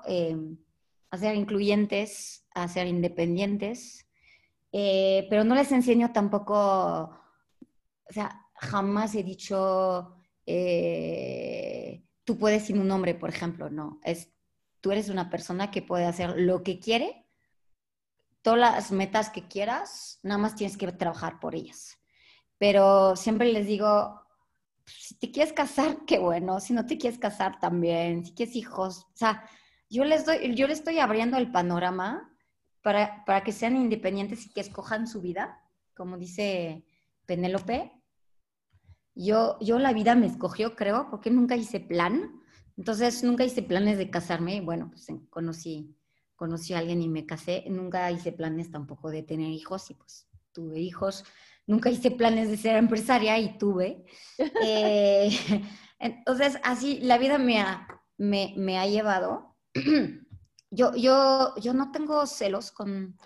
A 1.14 1.18
ser 1.18 1.36
incluyentes, 1.36 2.48
a 2.56 2.68
ser 2.68 2.88
independientes, 2.88 4.08
eh, 4.72 5.28
pero 5.30 5.44
no 5.44 5.54
les 5.54 5.72
enseño 5.72 6.12
tampoco, 6.12 6.56
o 6.56 8.10
sea, 8.10 8.50
jamás 8.56 9.14
he 9.14 9.22
dicho, 9.22 10.16
eh, 10.48 12.04
tú 12.24 12.40
puedes 12.40 12.66
sin 12.66 12.80
un 12.80 12.90
hombre, 12.90 13.14
por 13.14 13.30
ejemplo, 13.30 13.70
no, 13.70 14.00
es, 14.04 14.34
tú 14.82 14.92
eres 14.92 15.10
una 15.10 15.30
persona 15.30 15.70
que 15.70 15.84
puede 15.84 16.06
hacer 16.06 16.34
lo 16.38 16.64
que 16.64 16.80
quiere, 16.80 17.28
todas 18.42 18.60
las 18.60 18.92
metas 18.92 19.30
que 19.30 19.48
quieras, 19.48 20.20
nada 20.24 20.40
más 20.40 20.56
tienes 20.56 20.78
que 20.78 20.92
trabajar 20.92 21.40
por 21.40 21.54
ellas. 21.54 22.00
Pero 22.58 23.16
siempre 23.16 23.54
les 23.54 23.68
digo, 23.68 24.20
si 24.88 25.16
te 25.20 25.32
quieres 25.32 25.54
casar, 25.54 26.00
qué 26.08 26.18
bueno, 26.18 26.60
si 26.60 26.74
no 26.74 26.88
te 26.88 26.98
quieres 26.98 27.20
casar 27.20 27.60
también, 27.60 28.26
si 28.26 28.34
quieres 28.34 28.56
hijos, 28.56 29.06
o 29.14 29.16
sea, 29.16 29.48
yo 29.94 30.04
les, 30.04 30.26
doy, 30.26 30.56
yo 30.56 30.68
les 30.68 30.80
estoy 30.80 31.00
abriendo 31.00 31.38
el 31.38 31.52
panorama 31.52 32.36
para, 32.82 33.24
para 33.26 33.44
que 33.44 33.52
sean 33.52 33.76
independientes 33.76 34.46
y 34.46 34.54
que 34.54 34.62
escojan 34.62 35.08
su 35.08 35.22
vida, 35.22 35.62
como 35.96 36.18
dice 36.18 36.86
Penélope. 37.26 37.92
Yo, 39.16 39.58
yo 39.62 39.80
la 39.80 39.94
vida 39.94 40.16
me 40.16 40.26
escogió, 40.26 40.76
creo, 40.76 41.08
porque 41.10 41.30
nunca 41.30 41.56
hice 41.56 41.80
plan. 41.80 42.42
Entonces, 42.78 43.24
nunca 43.24 43.44
hice 43.44 43.62
planes 43.62 43.98
de 43.98 44.10
casarme. 44.10 44.62
Bueno, 44.62 44.90
pues 44.90 45.08
conocí, 45.30 45.96
conocí 46.36 46.74
a 46.74 46.80
alguien 46.80 47.02
y 47.02 47.08
me 47.08 47.26
casé. 47.26 47.64
Nunca 47.70 48.12
hice 48.12 48.32
planes 48.32 48.72
tampoco 48.72 49.12
de 49.12 49.22
tener 49.22 49.52
hijos 49.52 49.92
y 49.92 49.94
pues 49.94 50.28
tuve 50.52 50.80
hijos 50.80 51.24
nunca 51.66 51.90
hice 51.90 52.12
planes 52.12 52.50
de 52.50 52.58
ser 52.58 52.76
empresaria 52.78 53.38
y 53.40 53.58
tuve. 53.58 54.06
Eh, 54.66 55.30
entonces, 56.00 56.58
así 56.64 57.00
la 57.02 57.18
vida 57.18 57.38
me 57.38 57.60
ha, 57.60 57.88
me, 58.18 58.78
ha 58.78 58.88
llevado. 58.88 59.53
yo, 60.72 60.96
yo, 60.96 61.56
yo 61.58 61.74
no 61.74 61.92
tengo 61.92 62.26
celos 62.26 62.72
con, 62.72 63.18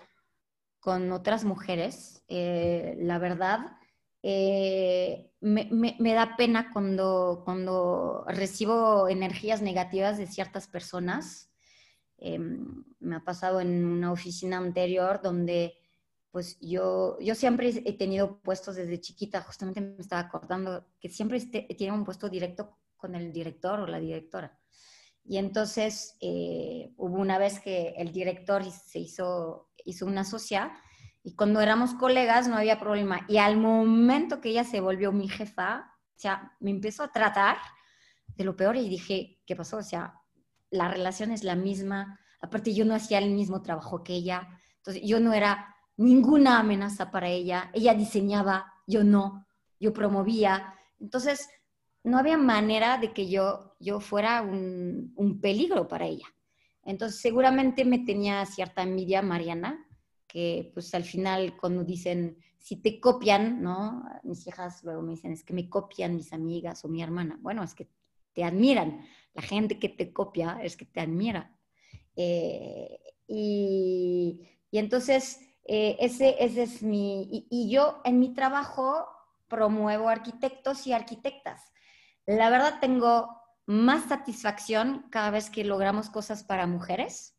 con 0.80 1.12
otras 1.12 1.44
mujeres, 1.44 2.22
eh, 2.28 2.96
la 3.00 3.18
verdad. 3.18 3.76
Eh, 4.22 5.30
me, 5.40 5.68
me, 5.70 6.12
da 6.12 6.36
pena 6.36 6.70
cuando, 6.72 7.42
cuando 7.44 8.24
recibo 8.26 9.08
energías 9.08 9.62
negativas 9.62 10.18
de 10.18 10.26
ciertas 10.26 10.66
personas. 10.66 11.50
Em, 12.16 12.84
me 12.98 13.16
ha 13.16 13.24
pasado 13.24 13.60
en 13.60 13.84
una 13.84 14.10
oficina 14.10 14.58
anterior 14.58 15.20
donde 15.22 15.74
pues 16.30 16.58
yo, 16.60 17.18
yo 17.20 17.34
siempre 17.34 17.68
he 17.84 17.92
tenido 17.94 18.40
puestos 18.40 18.76
desde 18.76 19.00
chiquita, 19.00 19.40
justamente 19.42 19.80
me 19.80 19.96
estaba 19.98 20.22
acordando 20.22 20.86
que 21.00 21.08
siempre 21.08 21.38
he 21.38 21.74
tenido 21.74 21.94
un 21.94 22.04
puesto 22.04 22.28
directo 22.28 22.76
con 22.96 23.14
el 23.14 23.32
director 23.32 23.80
o 23.80 23.86
la 23.86 23.98
directora. 23.98 24.58
Y 25.28 25.36
entonces 25.36 26.16
eh, 26.20 26.90
hubo 26.96 27.18
una 27.18 27.36
vez 27.38 27.60
que 27.60 27.94
el 27.98 28.12
director 28.12 28.64
se 28.64 28.98
hizo, 28.98 29.68
hizo 29.84 30.06
una 30.06 30.24
socia 30.24 30.72
y 31.22 31.34
cuando 31.34 31.60
éramos 31.60 31.92
colegas 31.92 32.48
no 32.48 32.56
había 32.56 32.80
problema. 32.80 33.26
Y 33.28 33.36
al 33.36 33.58
momento 33.58 34.40
que 34.40 34.48
ella 34.48 34.64
se 34.64 34.80
volvió 34.80 35.12
mi 35.12 35.28
jefa, 35.28 35.92
o 36.16 36.18
sea, 36.18 36.56
me 36.60 36.70
empezó 36.70 37.02
a 37.02 37.12
tratar 37.12 37.58
de 38.36 38.44
lo 38.44 38.56
peor 38.56 38.76
y 38.76 38.88
dije, 38.88 39.38
¿qué 39.44 39.54
pasó? 39.54 39.76
O 39.76 39.82
sea, 39.82 40.14
la 40.70 40.88
relación 40.88 41.30
es 41.30 41.44
la 41.44 41.56
misma. 41.56 42.18
Aparte, 42.40 42.72
yo 42.72 42.86
no 42.86 42.94
hacía 42.94 43.18
el 43.18 43.30
mismo 43.30 43.60
trabajo 43.60 44.02
que 44.02 44.14
ella. 44.14 44.48
Entonces, 44.78 45.02
yo 45.04 45.20
no 45.20 45.34
era 45.34 45.76
ninguna 45.98 46.58
amenaza 46.58 47.10
para 47.10 47.28
ella. 47.28 47.70
Ella 47.74 47.92
diseñaba, 47.92 48.72
yo 48.86 49.04
no, 49.04 49.46
yo 49.78 49.92
promovía. 49.92 50.74
Entonces, 50.98 51.50
no 52.08 52.18
había 52.18 52.36
manera 52.36 52.98
de 52.98 53.12
que 53.12 53.28
yo, 53.28 53.74
yo 53.78 54.00
fuera 54.00 54.42
un, 54.42 55.12
un 55.16 55.40
peligro 55.40 55.86
para 55.86 56.06
ella. 56.06 56.26
Entonces, 56.84 57.20
seguramente 57.20 57.84
me 57.84 58.00
tenía 58.00 58.44
cierta 58.46 58.82
envidia 58.82 59.22
Mariana, 59.22 59.86
que 60.26 60.70
pues 60.74 60.94
al 60.94 61.04
final 61.04 61.56
cuando 61.56 61.84
dicen, 61.84 62.38
si 62.58 62.76
te 62.76 63.00
copian, 63.00 63.62
¿no? 63.62 64.04
Mis 64.24 64.46
hijas 64.46 64.82
luego 64.84 65.02
me 65.02 65.12
dicen, 65.12 65.32
es 65.32 65.44
que 65.44 65.54
me 65.54 65.68
copian 65.68 66.16
mis 66.16 66.32
amigas 66.32 66.84
o 66.84 66.88
mi 66.88 67.02
hermana. 67.02 67.38
Bueno, 67.40 67.62
es 67.62 67.74
que 67.74 67.88
te 68.32 68.44
admiran. 68.44 69.00
La 69.34 69.42
gente 69.42 69.78
que 69.78 69.88
te 69.88 70.12
copia 70.12 70.58
es 70.62 70.76
que 70.76 70.84
te 70.84 71.00
admira. 71.00 71.56
Eh, 72.16 73.00
y, 73.26 74.48
y 74.70 74.78
entonces, 74.78 75.40
eh, 75.64 75.96
ese, 76.00 76.36
ese 76.42 76.62
es 76.62 76.82
mi, 76.82 77.46
y, 77.50 77.70
yo 77.70 78.00
en 78.04 78.18
mi 78.18 78.32
trabajo 78.32 79.06
promuevo 79.48 80.08
arquitectos 80.08 80.86
y 80.86 80.92
arquitectas. 80.92 81.67
La 82.28 82.50
verdad 82.50 82.74
tengo 82.78 83.40
más 83.64 84.04
satisfacción 84.04 85.06
cada 85.10 85.30
vez 85.30 85.48
que 85.48 85.64
logramos 85.64 86.10
cosas 86.10 86.44
para 86.44 86.66
mujeres, 86.66 87.34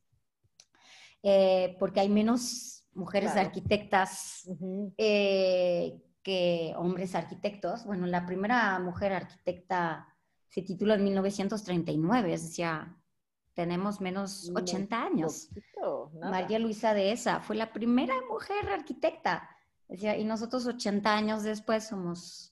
eh, 1.21 1.77
porque 1.79 1.99
hay 1.99 2.09
menos 2.09 2.87
mujeres 2.93 3.35
arquitectas 3.35 4.49
eh, 4.97 6.01
que 6.23 6.73
hombres 6.75 7.13
arquitectos. 7.13 7.85
Bueno, 7.85 8.07
la 8.07 8.25
primera 8.25 8.79
mujer 8.79 9.13
arquitecta 9.13 10.07
se 10.47 10.63
tituló 10.63 10.95
en 10.95 11.03
1939, 11.03 12.33
es 12.33 12.41
decir, 12.41 12.65
tenemos 13.53 14.01
menos 14.01 14.51
80 14.55 15.03
años. 15.03 15.49
María 16.19 16.57
Luisa 16.57 16.95
de 16.95 17.11
esa 17.11 17.41
fue 17.41 17.55
la 17.55 17.71
primera 17.71 18.15
mujer 18.27 18.67
arquitecta. 18.67 19.47
Y 19.87 20.23
nosotros 20.23 20.65
80 20.65 21.15
años 21.15 21.43
después 21.43 21.83
somos 21.87 22.48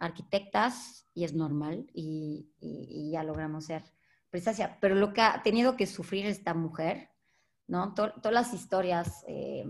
arquitectas 0.00 1.06
y 1.14 1.24
es 1.24 1.34
normal 1.34 1.88
y, 1.94 3.10
ya 3.12 3.22
logramos 3.22 3.66
ser 3.66 3.84
presencia. 4.30 4.78
Pero 4.80 4.94
lo 4.94 5.12
que 5.12 5.20
ha 5.20 5.42
tenido 5.42 5.76
que 5.76 5.86
sufrir 5.86 6.26
esta 6.26 6.54
mujer, 6.54 7.10
¿no? 7.68 7.94
todas 7.94 8.32
las 8.32 8.52
historias 8.52 9.24
eh, 9.28 9.64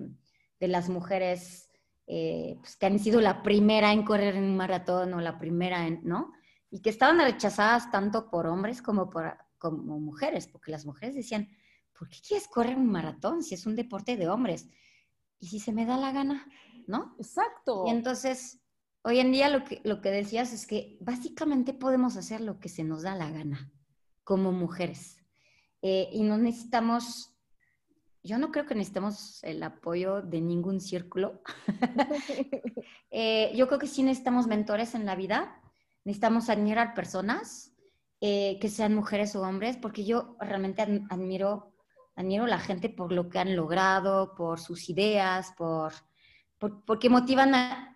de 0.59 0.69
las 0.69 0.89
mujeres 0.89 1.69
eh, 2.07 2.57
pues, 2.61 2.77
que 2.77 2.87
han 2.87 2.99
sido 2.99 3.21
la 3.21 3.43
primera 3.43 3.93
en 3.93 4.05
correr 4.05 4.37
en 4.37 4.45
un 4.45 4.57
maratón 4.57 5.15
o 5.15 5.21
la 5.21 5.39
primera 5.39 5.87
en, 5.87 6.01
¿no? 6.05 6.33
Y 6.71 6.81
que 6.81 6.91
estaban 6.91 7.19
rechazadas 7.19 7.91
tanto 7.91 8.31
por 8.31 8.47
hombres 8.47 8.83
como 8.83 9.11
por, 9.11 9.37
como 9.59 9.99
mujeres, 9.99 10.47
porque 10.47 10.71
las 10.71 10.87
mujeres 10.87 11.15
decían, 11.15 11.49
¿por 11.97 12.09
qué 12.09 12.19
quieres 12.27 12.49
correr 12.49 12.77
un 12.77 12.91
maratón 12.91 13.43
si 13.43 13.55
es 13.55 13.67
un 13.67 13.77
deporte 13.77 14.17
de 14.17 14.29
hombres? 14.29 14.69
Y 15.39 15.49
si 15.49 15.59
se 15.59 15.73
me 15.73 15.87
da 15.87 15.97
la 15.97 16.13
gana, 16.13 16.47
¿no? 16.87 17.15
Exacto. 17.19 17.85
Y 17.87 17.91
entonces, 17.91 18.60
hoy 19.03 19.21
en 19.21 19.33
día 19.33 19.49
lo 19.49 19.65
que, 19.65 19.81
lo 19.85 20.01
que 20.01 20.11
decías 20.11 20.53
es 20.53 20.67
que 20.67 20.97
básicamente 21.01 21.73
podemos 21.73 22.17
hacer 22.17 22.41
lo 22.41 22.61
que 22.61 22.69
se 22.69 22.85
nos 22.85 23.03
da 23.03 23.15
la 23.15 23.31
gana 23.31 23.73
como 24.25 24.53
mujeres. 24.53 25.19
Eh, 25.83 26.09
y 26.13 26.23
no 26.23 26.37
necesitamos, 26.37 27.35
yo 28.23 28.39
no 28.39 28.53
creo 28.53 28.67
que 28.67 28.75
necesitemos 28.75 29.43
el 29.43 29.63
apoyo 29.63 30.23
de 30.23 30.41
ningún 30.41 30.81
círculo. 30.81 31.43
Eh, 33.13 33.51
yo 33.57 33.67
creo 33.67 33.81
que 33.81 33.89
sí 33.89 34.05
necesitamos 34.05 34.47
mentores 34.47 34.95
en 34.95 35.05
la 35.05 35.17
vida, 35.17 35.61
necesitamos 36.05 36.49
admirar 36.49 36.95
personas, 36.95 37.75
eh, 38.21 38.57
que 38.61 38.69
sean 38.69 38.95
mujeres 38.95 39.35
o 39.35 39.43
hombres, 39.43 39.77
porque 39.77 40.05
yo 40.05 40.37
realmente 40.39 40.83
admiro, 41.11 41.75
admiro 42.15 42.47
la 42.47 42.61
gente 42.61 42.89
por 42.89 43.11
lo 43.11 43.29
que 43.29 43.41
han 43.41 43.57
logrado, 43.57 44.37
por 44.37 44.61
sus 44.61 44.89
ideas, 44.89 45.53
por, 45.59 45.93
porque 46.87 47.11
motivan 47.11 47.90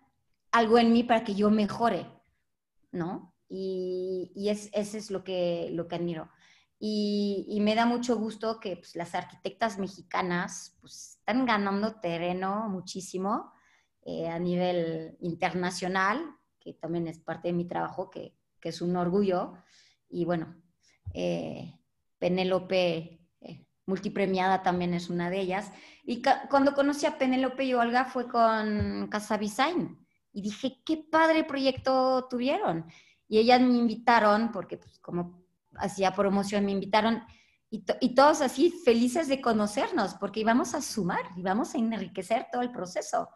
algo 0.54 0.78
en 0.78 0.92
mí 0.92 1.02
para 1.02 1.24
que 1.24 1.34
yo 1.34 1.50
mejore, 1.50 2.06
¿no? 2.92 3.34
Y, 3.48 4.30
y 4.36 4.50
es, 4.50 4.70
ese 4.72 4.98
es 4.98 5.10
lo 5.10 5.24
que, 5.24 5.68
lo 5.72 5.88
que 5.88 5.96
admiro. 5.96 6.30
Y, 6.78 7.58
me 7.60 7.74
da 7.74 7.86
mucho 7.86 8.16
gusto 8.16 8.60
que 8.60 8.76
pues, 8.76 8.94
las 8.94 9.14
arquitectas 9.16 9.78
mexicanas 9.78 10.76
pues, 10.80 11.16
están 11.18 11.44
ganando 11.44 11.98
terreno 12.00 12.68
muchísimo 12.68 13.52
eh, 14.02 14.28
a 14.28 14.38
nivel 14.38 15.16
internacional, 15.20 16.24
que 16.60 16.74
también 16.74 17.08
es 17.08 17.18
parte 17.18 17.48
de 17.48 17.54
mi 17.54 17.66
trabajo, 17.66 18.08
que, 18.10 18.36
que 18.60 18.68
es 18.68 18.80
un 18.80 18.94
orgullo 18.96 19.54
y 20.08 20.24
bueno, 20.24 20.54
eh, 21.14 21.80
Penélope 22.18 23.20
eh, 23.40 23.66
multipremiada 23.86 24.62
también 24.62 24.94
es 24.94 25.10
una 25.10 25.30
de 25.30 25.40
ellas. 25.40 25.72
Y 26.04 26.22
cuando 26.48 26.74
conocí 26.74 27.06
a 27.06 27.18
Penélope 27.18 27.64
y 27.64 27.74
Olga 27.74 28.04
fue 28.04 28.28
con 28.28 29.08
Casa 29.10 29.36
Design 29.36 30.03
y 30.34 30.42
dije, 30.42 30.82
qué 30.84 30.98
padre 30.98 31.44
proyecto 31.44 32.26
tuvieron. 32.28 32.84
Y 33.28 33.38
ellas 33.38 33.60
me 33.60 33.78
invitaron, 33.78 34.52
porque 34.52 34.76
pues, 34.76 34.98
como 34.98 35.42
hacía 35.76 36.12
promoción, 36.12 36.66
me 36.66 36.72
invitaron 36.72 37.22
y, 38.00 38.14
todos 38.14 38.40
así 38.40 38.70
felices 38.84 39.26
de 39.26 39.40
conocernos, 39.40 40.14
porque 40.14 40.40
íbamos 40.40 40.74
a 40.74 40.82
sumar, 40.82 41.22
íbamos 41.36 41.74
a 41.74 41.78
enriquecer 41.78 42.46
todo 42.52 42.62
el 42.62 42.70
proceso. 42.70 43.30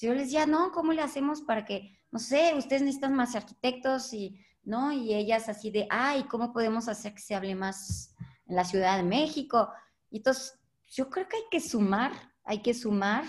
yo 0.00 0.12
les 0.12 0.24
decía, 0.24 0.46
no, 0.46 0.72
¿cómo 0.72 0.92
le 0.92 1.02
hacemos 1.02 1.42
para 1.42 1.64
que, 1.64 1.96
no 2.10 2.18
sé, 2.18 2.54
ustedes 2.56 2.82
necesitan 2.82 3.14
más 3.14 3.36
arquitectos 3.36 4.12
y, 4.12 4.44
¿no? 4.64 4.92
Y 4.92 5.14
ellas 5.14 5.48
así 5.48 5.70
de, 5.70 5.86
ay, 5.88 6.24
¿cómo 6.24 6.52
podemos 6.52 6.88
hacer 6.88 7.14
que 7.14 7.20
se 7.20 7.34
hable 7.34 7.54
más 7.54 8.14
en 8.46 8.56
la 8.56 8.64
Ciudad 8.64 8.96
de 8.96 9.04
México? 9.04 9.68
Y 10.10 10.18
entonces, 10.18 10.58
yo 10.88 11.08
creo 11.08 11.28
que 11.28 11.36
hay 11.36 11.44
que 11.50 11.60
sumar, 11.60 12.12
hay 12.44 12.62
que 12.62 12.74
sumar. 12.74 13.24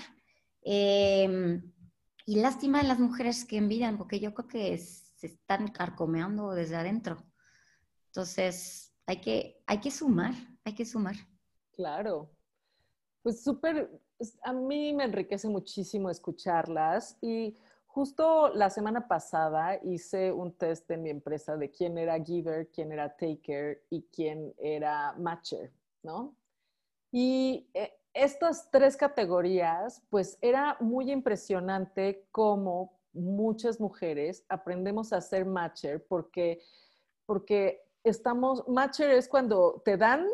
Em, 0.62 1.62
y 2.28 2.42
lástima 2.42 2.82
de 2.82 2.90
las 2.90 3.00
mujeres 3.00 3.46
que 3.46 3.56
envidian, 3.56 3.98
porque 3.98 4.20
yo 4.20 4.34
creo 4.34 4.50
que 4.50 4.78
se 4.78 5.28
están 5.28 5.70
carcomeando 5.70 6.52
desde 6.52 6.76
adentro. 6.76 7.24
Entonces, 8.08 8.94
hay 9.06 9.22
que, 9.22 9.64
hay 9.66 9.80
que 9.80 9.90
sumar, 9.90 10.34
hay 10.66 10.76
que 10.76 10.86
sumar. 10.86 11.16
Claro. 11.72 12.30
Pues 13.24 13.42
súper, 13.42 13.90
a 14.44 14.52
mí 14.52 14.94
me 14.94 15.06
enriquece 15.06 15.48
muchísimo 15.48 16.10
escucharlas 16.10 17.18
y 17.22 17.56
justo 17.86 18.50
la 18.54 18.70
semana 18.70 19.08
pasada 19.08 19.80
hice 19.86 20.30
un 20.30 20.54
test 20.58 20.92
en 20.92 21.04
mi 21.04 21.10
empresa 21.10 21.56
de 21.56 21.72
quién 21.72 21.98
era 21.98 22.22
giver, 22.22 22.70
quién 22.72 22.92
era 22.92 23.16
taker 23.16 23.86
y 23.90 24.04
quién 24.12 24.54
era 24.58 25.14
matcher, 25.14 25.72
¿no? 26.04 26.36
Y 27.10 27.70
eh, 27.74 27.94
estas 28.18 28.70
tres 28.72 28.98
categorías, 28.98 30.04
pues 30.10 30.38
era 30.42 30.78
muy 30.80 31.12
impresionante 31.12 32.28
cómo 32.32 33.00
muchas 33.14 33.80
mujeres 33.80 34.46
aprendemos 34.50 35.14
a 35.14 35.22
ser 35.22 35.46
matcher 35.46 36.06
porque, 36.08 36.62
porque 37.26 37.82
estamos, 38.04 38.68
matcher 38.68 39.12
es 39.12 39.28
cuando 39.28 39.82
te 39.84 39.98
dan 39.98 40.26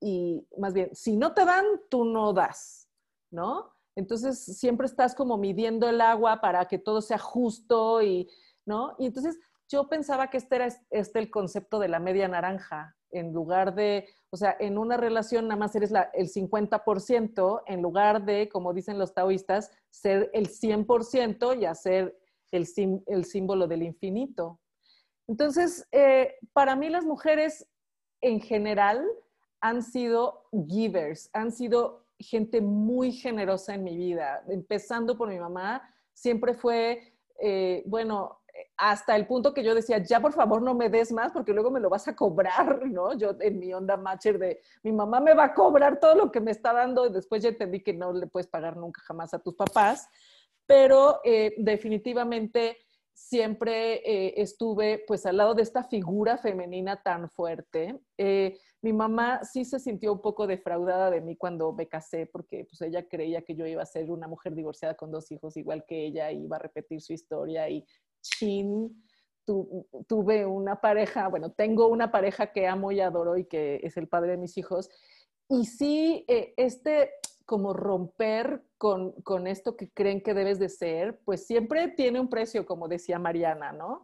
y 0.00 0.46
más 0.58 0.74
bien, 0.74 0.94
si 0.94 1.16
no 1.16 1.32
te 1.32 1.44
dan, 1.44 1.64
tú 1.88 2.04
no 2.04 2.32
das, 2.32 2.88
¿no? 3.30 3.72
Entonces 3.96 4.44
siempre 4.44 4.86
estás 4.86 5.14
como 5.14 5.38
midiendo 5.38 5.88
el 5.88 6.00
agua 6.00 6.40
para 6.40 6.66
que 6.66 6.78
todo 6.78 7.00
sea 7.00 7.18
justo 7.18 8.02
y, 8.02 8.28
¿no? 8.66 8.94
Y 8.98 9.06
entonces 9.06 9.38
yo 9.68 9.88
pensaba 9.88 10.28
que 10.28 10.36
este 10.36 10.56
era 10.56 10.68
este 10.90 11.18
el 11.18 11.30
concepto 11.30 11.78
de 11.78 11.88
la 11.88 12.00
media 12.00 12.28
naranja, 12.28 12.96
en 13.14 13.32
lugar 13.32 13.74
de, 13.74 14.08
o 14.30 14.36
sea, 14.36 14.56
en 14.58 14.76
una 14.76 14.96
relación 14.96 15.48
nada 15.48 15.58
más 15.58 15.74
eres 15.74 15.90
la, 15.90 16.10
el 16.12 16.28
50%, 16.28 17.62
en 17.66 17.82
lugar 17.82 18.24
de, 18.24 18.48
como 18.48 18.74
dicen 18.74 18.98
los 18.98 19.14
taoístas, 19.14 19.70
ser 19.90 20.30
el 20.34 20.48
100% 20.48 21.60
y 21.60 21.64
hacer 21.64 22.18
el, 22.50 23.24
símbolo 23.24 23.66
del 23.66 23.82
infinito. 23.82 24.60
Entonces, 25.26 25.86
eh, 25.92 26.36
para 26.52 26.76
mí 26.76 26.88
las 26.88 27.04
mujeres 27.04 27.66
en 28.20 28.40
general 28.40 29.04
han 29.60 29.82
sido 29.82 30.44
givers, 30.68 31.30
han 31.32 31.50
sido 31.50 32.06
gente 32.18 32.60
muy 32.60 33.12
generosa 33.12 33.74
en 33.74 33.84
mi 33.84 33.96
vida, 33.96 34.44
empezando 34.48 35.16
por 35.16 35.28
mi 35.28 35.38
mamá, 35.38 35.82
siempre 36.12 36.54
fue, 36.54 37.14
eh, 37.40 37.82
bueno, 37.86 38.40
hasta 38.76 39.16
el 39.16 39.26
punto 39.26 39.54
que 39.54 39.62
yo 39.62 39.74
decía, 39.74 39.98
ya 39.98 40.20
por 40.20 40.32
favor 40.32 40.62
no 40.62 40.74
me 40.74 40.88
des 40.88 41.12
más 41.12 41.32
porque 41.32 41.52
luego 41.52 41.70
me 41.70 41.80
lo 41.80 41.88
vas 41.88 42.08
a 42.08 42.16
cobrar, 42.16 42.86
¿no? 42.86 43.16
Yo 43.16 43.36
en 43.40 43.58
mi 43.58 43.72
onda 43.72 43.96
matcher 43.96 44.38
de, 44.38 44.60
mi 44.82 44.92
mamá 44.92 45.20
me 45.20 45.34
va 45.34 45.44
a 45.44 45.54
cobrar 45.54 46.00
todo 46.00 46.14
lo 46.14 46.32
que 46.32 46.40
me 46.40 46.50
está 46.50 46.72
dando 46.72 47.06
y 47.06 47.12
después 47.12 47.42
ya 47.42 47.50
entendí 47.50 47.82
que 47.82 47.92
no 47.92 48.12
le 48.12 48.26
puedes 48.26 48.46
pagar 48.46 48.76
nunca 48.76 49.00
jamás 49.02 49.34
a 49.34 49.38
tus 49.38 49.54
papás, 49.54 50.08
pero 50.66 51.20
eh, 51.24 51.54
definitivamente 51.58 52.78
siempre 53.12 54.02
eh, 54.04 54.34
estuve 54.38 55.04
pues 55.06 55.24
al 55.24 55.36
lado 55.36 55.54
de 55.54 55.62
esta 55.62 55.84
figura 55.84 56.36
femenina 56.36 57.00
tan 57.00 57.30
fuerte. 57.30 58.00
Eh, 58.18 58.58
mi 58.82 58.92
mamá 58.92 59.44
sí 59.44 59.64
se 59.64 59.78
sintió 59.78 60.12
un 60.12 60.20
poco 60.20 60.46
defraudada 60.46 61.10
de 61.10 61.20
mí 61.20 61.36
cuando 61.36 61.72
me 61.72 61.86
casé 61.86 62.26
porque 62.26 62.64
pues 62.64 62.82
ella 62.82 63.08
creía 63.08 63.42
que 63.42 63.54
yo 63.54 63.66
iba 63.66 63.82
a 63.82 63.86
ser 63.86 64.10
una 64.10 64.26
mujer 64.26 64.54
divorciada 64.54 64.94
con 64.94 65.12
dos 65.12 65.30
hijos 65.30 65.56
igual 65.56 65.84
que 65.86 66.04
ella, 66.04 66.30
iba 66.32 66.56
a 66.56 66.58
repetir 66.58 67.00
su 67.00 67.12
historia 67.12 67.68
y 67.70 67.86
chin, 68.24 69.04
tuve 69.44 70.46
una 70.46 70.80
pareja, 70.80 71.28
bueno, 71.28 71.52
tengo 71.52 71.88
una 71.88 72.10
pareja 72.10 72.52
que 72.52 72.66
amo 72.66 72.92
y 72.92 73.00
adoro 73.00 73.36
y 73.36 73.44
que 73.44 73.80
es 73.82 73.96
el 73.96 74.08
padre 74.08 74.32
de 74.32 74.36
mis 74.38 74.56
hijos. 74.56 74.90
Y 75.48 75.66
sí, 75.66 76.24
eh, 76.28 76.54
este 76.56 77.10
como 77.44 77.74
romper 77.74 78.62
con, 78.78 79.12
con, 79.20 79.46
esto 79.46 79.76
que 79.76 79.90
creen 79.90 80.22
que 80.22 80.32
debes 80.32 80.58
de 80.58 80.70
ser, 80.70 81.20
pues 81.26 81.46
siempre 81.46 81.88
tiene 81.88 82.18
un 82.18 82.30
precio, 82.30 82.64
como 82.64 82.88
decía 82.88 83.18
Mariana, 83.18 83.70
¿no? 83.70 84.02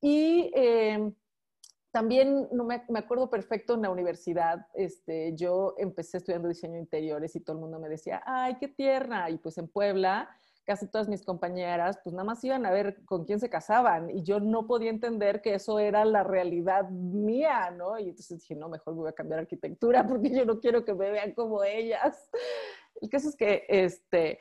Y 0.00 0.52
eh, 0.54 1.12
también 1.90 2.48
no 2.52 2.62
me, 2.62 2.84
me, 2.88 3.00
acuerdo 3.00 3.28
perfecto 3.28 3.74
en 3.74 3.82
la 3.82 3.90
universidad, 3.90 4.68
este, 4.74 5.34
yo 5.34 5.74
empecé 5.78 6.18
estudiando 6.18 6.46
diseño 6.46 6.74
de 6.74 6.80
interiores 6.80 7.34
y 7.34 7.40
todo 7.40 7.56
el 7.56 7.62
mundo 7.62 7.80
me 7.80 7.88
decía, 7.88 8.22
ay, 8.24 8.56
qué 8.60 8.68
tierna, 8.68 9.30
y 9.30 9.38
pues 9.38 9.58
en 9.58 9.66
Puebla 9.66 10.30
casi 10.66 10.88
todas 10.88 11.08
mis 11.08 11.22
compañeras, 11.22 11.98
pues 12.02 12.12
nada 12.12 12.24
más 12.24 12.42
iban 12.42 12.66
a 12.66 12.72
ver 12.72 13.04
con 13.04 13.24
quién 13.24 13.38
se 13.38 13.48
casaban 13.48 14.10
y 14.10 14.24
yo 14.24 14.40
no 14.40 14.66
podía 14.66 14.90
entender 14.90 15.40
que 15.40 15.54
eso 15.54 15.78
era 15.78 16.04
la 16.04 16.24
realidad 16.24 16.90
mía, 16.90 17.70
¿no? 17.70 17.98
Y 17.98 18.08
entonces 18.08 18.40
dije, 18.40 18.56
no, 18.56 18.68
mejor 18.68 18.94
voy 18.94 19.08
a 19.08 19.12
cambiar 19.12 19.40
arquitectura 19.40 20.04
porque 20.08 20.30
yo 20.30 20.44
no 20.44 20.58
quiero 20.58 20.84
que 20.84 20.92
me 20.92 21.10
vean 21.10 21.32
como 21.32 21.62
ellas. 21.62 22.30
El 23.00 23.08
caso 23.08 23.28
es 23.28 23.36
que, 23.36 23.64
este, 23.68 24.40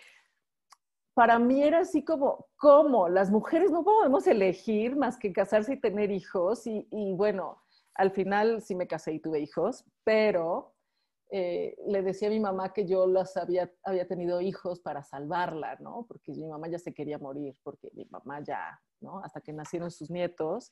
para 1.13 1.37
mí 1.37 1.63
era 1.63 1.81
así 1.81 2.03
como, 2.03 2.47
¿cómo? 2.57 3.07
Las 3.07 3.29
mujeres 3.29 3.71
no 3.71 3.83
podemos 3.83 4.25
elegir 4.25 4.95
más 4.95 5.17
que 5.17 5.31
casarse 5.31 5.73
y 5.73 5.79
tener 5.79 6.09
hijos 6.11 6.65
y, 6.65 6.87
y 6.91 7.13
bueno, 7.13 7.61
al 7.93 8.11
final 8.11 8.61
sí 8.61 8.73
me 8.75 8.87
casé 8.87 9.13
y 9.13 9.19
tuve 9.19 9.39
hijos, 9.39 9.85
pero 10.03 10.74
eh, 11.31 11.75
le 11.87 12.01
decía 12.03 12.27
a 12.27 12.31
mi 12.31 12.39
mamá 12.39 12.71
que 12.71 12.85
yo 12.85 13.07
las 13.07 13.35
había, 13.35 13.71
había 13.83 14.07
tenido 14.07 14.41
hijos 14.41 14.79
para 14.79 15.03
salvarla, 15.03 15.75
¿no? 15.79 16.05
Porque 16.07 16.31
mi 16.33 16.47
mamá 16.47 16.67
ya 16.67 16.79
se 16.79 16.93
quería 16.93 17.17
morir, 17.17 17.57
porque 17.63 17.89
mi 17.93 18.05
mamá 18.05 18.41
ya, 18.43 18.79
¿no? 19.01 19.19
Hasta 19.19 19.41
que 19.41 19.51
nacieron 19.51 19.89
sus 19.91 20.09
nietos. 20.09 20.71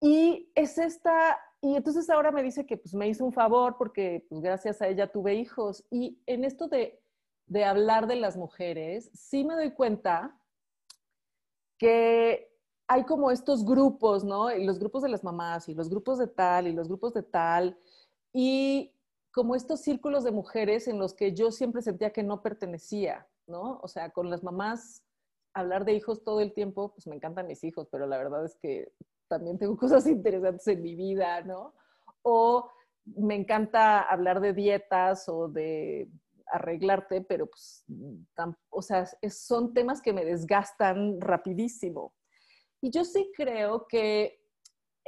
Y 0.00 0.50
es 0.54 0.78
esta, 0.78 1.38
y 1.60 1.76
entonces 1.76 2.08
ahora 2.10 2.30
me 2.32 2.42
dice 2.42 2.66
que 2.66 2.76
pues 2.76 2.94
me 2.94 3.08
hizo 3.08 3.24
un 3.24 3.32
favor 3.32 3.76
porque 3.78 4.26
pues 4.28 4.40
gracias 4.40 4.80
a 4.80 4.88
ella 4.88 5.10
tuve 5.10 5.34
hijos. 5.34 5.84
Y 5.90 6.20
en 6.26 6.44
esto 6.44 6.68
de, 6.68 7.00
de 7.46 7.64
hablar 7.64 8.06
de 8.06 8.16
las 8.16 8.36
mujeres, 8.36 9.10
sí 9.14 9.44
me 9.44 9.54
doy 9.54 9.72
cuenta 9.72 10.38
que 11.78 12.50
hay 12.88 13.04
como 13.04 13.30
estos 13.30 13.64
grupos, 13.64 14.24
¿no? 14.24 14.48
Los 14.50 14.78
grupos 14.78 15.02
de 15.02 15.08
las 15.08 15.24
mamás 15.24 15.68
y 15.68 15.74
los 15.74 15.90
grupos 15.90 16.18
de 16.18 16.28
tal 16.28 16.66
y 16.66 16.72
los 16.72 16.88
grupos 16.88 17.12
de 17.14 17.22
tal. 17.22 17.78
Y 18.32 18.95
como 19.36 19.54
estos 19.54 19.82
círculos 19.82 20.24
de 20.24 20.30
mujeres 20.30 20.88
en 20.88 20.98
los 20.98 21.12
que 21.12 21.34
yo 21.34 21.50
siempre 21.50 21.82
sentía 21.82 22.10
que 22.10 22.22
no 22.22 22.40
pertenecía, 22.40 23.28
¿no? 23.46 23.78
O 23.82 23.86
sea, 23.86 24.08
con 24.08 24.30
las 24.30 24.42
mamás, 24.42 25.04
hablar 25.52 25.84
de 25.84 25.92
hijos 25.92 26.24
todo 26.24 26.40
el 26.40 26.54
tiempo, 26.54 26.94
pues 26.94 27.06
me 27.06 27.16
encantan 27.16 27.46
mis 27.46 27.62
hijos, 27.62 27.86
pero 27.92 28.06
la 28.06 28.16
verdad 28.16 28.46
es 28.46 28.56
que 28.56 28.94
también 29.28 29.58
tengo 29.58 29.76
cosas 29.76 30.06
interesantes 30.06 30.66
en 30.68 30.80
mi 30.80 30.94
vida, 30.94 31.42
¿no? 31.42 31.74
O 32.22 32.70
me 33.04 33.34
encanta 33.34 34.00
hablar 34.00 34.40
de 34.40 34.54
dietas 34.54 35.28
o 35.28 35.48
de 35.48 36.08
arreglarte, 36.46 37.20
pero 37.20 37.46
pues, 37.46 37.84
o 38.70 38.80
sea, 38.80 39.04
son 39.28 39.74
temas 39.74 40.00
que 40.00 40.14
me 40.14 40.24
desgastan 40.24 41.20
rapidísimo. 41.20 42.14
Y 42.80 42.90
yo 42.90 43.04
sí 43.04 43.30
creo 43.36 43.86
que 43.86 44.45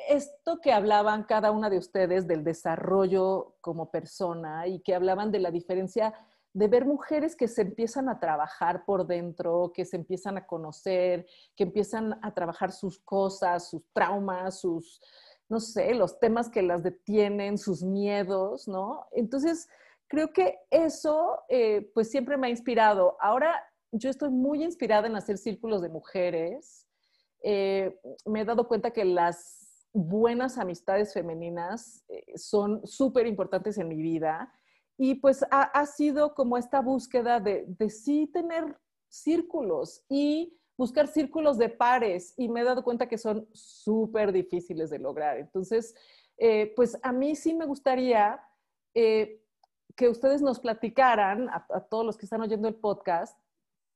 esto 0.09 0.61
que 0.61 0.73
hablaban 0.73 1.25
cada 1.25 1.51
una 1.51 1.71
de 1.71 1.79
ustedes 1.79 2.27
del 2.27 2.45
desarrollo 2.45 3.57
como 3.61 3.91
persona 3.91 4.67
y 4.67 4.81
que 4.81 4.95
hablaban 4.95 5.33
de 5.33 5.41
la 5.41 5.51
diferencia 5.51 6.15
de 6.53 6.69
ver 6.69 6.87
mujeres 6.87 7.37
que 7.37 7.47
se 7.47 7.63
empiezan 7.63 8.09
a 8.09 8.19
trabajar 8.19 8.85
por 8.85 9.07
dentro, 9.07 9.73
que 9.75 9.85
se 9.85 9.97
empiezan 9.97 10.39
a 10.39 10.47
conocer, 10.47 11.27
que 11.55 11.65
empiezan 11.65 12.19
a 12.23 12.33
trabajar 12.35 12.73
sus 12.73 12.99
cosas, 13.01 13.69
sus 13.69 13.83
traumas, 13.93 14.61
sus, 14.61 15.01
no 15.49 15.61
sé, 15.61 15.95
los 15.95 16.19
temas 16.19 16.49
que 16.49 16.63
las 16.63 16.83
detienen, 16.83 17.59
sus 17.59 17.83
miedos, 17.83 18.67
¿no? 18.67 19.07
Entonces, 19.13 19.69
creo 20.09 20.33
que 20.33 20.59
eso, 20.71 21.39
eh, 21.49 21.91
pues 21.95 22.11
siempre 22.11 22.37
me 22.37 22.49
ha 22.49 22.51
inspirado. 22.51 23.17
Ahora 23.21 23.63
yo 23.93 24.11
estoy 24.11 24.31
muy 24.31 24.65
inspirada 24.65 25.07
en 25.07 25.17
hacer 25.17 25.39
círculos 25.39 25.83
de 25.83 25.91
mujeres. 25.91 26.87
Eh, 27.43 27.97
me 28.27 28.41
he 28.41 28.45
dado 28.45 28.67
cuenta 28.67 28.91
que 28.91 29.05
las 29.05 29.68
buenas 29.99 30.59
amistades 30.59 31.13
femeninas 31.13 32.05
eh, 32.09 32.25
son 32.37 32.87
súper 32.87 33.27
importantes 33.27 33.79
en 33.79 33.89
mi 33.89 33.97
vida 33.97 34.53
y 34.97 35.17
pues 35.17 35.45
ha, 35.51 35.87
sido 35.87 36.35
como 36.35 36.57
esta 36.57 36.81
búsqueda 36.81 37.39
de, 37.39 37.65
de, 37.67 37.89
sí 37.89 38.27
tener 38.27 38.77
círculos 39.09 40.05
y 40.09 40.59
buscar 40.77 41.07
círculos 41.07 41.57
de 41.57 41.69
pares 41.69 42.35
y 42.37 42.49
me 42.49 42.61
he 42.61 42.65
dado 42.65 42.83
cuenta 42.83 43.09
que 43.09 43.19
son 43.19 43.49
súper 43.53 44.33
difíciles 44.33 44.91
de 44.91 44.99
lograr. 44.99 45.39
Entonces, 45.39 45.95
eh, 46.37 46.73
pues 46.75 46.99
a 47.03 47.13
mí 47.13 47.37
sí 47.37 47.55
me 47.55 47.67
gustaría 47.67 48.41
eh, 48.95 49.41
que 49.95 50.09
ustedes 50.09 50.43
nos 50.43 50.59
platicaran, 50.59 51.49
a 51.49 51.81
todos 51.89 52.05
los 52.05 52.17
que 52.17 52.27
están 52.27 52.41
oyendo 52.41 52.67
el 52.67 52.75
podcast, 52.75 53.39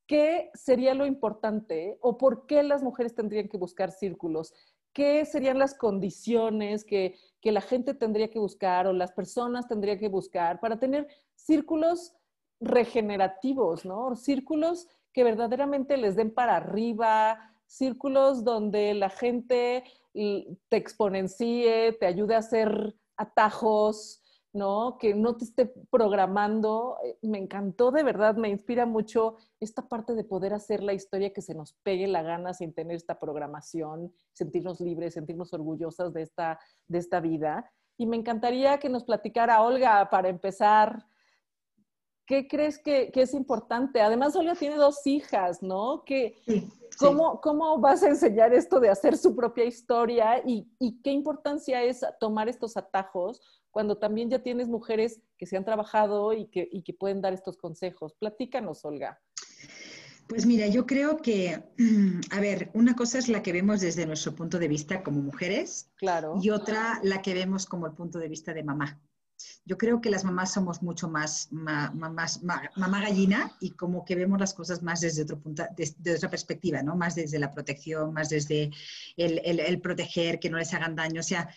qué 0.06 0.50
sería 0.54 0.94
lo 0.94 1.06
importante 1.06 1.98
o 2.00 2.18
por 2.18 2.46
qué 2.46 2.62
las 2.62 2.82
mujeres 2.82 3.14
tendrían 3.14 3.48
que 3.48 3.56
buscar 3.56 3.92
círculos 3.92 4.52
¿qué 4.92 5.24
serían 5.24 5.58
las 5.58 5.74
condiciones 5.74 6.84
que, 6.84 7.16
que 7.40 7.52
la 7.52 7.60
gente 7.60 7.94
tendría 7.94 8.30
que 8.30 8.38
buscar 8.38 8.86
o 8.86 8.92
las 8.92 9.12
personas 9.12 9.68
tendrían 9.68 9.98
que 9.98 10.08
buscar 10.08 10.60
para 10.60 10.78
tener 10.78 11.08
círculos 11.34 12.14
regenerativos, 12.60 13.84
¿no? 13.84 14.14
Círculos 14.16 14.88
que 15.12 15.24
verdaderamente 15.24 15.96
les 15.96 16.16
den 16.16 16.32
para 16.32 16.56
arriba, 16.56 17.38
círculos 17.66 18.44
donde 18.44 18.94
la 18.94 19.10
gente 19.10 19.84
te 20.12 20.76
exponencie, 20.76 21.92
te 21.98 22.06
ayude 22.06 22.34
a 22.34 22.38
hacer 22.38 22.94
atajos, 23.16 24.21
¿no? 24.52 24.98
Que 24.98 25.14
no 25.14 25.36
te 25.36 25.44
esté 25.44 25.66
programando. 25.90 26.98
Eh, 27.04 27.18
me 27.22 27.38
encantó 27.38 27.90
de 27.90 28.02
verdad, 28.02 28.36
me 28.36 28.48
inspira 28.48 28.86
mucho 28.86 29.36
esta 29.60 29.88
parte 29.88 30.14
de 30.14 30.24
poder 30.24 30.52
hacer 30.52 30.82
la 30.82 30.92
historia 30.92 31.32
que 31.32 31.42
se 31.42 31.54
nos 31.54 31.72
pegue 31.82 32.06
la 32.06 32.22
gana 32.22 32.52
sin 32.52 32.74
tener 32.74 32.96
esta 32.96 33.18
programación, 33.18 34.12
sentirnos 34.32 34.80
libres, 34.80 35.14
sentirnos 35.14 35.52
orgullosas 35.52 36.12
de 36.12 36.22
esta, 36.22 36.58
de 36.86 36.98
esta 36.98 37.20
vida. 37.20 37.70
Y 37.96 38.06
me 38.06 38.16
encantaría 38.16 38.78
que 38.78 38.88
nos 38.88 39.04
platicara 39.04 39.62
Olga 39.62 40.08
para 40.10 40.28
empezar. 40.28 41.06
¿Qué 42.26 42.46
crees 42.46 42.78
que, 42.78 43.10
es 43.14 43.34
importante? 43.34 44.00
Además, 44.00 44.36
Olga 44.36 44.54
tiene 44.54 44.76
dos 44.76 45.06
hijas, 45.06 45.62
¿no? 45.62 46.04
Que, 46.04 46.36
¿cómo, 46.98 47.40
¿Cómo 47.40 47.78
vas 47.78 48.02
a 48.02 48.08
enseñar 48.08 48.54
esto 48.54 48.80
de 48.80 48.90
hacer 48.90 49.16
su 49.16 49.34
propia 49.34 49.64
historia 49.64 50.40
y, 50.46 50.66
y 50.78 51.02
qué 51.02 51.10
importancia 51.10 51.82
es 51.82 52.06
tomar 52.20 52.48
estos 52.48 52.76
atajos 52.76 53.40
cuando 53.72 53.96
también 53.98 54.30
ya 54.30 54.42
tienes 54.42 54.68
mujeres 54.68 55.20
que 55.36 55.46
se 55.46 55.56
han 55.56 55.64
trabajado 55.64 56.32
y 56.32 56.46
que, 56.46 56.68
y 56.70 56.82
que 56.82 56.92
pueden 56.92 57.20
dar 57.20 57.32
estos 57.32 57.56
consejos. 57.56 58.14
Platícanos, 58.14 58.84
Olga. 58.84 59.20
Pues 60.28 60.46
mira, 60.46 60.66
yo 60.68 60.86
creo 60.86 61.16
que, 61.16 61.62
a 62.30 62.40
ver, 62.40 62.70
una 62.74 62.94
cosa 62.94 63.18
es 63.18 63.28
la 63.28 63.42
que 63.42 63.52
vemos 63.52 63.80
desde 63.80 64.06
nuestro 64.06 64.34
punto 64.34 64.58
de 64.58 64.68
vista 64.68 65.02
como 65.02 65.20
mujeres 65.20 65.90
claro. 65.96 66.38
y 66.40 66.50
otra 66.50 67.00
la 67.02 67.22
que 67.22 67.34
vemos 67.34 67.66
como 67.66 67.86
el 67.86 67.92
punto 67.92 68.18
de 68.18 68.28
vista 68.28 68.54
de 68.54 68.62
mamá. 68.62 69.00
Yo 69.64 69.76
creo 69.76 70.00
que 70.00 70.10
las 70.10 70.24
mamás 70.24 70.52
somos 70.52 70.82
mucho 70.82 71.08
más, 71.08 71.48
mamá 71.50 73.00
gallina 73.00 73.56
y 73.60 73.72
como 73.72 74.04
que 74.04 74.14
vemos 74.14 74.38
las 74.38 74.54
cosas 74.54 74.82
más 74.82 75.00
desde, 75.00 75.22
otro 75.22 75.40
punto, 75.40 75.64
desde, 75.76 76.14
otra 76.14 76.30
perspectiva, 76.30 76.82
¿no? 76.82 76.94
Más 76.94 77.16
desde 77.16 77.40
la 77.40 77.50
protección, 77.50 78.12
más 78.12 78.28
desde 78.28 78.70
el, 79.16 79.40
el, 79.44 79.58
el, 79.58 79.80
proteger, 79.80 80.38
que 80.38 80.48
no 80.48 80.58
les 80.58 80.72
hagan 80.74 80.94
daño. 80.94 81.20
O 81.20 81.24
sea, 81.24 81.48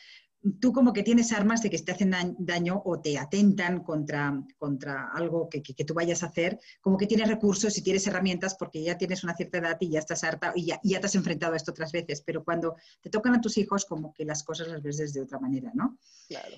tú 0.60 0.72
como 0.72 0.94
que 0.94 1.04
tienes 1.04 1.32
armas 1.32 1.62
de 1.62 1.70
que 1.70 1.80
te 1.80 1.92
hacen 1.92 2.14
daño 2.38 2.82
o 2.86 3.00
te 3.00 3.18
atentan 3.18 3.84
contra, 3.84 4.44
contra 4.58 5.12
algo 5.14 5.50
que, 5.50 5.62
tú 5.62 5.94
vayas 5.94 6.24
a 6.24 6.28
hacer, 6.28 6.60
como 6.82 6.98
que 6.98 7.08
tienes 7.08 7.28
recursos 7.28 7.78
y 7.78 7.82
tienes 7.82 8.06
herramientas 8.08 8.56
porque 8.56 8.84
ya 8.84 8.98
tienes 8.98 9.24
una 9.24 9.36
cierta 9.36 9.58
edad 9.58 9.78
y 9.80 9.90
ya 9.90 10.00
estás 10.00 10.24
harta 10.24 10.54
y 10.56 10.66
ya, 10.68 10.80
te 10.82 11.06
has 11.06 11.16
enfrentado 11.16 11.54
a 11.54 11.58
esto 11.58 11.72
otras 11.72 11.92
veces, 11.92 12.22
pero 12.22 12.44
cuando 12.44 12.76
te 13.02 13.10
tocan 13.10 13.34
a 13.36 13.42
tus 13.42 13.58
hijos 13.58 13.86
como 13.86 14.14
que 14.14 14.26
las 14.26 14.44
cosas 14.44 14.68
las 14.68 14.82
ves 14.82 14.98
desde 14.98 15.22
otra 15.22 15.40
manera, 15.40 15.72
¿no? 15.74 15.98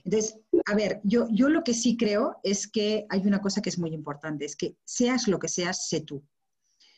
Entonces, 0.04 0.40
a 0.66 0.76
ver, 0.76 1.00
yo, 1.04 1.28
yo 1.32 1.50
lo 1.50 1.64
que 1.64 1.74
sí 1.74 1.98
creo 1.98 2.40
es 2.44 2.68
que 2.68 3.06
hay 3.10 3.22
una 3.26 3.42
cosa 3.42 3.62
que 3.62 3.70
es 3.70 3.80
muy 3.80 3.94
importante, 3.94 4.46
es 4.46 4.56
que 4.56 4.76
seas 4.86 5.28
lo 5.28 5.40
que 5.40 5.48
seas, 5.48 5.88
sé 5.88 6.02
tú. 6.02 6.24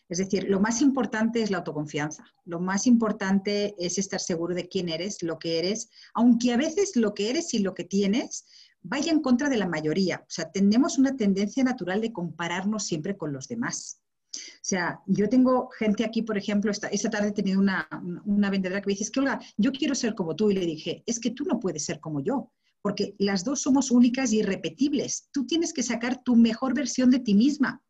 Es 0.10 0.18
decir, 0.18 0.50
lo 0.50 0.60
más 0.60 0.82
importante 0.82 1.42
es 1.44 1.52
la 1.52 1.60
autoconfianza. 1.60 2.26
Lo 2.44 2.60
más 2.60 2.88
importante 2.88 3.76
es 3.78 4.00
estar 4.00 4.20
seguro 4.20 4.56
de 4.56 4.68
quién 4.68 4.90
eres, 4.90 5.22
lo 5.22 5.38
que 5.38 5.60
eres, 5.60 5.90
aunque 6.16 6.52
a 6.52 6.58
veces 6.58 6.96
lo 6.96 7.14
que 7.14 7.30
eres 7.30 7.54
y 7.54 7.60
lo 7.60 7.76
que 7.76 7.84
tienes 7.84 8.46
vaya 8.82 9.12
en 9.12 9.22
contra 9.22 9.50
de 9.50 9.58
la 9.58 9.68
mayoría. 9.68 10.22
O 10.22 10.32
sea, 10.32 10.52
tenemos 10.52 10.98
una 10.98 11.16
tendencia 11.16 11.64
natural 11.64 12.02
de 12.02 12.12
compararnos 12.12 12.86
siempre 12.86 13.18
con 13.18 13.32
los 13.34 13.48
demás. 13.48 14.02
O 14.34 14.64
sea, 14.64 15.00
yo 15.06 15.30
tengo 15.30 15.70
gente 15.70 16.04
aquí, 16.04 16.24
por 16.24 16.38
ejemplo, 16.38 16.72
esta, 16.72 16.88
esta 16.88 17.10
tarde 17.10 17.30
he 17.30 17.34
tenido 17.34 17.60
una, 17.60 17.88
una 18.26 18.50
vendedora 18.50 18.82
que 18.82 18.88
me 18.88 18.94
dice, 18.94 19.04
es 19.04 19.12
que 19.12 19.20
Olga, 19.20 19.40
yo 19.58 19.72
quiero 19.72 19.94
ser 19.94 20.16
como 20.16 20.36
tú. 20.36 20.50
Y 20.50 20.56
le 20.56 20.66
dije, 20.66 21.04
es 21.06 21.20
que 21.20 21.32
tú 21.32 21.46
no 21.46 21.60
puedes 21.60 21.84
ser 21.84 22.00
como 22.00 22.20
yo, 22.20 22.52
porque 22.82 23.16
las 23.20 23.44
dos 23.44 23.62
somos 23.62 23.92
únicas 23.92 24.32
y 24.32 24.40
irrepetibles. 24.40 25.30
Tú 25.32 25.46
tienes 25.46 25.74
que 25.74 25.84
sacar 25.84 26.24
tu 26.24 26.36
mejor 26.36 26.74
versión 26.74 27.12
de 27.12 27.20
ti 27.20 27.36
misma. 27.36 27.84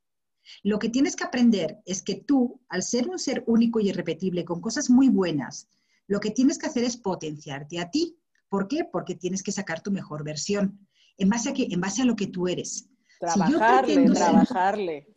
Lo 0.63 0.79
que 0.79 0.89
tienes 0.89 1.15
que 1.15 1.23
aprender 1.23 1.79
es 1.85 2.01
que 2.01 2.15
tú, 2.15 2.61
al 2.69 2.83
ser 2.83 3.07
un 3.07 3.19
ser 3.19 3.43
único 3.47 3.79
y 3.79 3.89
irrepetible, 3.89 4.45
con 4.45 4.61
cosas 4.61 4.89
muy 4.89 5.09
buenas, 5.09 5.67
lo 6.07 6.19
que 6.19 6.31
tienes 6.31 6.57
que 6.57 6.67
hacer 6.67 6.83
es 6.83 6.97
potenciarte 6.97 7.79
a 7.79 7.89
ti. 7.89 8.19
¿Por 8.49 8.67
qué? 8.67 8.83
Porque 8.83 9.15
tienes 9.15 9.43
que 9.43 9.51
sacar 9.51 9.81
tu 9.81 9.91
mejor 9.91 10.23
versión. 10.23 10.87
¿En 11.17 11.29
base 11.29 11.49
a 11.49 11.53
qué? 11.53 11.67
En 11.69 11.81
base 11.81 12.01
a 12.01 12.05
lo 12.05 12.15
que 12.15 12.27
tú 12.27 12.47
eres. 12.47 12.89
Trabajarle, 13.19 14.09
trabajarle. 14.11 15.07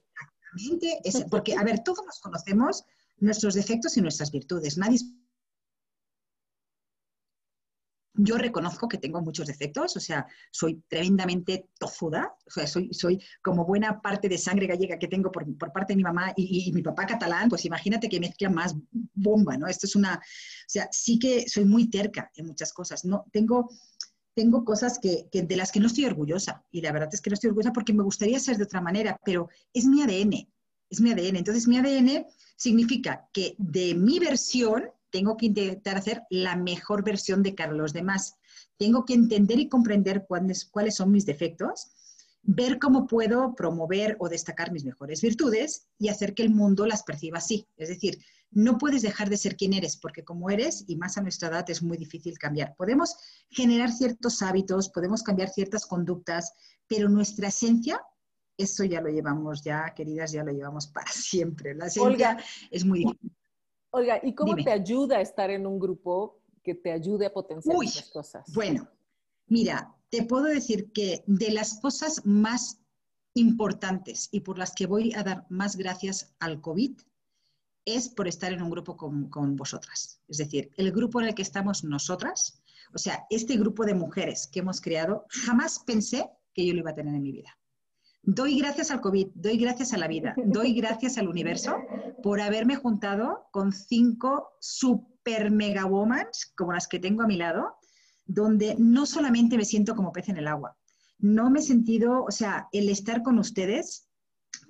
exactamente, 1.04 1.30
porque, 1.30 1.54
a 1.54 1.64
ver, 1.64 1.82
todos 1.82 2.04
nos 2.04 2.20
conocemos 2.20 2.84
nuestros 3.18 3.54
defectos 3.54 3.96
y 3.96 4.02
nuestras 4.02 4.30
virtudes. 4.30 4.76
Nadie 4.76 4.98
yo 8.14 8.36
reconozco 8.36 8.88
que 8.88 8.98
tengo 8.98 9.22
muchos 9.22 9.46
defectos, 9.46 9.96
o 9.96 10.00
sea, 10.00 10.26
soy 10.50 10.82
tremendamente 10.88 11.68
tozuda, 11.78 12.34
o 12.46 12.50
sea, 12.50 12.66
soy, 12.66 12.92
soy 12.92 13.22
como 13.42 13.64
buena 13.64 14.00
parte 14.00 14.28
de 14.28 14.36
sangre 14.36 14.66
gallega 14.66 14.98
que 14.98 15.08
tengo 15.08 15.32
por, 15.32 15.46
parte 15.72 15.94
de 15.94 15.96
mi 15.96 16.02
mamá 16.02 16.32
y, 16.36 16.70
mi 16.72 16.82
papá 16.82 17.06
catalán, 17.06 17.48
pues 17.48 17.64
imagínate 17.64 18.08
que 18.08 18.20
mezcla 18.20 18.50
más 18.50 18.74
bomba, 19.14 19.56
¿no? 19.56 19.66
Esto 19.66 19.86
es 19.86 19.96
una, 19.96 20.16
o 20.16 20.68
sea, 20.68 20.88
sí 20.92 21.18
que 21.18 21.48
soy 21.48 21.64
muy 21.64 21.88
terca 21.88 22.30
en 22.36 22.46
muchas 22.46 22.72
cosas, 22.72 23.04
¿no? 23.04 23.24
Tengo, 23.32 23.70
tengo 24.34 24.64
cosas 24.64 24.98
que, 24.98 25.28
de 25.32 25.56
las 25.56 25.72
que 25.72 25.80
no 25.80 25.86
estoy 25.86 26.04
orgullosa 26.04 26.64
y 26.70 26.82
la 26.82 26.92
verdad 26.92 27.10
es 27.12 27.20
que 27.20 27.30
no 27.30 27.34
estoy 27.34 27.48
orgullosa 27.48 27.72
porque 27.72 27.94
me 27.94 28.02
gustaría 28.02 28.38
ser 28.38 28.58
de 28.58 28.64
otra 28.64 28.82
manera, 28.82 29.18
pero 29.24 29.48
es 29.72 29.86
mi 29.86 30.02
ADN, 30.02 30.48
es 30.90 31.00
mi 31.00 31.12
ADN. 31.12 31.36
Entonces, 31.36 31.66
mi 31.66 31.78
ADN 31.78 32.26
significa 32.56 33.26
que 33.32 33.54
de 33.58 33.94
mi 33.94 34.18
versión 34.18 34.84
tengo 35.12 35.36
que 35.36 35.46
intentar 35.46 35.98
hacer 35.98 36.22
la 36.30 36.56
mejor 36.56 37.04
versión 37.04 37.42
de 37.42 37.54
cara 37.54 37.72
a 37.72 37.76
los 37.76 37.92
demás. 37.92 38.34
Tengo 38.78 39.04
que 39.04 39.14
entender 39.14 39.60
y 39.60 39.68
comprender 39.68 40.24
cuáles, 40.26 40.64
cuáles 40.64 40.96
son 40.96 41.12
mis 41.12 41.26
defectos, 41.26 41.92
ver 42.42 42.78
cómo 42.78 43.06
puedo 43.06 43.54
promover 43.54 44.16
o 44.18 44.28
destacar 44.28 44.72
mis 44.72 44.84
mejores 44.84 45.20
virtudes 45.20 45.86
y 45.98 46.08
hacer 46.08 46.34
que 46.34 46.42
el 46.42 46.50
mundo 46.50 46.86
las 46.86 47.04
perciba 47.04 47.38
así. 47.38 47.68
Es 47.76 47.90
decir, 47.90 48.18
no 48.50 48.78
puedes 48.78 49.02
dejar 49.02 49.28
de 49.28 49.36
ser 49.36 49.56
quien 49.56 49.74
eres, 49.74 49.96
porque 49.96 50.24
como 50.24 50.50
eres, 50.50 50.84
y 50.88 50.96
más 50.96 51.16
a 51.16 51.22
nuestra 51.22 51.48
edad, 51.48 51.70
es 51.70 51.82
muy 51.82 51.98
difícil 51.98 52.38
cambiar. 52.38 52.74
Podemos 52.76 53.14
generar 53.50 53.92
ciertos 53.92 54.42
hábitos, 54.42 54.88
podemos 54.88 55.22
cambiar 55.22 55.50
ciertas 55.50 55.86
conductas, 55.86 56.52
pero 56.88 57.08
nuestra 57.08 57.48
esencia, 57.48 58.00
eso 58.56 58.84
ya 58.84 59.00
lo 59.00 59.08
llevamos 59.08 59.62
ya, 59.62 59.92
queridas, 59.94 60.32
ya 60.32 60.42
lo 60.42 60.52
llevamos 60.52 60.86
para 60.86 61.10
siempre. 61.12 61.74
La 61.74 61.86
esencia 61.86 62.38
es 62.70 62.84
muy 62.84 63.00
difícil. 63.00 63.32
Oiga, 63.94 64.20
¿y 64.22 64.34
cómo 64.34 64.56
te 64.56 64.72
ayuda 64.72 65.18
a 65.18 65.20
estar 65.20 65.50
en 65.50 65.66
un 65.66 65.78
grupo 65.78 66.40
que 66.62 66.74
te 66.74 66.90
ayude 66.90 67.26
a 67.26 67.32
potenciar 67.32 67.76
Uy, 67.76 67.90
cosas? 68.12 68.50
Bueno, 68.54 68.88
mira, 69.46 69.94
te 70.08 70.24
puedo 70.24 70.44
decir 70.44 70.92
que 70.92 71.22
de 71.26 71.52
las 71.52 71.78
cosas 71.78 72.24
más 72.24 72.80
importantes 73.34 74.30
y 74.32 74.40
por 74.40 74.58
las 74.58 74.74
que 74.74 74.86
voy 74.86 75.12
a 75.14 75.22
dar 75.22 75.46
más 75.50 75.76
gracias 75.76 76.34
al 76.40 76.62
COVID 76.62 76.98
es 77.84 78.08
por 78.08 78.28
estar 78.28 78.50
en 78.52 78.62
un 78.62 78.70
grupo 78.70 78.96
con, 78.96 79.28
con 79.28 79.56
vosotras. 79.56 80.20
Es 80.26 80.38
decir, 80.38 80.70
el 80.76 80.90
grupo 80.90 81.20
en 81.20 81.28
el 81.28 81.34
que 81.34 81.42
estamos 81.42 81.84
nosotras, 81.84 82.62
o 82.94 82.98
sea, 82.98 83.26
este 83.28 83.58
grupo 83.58 83.84
de 83.84 83.94
mujeres 83.94 84.46
que 84.46 84.60
hemos 84.60 84.80
creado, 84.80 85.26
jamás 85.28 85.80
pensé 85.80 86.30
que 86.54 86.64
yo 86.64 86.72
lo 86.72 86.80
iba 86.80 86.92
a 86.92 86.94
tener 86.94 87.14
en 87.14 87.22
mi 87.22 87.32
vida. 87.32 87.58
Doy 88.24 88.56
gracias 88.56 88.92
al 88.92 89.00
COVID, 89.00 89.30
doy 89.34 89.56
gracias 89.56 89.92
a 89.92 89.98
la 89.98 90.06
vida, 90.06 90.36
doy 90.44 90.74
gracias 90.74 91.18
al 91.18 91.26
universo 91.26 91.74
por 92.22 92.40
haberme 92.40 92.76
juntado 92.76 93.48
con 93.50 93.72
cinco 93.72 94.50
super 94.60 95.50
mega 95.50 95.86
women 95.86 96.28
como 96.56 96.72
las 96.72 96.86
que 96.86 97.00
tengo 97.00 97.22
a 97.22 97.26
mi 97.26 97.36
lado, 97.36 97.74
donde 98.24 98.76
no 98.78 99.06
solamente 99.06 99.56
me 99.56 99.64
siento 99.64 99.96
como 99.96 100.12
pez 100.12 100.28
en 100.28 100.36
el 100.36 100.46
agua, 100.46 100.76
no 101.18 101.50
me 101.50 101.58
he 101.58 101.62
sentido, 101.62 102.22
o 102.22 102.30
sea, 102.30 102.68
el 102.70 102.88
estar 102.90 103.24
con 103.24 103.40
ustedes 103.40 104.08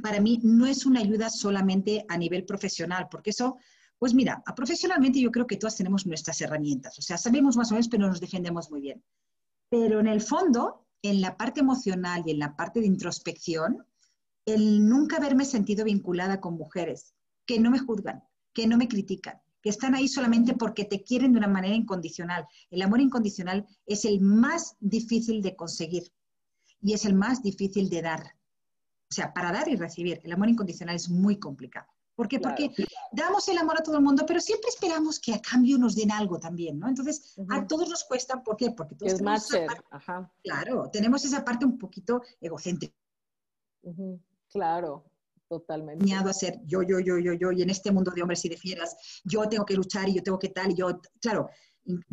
para 0.03 0.18
mí 0.18 0.40
no 0.42 0.64
es 0.64 0.86
una 0.86 1.00
ayuda 1.00 1.28
solamente 1.28 2.07
a 2.09 2.16
nivel 2.16 2.46
profesional, 2.46 3.09
porque 3.11 3.30
eso, 3.30 3.59
pues 3.98 4.14
mira, 4.14 4.42
profesionalmente 4.57 5.20
yo 5.20 5.30
creo 5.30 5.46
que 5.46 5.59
todas 5.59 5.76
tenemos 5.76 6.07
nuestras 6.07 6.40
herramientas, 6.40 6.98
o 6.98 7.03
sea, 7.03 7.18
sabemos 7.18 7.59
más 7.59 7.70
o 7.70 7.74
menos, 7.74 7.88
pero 7.88 8.07
nos 8.07 8.20
defendemos 8.20 8.70
muy 8.70 8.80
bien. 8.80 9.05
Pero 9.68 10.00
en 10.00 10.07
el 10.07 10.22
fondo, 10.22 10.82
en 11.03 11.20
la 11.20 11.36
parte 11.36 11.61
emocional 11.61 12.22
y 12.26 12.30
en 12.30 12.38
la 12.38 12.57
parte 12.57 12.80
de 12.80 12.86
introspección, 12.86 13.84
el 14.46 14.88
nunca 14.88 15.16
haberme 15.16 15.44
sentido 15.44 15.84
vinculada 15.84 16.40
con 16.40 16.55
mujeres 16.55 17.14
que 17.46 17.59
no 17.59 17.70
me 17.70 17.78
juzgan, 17.78 18.22
que 18.53 18.66
no 18.66 18.76
me 18.76 18.88
critican, 18.88 19.40
que 19.62 19.70
están 19.70 19.94
ahí 19.94 20.09
solamente 20.09 20.55
porque 20.55 20.84
te 20.84 21.03
quieren 21.03 21.32
de 21.32 21.38
una 21.38 21.48
manera 21.48 21.74
incondicional. 21.74 22.46
El 22.70 22.82
amor 22.82 23.00
incondicional 23.00 23.66
es 23.86 24.05
el 24.05 24.20
más 24.20 24.76
difícil 24.80 25.42
de 25.42 25.57
conseguir 25.57 26.12
y 26.80 26.92
es 26.94 27.05
el 27.05 27.14
más 27.14 27.42
difícil 27.42 27.88
de 27.88 28.03
dar. 28.03 28.36
O 29.11 29.14
sea, 29.14 29.32
para 29.32 29.53
dar 29.53 29.68
y 29.68 29.76
recibir, 29.76 30.20
el 30.24 30.32
amor 30.32 30.48
incondicional 30.48 30.96
es 30.96 31.09
muy 31.09 31.38
complicado. 31.38 31.86
¿Por 32.15 32.29
qué? 32.29 32.39
Porque 32.39 32.71
damos 33.11 33.49
el 33.49 33.59
amor 33.59 33.79
a 33.79 33.83
todo 33.83 33.97
el 33.97 34.03
mundo, 34.03 34.25
pero 34.27 34.41
siempre 34.41 34.69
esperamos 34.69 35.19
que 35.19 35.33
a 35.35 35.41
cambio 35.41 35.79
nos 35.79 35.95
den 35.95 36.13
algo 36.13 36.39
también, 36.39 36.79
¿no? 36.79 36.89
Entonces, 36.89 37.35
a 37.49 37.67
todos 37.67 37.89
nos 37.89 38.05
cuesta, 38.05 38.43
¿por 38.43 38.57
qué? 38.57 38.71
Porque 38.71 38.95
todos 38.95 39.13
es 39.13 39.19
tenemos 39.19 39.49
Ajá. 39.91 40.31
Claro, 40.43 40.91
tenemos 40.91 41.25
esa 41.25 41.45
parte 41.45 41.65
un 41.65 41.79
poquito 41.79 42.23
egocéntrica. 42.41 42.95
Claro, 44.49 45.05
totalmente. 45.49 46.05
a 46.15 46.33
ser 46.33 46.61
yo, 46.67 46.83
yo, 46.83 47.01
yo, 47.01 47.19
yo, 47.19 47.33
yo, 47.33 47.51
y 47.53 47.63
en 47.63 47.71
este 47.71 47.91
mundo 47.91 48.11
de 48.11 48.23
hombres 48.23 48.45
y 48.45 48.51
de 48.51 48.57
fieras, 48.57 49.23
yo 49.25 49.49
tengo 49.49 49.65
que 49.65 49.75
luchar 49.75 50.09
y 50.09 50.15
yo 50.15 50.23
tengo 50.23 50.39
que 50.39 50.51
tal, 50.51 50.71
y 50.73 50.75
yo, 50.75 51.01
claro, 51.21 51.49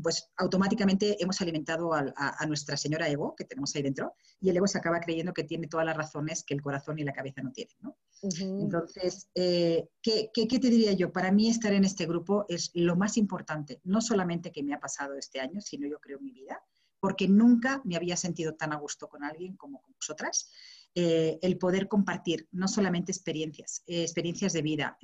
pues 0.02 0.30
automáticamente 0.38 1.22
hemos 1.22 1.40
alimentado 1.42 1.94
a, 1.94 2.46
nuestra 2.48 2.76
señora 2.76 3.08
ego 3.08 3.36
que 3.36 3.46
tenemos 3.46 3.76
ahí 3.76 3.84
dentro 3.84 4.16
y 4.40 4.50
el 4.50 4.58
ego 4.58 4.68
se 4.68 4.78
acaba 4.78 5.00
creyendo 5.00 5.34
que 5.34 5.44
tiene 5.44 5.68
todas 5.68 5.86
las 5.86 5.96
razones 5.96 6.44
que 6.44 6.56
el 6.56 6.62
corazón 6.62 6.98
y 7.00 7.04
la 7.04 7.14
cabeza 7.14 7.42
no 7.42 7.52
tienen. 7.52 7.76
¿no? 7.82 7.98
Entonces, 8.22 9.30
eh, 9.36 9.90
¿qué, 10.02 10.32
qué, 10.34 10.48
te 10.48 10.70
diría 10.70 10.94
yo? 10.94 11.12
Para 11.12 11.32
mí 11.32 11.50
estar 11.50 11.72
en 11.74 11.86
este 11.86 12.06
grupo 12.06 12.46
es 12.50 12.72
lo 12.74 12.96
más 12.96 13.18
importante, 13.18 13.80
no 13.84 14.02
solamente 14.02 14.52
que 14.52 14.64
me 14.64 14.74
ha 14.74 14.80
pasado 14.80 15.16
este 15.16 15.40
año, 15.40 15.62
sino 15.62 15.88
yo 15.88 16.00
creo 16.00 16.18
en 16.18 16.26
mi 16.26 16.32
vida, 16.32 16.62
porque 17.00 17.28
nunca 17.28 17.82
me 17.86 17.96
había 17.96 18.18
sentido 18.18 18.56
tan 18.56 18.74
a 18.74 18.78
gusto 18.78 19.08
con 19.08 19.24
alguien 19.24 19.56
como 19.56 19.82
con 19.82 19.94
vosotras. 19.94 20.52
Eh, 20.96 21.38
el 21.44 21.60
poder 21.60 21.88
compartir 21.88 22.48
no 22.52 22.68
solamente 22.68 23.12
experiencias, 23.12 23.84
eh, 23.86 24.02
experiencias 24.02 24.54
de 24.54 24.64
vida, 24.64 24.98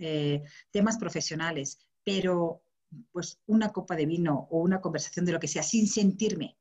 temas 0.71 0.97
profesionales, 0.97 1.77
pero 2.03 2.64
pues 3.11 3.39
una 3.47 3.69
copa 3.69 3.95
de 3.95 4.05
vino 4.05 4.47
o 4.51 4.59
una 4.59 4.81
conversación 4.81 5.25
de 5.25 5.31
lo 5.31 5.39
que 5.39 5.47
sea, 5.47 5.63
sin 5.63 5.87
sentirme 5.87 6.57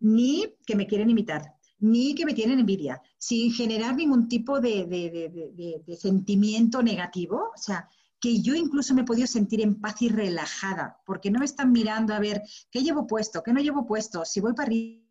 ni 0.00 0.56
que 0.66 0.74
me 0.74 0.86
quieren 0.86 1.10
imitar, 1.10 1.54
ni 1.78 2.14
que 2.14 2.24
me 2.24 2.34
tienen 2.34 2.58
envidia, 2.58 3.00
sin 3.18 3.52
generar 3.52 3.94
ningún 3.94 4.28
tipo 4.28 4.60
de, 4.60 5.96
sentimiento 5.98 6.82
negativo. 6.82 7.50
O 7.54 7.58
sea, 7.58 7.88
que 8.18 8.40
yo 8.40 8.54
incluso 8.54 8.94
me 8.94 9.02
he 9.02 9.04
podido 9.04 9.26
sentir 9.26 9.62
en 9.62 9.80
paz 9.80 10.02
y 10.02 10.08
relajada, 10.08 11.00
porque 11.06 11.30
no 11.30 11.38
me 11.38 11.44
están 11.44 11.72
mirando 11.72 12.12
a 12.12 12.18
ver 12.18 12.42
qué 12.70 12.82
llevo 12.82 13.06
puesto, 13.06 13.42
qué 13.42 13.52
no 13.52 13.60
llevo 13.60 13.86
puesto, 13.86 14.24
si 14.24 14.40
voy 14.40 14.52
para 14.52 14.66
arriba. 14.66 15.06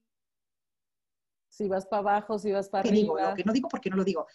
Si 1.50 1.68
vas 1.68 1.86
para 1.88 2.00
abajo, 2.00 2.38
si 2.38 2.52
vas 2.52 2.70
para 2.70 2.88
arriba. 2.88 2.96
Digo, 2.96 3.20
lo 3.20 3.36
que 3.36 3.44
no 3.44 3.54
digo 3.54 3.70
porque 3.70 3.90
no 3.90 3.98
lo 3.98 4.04
digo. 4.04 4.28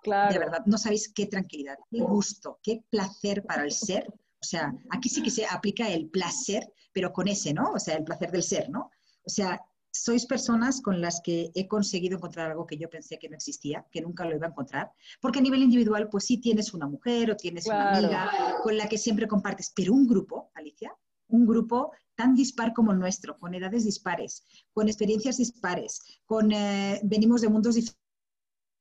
Claro. 0.00 0.32
De 0.32 0.38
verdad, 0.38 0.62
no 0.64 0.78
sabéis 0.78 1.12
qué 1.12 1.26
tranquilidad, 1.26 1.76
qué 1.90 2.00
gusto, 2.00 2.60
qué 2.62 2.84
placer 2.88 3.44
para 3.44 3.64
el 3.64 3.72
ser 3.72 4.08
o 4.40 4.44
sea, 4.44 4.72
aquí 4.90 5.08
sí 5.08 5.22
que 5.22 5.30
se 5.30 5.46
aplica 5.46 5.88
el 5.88 6.08
placer, 6.08 6.72
pero 6.92 7.12
con 7.12 7.28
ese, 7.28 7.52
¿no? 7.52 7.72
O 7.72 7.78
sea, 7.78 7.96
el 7.96 8.04
placer 8.04 8.30
del 8.30 8.42
ser, 8.42 8.70
¿no? 8.70 8.90
O 9.24 9.30
sea, 9.30 9.60
sois 9.90 10.26
personas 10.26 10.80
con 10.80 11.00
las 11.00 11.20
que 11.20 11.50
he 11.54 11.66
conseguido 11.66 12.16
encontrar 12.16 12.50
algo 12.50 12.66
que 12.66 12.78
yo 12.78 12.88
pensé 12.88 13.18
que 13.18 13.28
no 13.28 13.36
existía, 13.36 13.86
que 13.90 14.00
nunca 14.00 14.24
lo 14.24 14.36
iba 14.36 14.46
a 14.46 14.50
encontrar, 14.50 14.92
porque 15.20 15.40
a 15.40 15.42
nivel 15.42 15.62
individual, 15.62 16.08
pues 16.08 16.24
sí 16.24 16.38
tienes 16.38 16.72
una 16.72 16.86
mujer 16.86 17.30
o 17.30 17.36
tienes 17.36 17.66
una 17.66 17.96
amiga 17.96 18.30
con 18.62 18.76
la 18.76 18.88
que 18.88 18.98
siempre 18.98 19.26
compartes, 19.26 19.72
pero 19.74 19.92
un 19.92 20.06
grupo, 20.06 20.50
Alicia, 20.54 20.94
un 21.28 21.46
grupo 21.46 21.92
tan 22.14 22.34
dispar 22.34 22.72
como 22.72 22.92
el 22.92 22.98
nuestro, 22.98 23.38
con 23.38 23.54
edades 23.54 23.84
dispares, 23.84 24.44
con 24.72 24.88
experiencias 24.88 25.38
dispares, 25.38 26.20
con 26.26 26.52
eh, 26.52 27.00
venimos 27.02 27.40
de 27.40 27.48
mundos 27.48 27.74
diferentes 27.74 28.08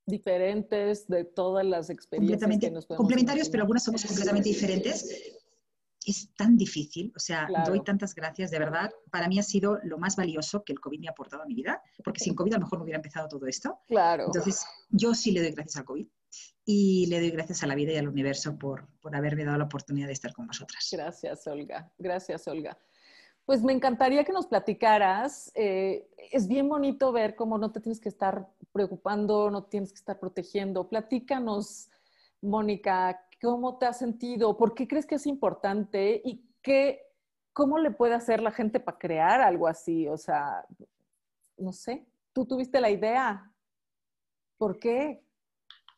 diferentes 0.08 1.06
de 1.08 1.26
todas 1.26 1.66
las 1.66 1.90
experiencias 1.90 2.60
que 2.60 2.72
nos 2.72 2.86
complementarios, 2.86 3.50
pero 3.50 3.64
algunas 3.64 3.84
somos 3.84 4.06
completamente 4.06 4.48
diferentes 4.48 5.38
es 6.12 6.34
tan 6.36 6.58
difícil, 6.58 7.12
o 7.16 7.20
sea, 7.20 7.48
doy 7.66 7.84
tantas 7.84 8.16
gracias, 8.16 8.50
de 8.50 8.60
verdad, 8.60 8.90
para 9.12 9.28
mí 9.28 9.40
ha 9.40 9.44
sido 9.44 9.80
lo 9.84 9.98
más 9.98 10.16
valioso 10.16 10.64
que 10.64 10.74
el 10.74 10.80
COVID 10.80 11.00
me 11.00 11.08
ha 11.08 11.12
aportado 11.12 11.44
a 11.44 11.46
mi 11.46 11.54
vida, 11.54 11.82
porque 12.04 12.20
sin 12.20 12.34
COVID 12.34 12.54
a 12.54 12.58
lo 12.58 12.66
mejor 12.66 12.80
no 12.80 12.84
hubiera 12.84 12.98
empezado 12.98 13.28
todo 13.28 13.46
esto. 13.48 13.80
Claro. 13.88 14.26
Entonces, 14.26 14.66
yo 14.90 15.14
sí 15.14 15.32
le 15.32 15.42
doy 15.42 15.52
gracias 15.52 15.78
al 15.78 15.86
COVID 15.86 16.08
y 16.66 17.06
le 17.08 17.20
doy 17.20 17.32
gracias 17.32 17.64
a 17.64 17.68
la 17.68 17.76
vida 17.76 17.92
y 17.92 17.98
al 17.98 18.08
universo 18.08 18.58
por, 18.58 18.88
por 19.00 19.16
haberme 19.16 19.46
dado 19.46 19.58
la 19.58 19.66
oportunidad 19.66 20.08
de 20.08 20.14
estar 20.14 20.34
con 20.34 20.48
vosotras. 20.48 20.88
Gracias, 20.92 21.46
Olga. 21.48 21.92
Gracias, 21.98 22.48
Olga. 22.48 22.78
Pues 23.46 23.64
me 23.64 23.72
encantaría 23.72 24.26
que 24.26 24.34
nos 24.34 24.48
platicaras. 24.48 25.52
Eh, 25.56 26.10
es 26.32 26.48
bien 26.48 26.68
bonito 26.68 27.14
ver 27.14 27.36
cómo 27.36 27.58
no 27.58 27.72
te 27.72 27.80
tienes 27.80 28.02
que 28.02 28.10
estar 28.10 28.50
preocupando, 28.74 29.50
no 29.50 29.64
tienes 29.64 29.92
que 29.92 30.00
estar 30.00 30.20
protegiendo. 30.20 30.90
Platícanos, 30.90 31.90
Mónica, 32.42 33.27
¿Cómo 33.42 33.78
te 33.78 33.86
has 33.86 34.00
sentido? 34.00 34.58
¿Por 34.58 34.74
qué 34.74 34.88
crees 34.88 35.06
que 35.06 35.16
es 35.16 35.28
importante? 35.28 36.22
¿Y 36.24 36.44
qué, 36.62 37.02
cómo 37.54 37.78
le 37.78 37.92
puede 37.92 38.16
hacer 38.16 38.42
la 38.42 38.52
gente 38.52 38.80
para 38.80 38.98
crear 38.98 39.42
algo 39.42 39.68
así? 39.68 40.08
O 40.08 40.18
sea, 40.18 40.66
no 41.58 41.72
sé, 41.72 42.06
tú 42.34 42.46
tuviste 42.46 42.82
la 42.82 42.90
idea. 42.90 43.52
¿Por 44.58 44.80
qué? 44.80 45.22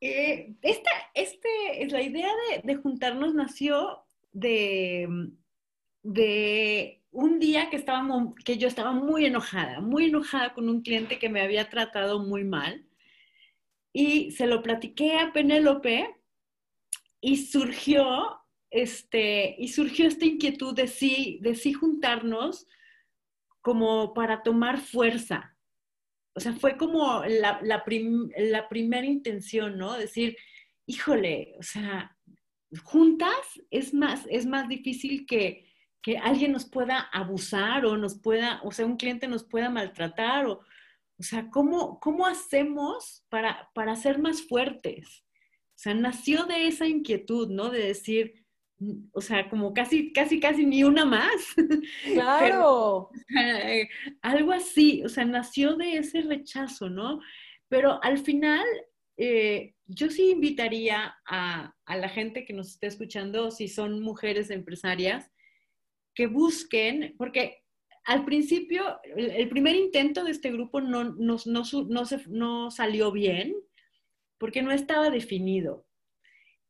Eh, 0.02 0.56
esta, 0.62 0.92
este, 1.14 1.88
la 1.90 2.02
idea 2.02 2.30
de, 2.64 2.76
juntarnos 2.76 3.34
nació 3.34 4.04
de, 4.32 5.08
de 6.04 7.02
un 7.12 7.40
día 7.40 7.70
que, 7.70 7.78
estábamos, 7.78 8.36
que 8.44 8.58
yo 8.58 8.68
estaba 8.68 8.92
muy 8.92 9.26
enojada, 9.26 9.82
muy 9.82 10.06
enojada 10.06 10.54
con 10.54 10.70
un 10.70 10.82
cliente 10.82 11.20
que 11.20 11.30
me 11.30 11.42
había 11.42 11.70
tratado 11.70 12.20
muy 12.20 12.44
mal. 12.44 12.86
Y 13.92 14.32
se 14.32 14.46
lo 14.46 14.62
platiqué 14.62 15.18
a 15.18 15.34
Penélope 15.34 16.19
y 17.22 17.38
surgió, 17.38 18.40
este, 18.70 19.56
y 19.58 19.70
surgió 19.70 20.08
esta 20.08 20.26
inquietud 20.26 20.76
de 20.76 20.88
sí, 20.88 21.40
de 21.42 21.56
sí 21.56 21.74
juntarnos 21.74 22.68
como 23.62 24.14
para 24.14 24.44
tomar 24.44 24.80
fuerza. 24.80 25.56
O 26.36 26.40
sea, 26.40 26.54
fue 26.54 26.78
como 26.78 27.24
la, 27.26 27.60
la, 27.62 27.84
primera 28.70 29.06
intención, 29.06 29.78
¿no? 29.78 29.98
Decir, 29.98 30.38
híjole, 30.86 31.56
o 31.60 31.64
sea, 31.64 32.16
juntas 32.84 33.62
es 33.70 33.94
más, 33.94 34.26
es 34.30 34.46
más 34.46 34.68
difícil 34.70 35.26
que, 35.26 35.68
que 36.02 36.18
alguien 36.18 36.52
nos 36.52 36.66
pueda 36.66 37.00
abusar 37.12 37.86
o 37.86 37.98
nos 37.98 38.20
pueda, 38.20 38.62
o 38.64 38.72
sea, 38.72 38.86
un 38.86 38.98
cliente 38.98 39.28
nos 39.28 39.44
pueda 39.44 39.70
maltratar 39.70 40.46
o, 40.46 40.62
o 41.20 41.24
sea, 41.24 41.50
¿cómo, 41.50 42.00
cómo 42.00 42.26
hacemos 42.26 43.26
para, 43.28 43.70
para 43.74 43.96
ser 43.98 44.20
más 44.20 44.42
fuertes? 44.42 45.26
O 45.80 45.82
sea, 45.82 45.94
nació 45.94 46.44
de 46.44 46.68
esa 46.68 46.88
inquietud, 46.88 47.48
¿no? 47.48 47.70
De 47.70 47.80
decir, 47.80 48.34
mm, 48.80 49.12
o 49.14 49.22
sea, 49.22 49.50
como 49.50 49.74
casi, 49.74 50.12
casi, 50.12 50.42
casi 50.42 50.66
ni 50.66 50.84
una 50.84 51.06
más. 51.06 51.56
Claro. 52.14 53.10
algo 54.22 54.52
así, 54.52 55.02
o 55.06 55.10
sea, 55.10 55.24
nació 55.24 55.78
de 55.78 55.96
ese 55.96 56.20
rechazo, 56.24 56.90
¿no? 56.90 57.22
Pero 57.70 58.04
al 58.04 58.18
final, 58.18 58.66
eh, 59.16 59.74
yo 59.86 60.10
sí 60.10 60.32
invitaría 60.32 61.16
a, 61.26 61.74
a, 61.86 61.96
la 61.96 62.10
gente 62.10 62.44
que 62.44 62.52
nos 62.52 62.72
esté 62.72 62.88
escuchando, 62.88 63.50
si 63.50 63.70
son 63.70 64.02
mujeres 64.02 64.50
empresarias, 64.50 65.32
que 66.14 66.28
busquen, 66.28 67.16
porque 67.18 67.64
al 68.04 68.26
principio, 68.26 69.00
el, 69.16 69.48
primer 69.48 69.78
intento 69.78 70.26
de 70.26 70.32
este 70.32 70.52
grupo 70.52 70.82
no, 70.82 71.06
no, 71.06 71.38
no, 71.46 71.64
no, 71.88 72.06
se, 72.06 72.24
no 72.28 72.70
salió 72.70 73.14
bien, 73.14 73.56
porque 74.40 74.64
no 74.64 74.72
estaba 74.72 75.12
definido. 75.12 75.86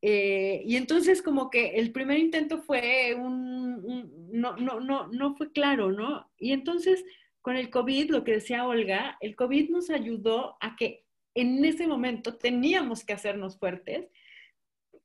Eh, 0.02 0.62
y 0.66 0.76
entonces 0.78 1.22
como 1.22 1.50
que 1.50 1.76
el 1.76 1.92
primer 1.92 2.20
intento 2.20 2.62
fue 2.62 3.16
un, 3.16 4.30
no, 4.32 4.56
no, 4.58 4.80
no, 4.80 5.08
no 5.08 5.36
fue 5.36 5.52
claro, 5.52 5.92
¿no? 5.92 6.30
Y 6.38 6.52
entonces 6.52 7.04
con 7.42 7.56
el 7.56 7.70
COVID, 7.70 8.12
lo 8.12 8.24
que 8.24 8.34
decía 8.34 8.68
Olga, 8.68 9.18
el 9.22 9.36
COVID 9.36 9.70
nos 9.70 9.90
ayudó 9.90 10.58
a 10.62 10.76
que 10.76 11.06
en 11.36 11.64
ese 11.64 11.88
momento 11.88 12.38
teníamos 12.38 13.06
que 13.06 13.14
hacernos 13.14 13.58
fuertes 13.58 14.10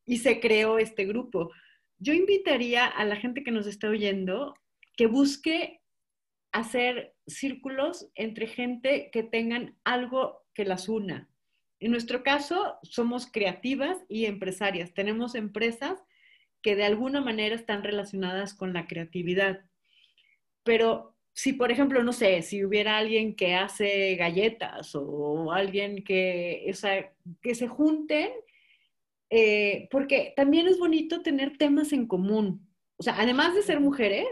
y 0.05 0.19
se 0.19 0.41
creó 0.41 0.79
este 0.79 1.05
grupo. 1.05 1.51
Yo 1.99 2.13
invitaría 2.13 2.87
a 2.87 3.05
la 3.05 3.17
gente 3.17 3.43
que 3.45 3.51
nos 3.51 3.67
está 3.67 3.89
oyendo 3.89 4.55
que 4.97 5.07
busque 5.07 5.81
hacer 6.53 7.15
círculos 7.27 8.11
entre 8.15 8.47
gente 8.47 9.11
que 9.13 9.23
tengan 9.23 9.77
algo 9.85 10.45
que 10.55 10.65
las 10.65 10.89
una, 10.89 11.29
en 11.81 11.91
nuestro 11.91 12.23
caso, 12.23 12.77
somos 12.83 13.31
creativas 13.31 13.99
y 14.09 14.27
empresarias. 14.27 14.95
Tenemos 14.95 15.35
empresas 15.35 16.03
que 16.63 16.77
de 16.77 16.85
alguna 16.85 17.21
manera 17.21 17.55
están 17.55 17.83
relacionadas 17.83 18.55
con 18.55 18.73
la 18.73 18.87
creatividad. 18.87 19.61
Pero 20.63 21.15
si, 21.35 21.53
por 21.53 21.71
ejemplo, 21.71 22.03
no 22.03 22.13
sé, 22.13 22.43
si 22.43 22.65
hubiera 22.65 22.97
alguien 22.97 23.35
que 23.37 23.55
hace 23.55 24.15
galletas 24.17 24.95
o 24.95 25.53
alguien 25.53 26.05
que, 26.05 26.73
que 27.43 27.55
se 27.55 27.69
junten, 27.69 28.31
eh, 29.31 29.89
porque 29.91 30.33
también 30.37 30.69
es 30.69 30.79
bonito 30.79 31.23
tener 31.23 31.59
temas 31.59 31.93
en 31.93 32.07
común. 32.07 32.67
O 32.97 33.03
sea, 33.03 33.21
además 33.21 33.55
de 33.55 33.63
ser 33.63 33.81
mujeres, 33.81 34.29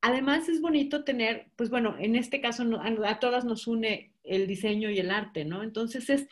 además 0.00 0.48
es 0.48 0.60
bonito 0.60 1.04
tener, 1.04 1.50
pues 1.56 1.70
bueno, 1.70 1.96
en 1.98 2.16
este 2.16 2.40
caso 2.40 2.64
a 3.04 3.18
todas 3.18 3.44
nos 3.44 3.66
une 3.66 4.07
el 4.28 4.46
diseño 4.46 4.90
y 4.90 4.98
el 4.98 5.10
arte, 5.10 5.44
¿no? 5.44 5.62
Entonces 5.62 6.08
es, 6.10 6.28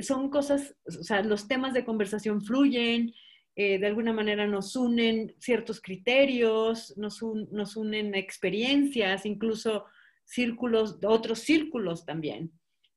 son 0.00 0.30
cosas, 0.30 0.74
o 0.86 1.02
sea, 1.02 1.22
los 1.22 1.48
temas 1.48 1.74
de 1.74 1.84
conversación 1.84 2.42
fluyen, 2.42 3.14
eh, 3.54 3.78
de 3.78 3.86
alguna 3.86 4.12
manera 4.12 4.46
nos 4.46 4.74
unen 4.76 5.34
ciertos 5.38 5.80
criterios, 5.80 6.96
nos, 6.96 7.22
nos 7.22 7.76
unen 7.76 8.14
experiencias, 8.14 9.26
incluso 9.26 9.84
círculos, 10.24 10.98
otros 11.04 11.40
círculos 11.40 12.06
también. 12.06 12.52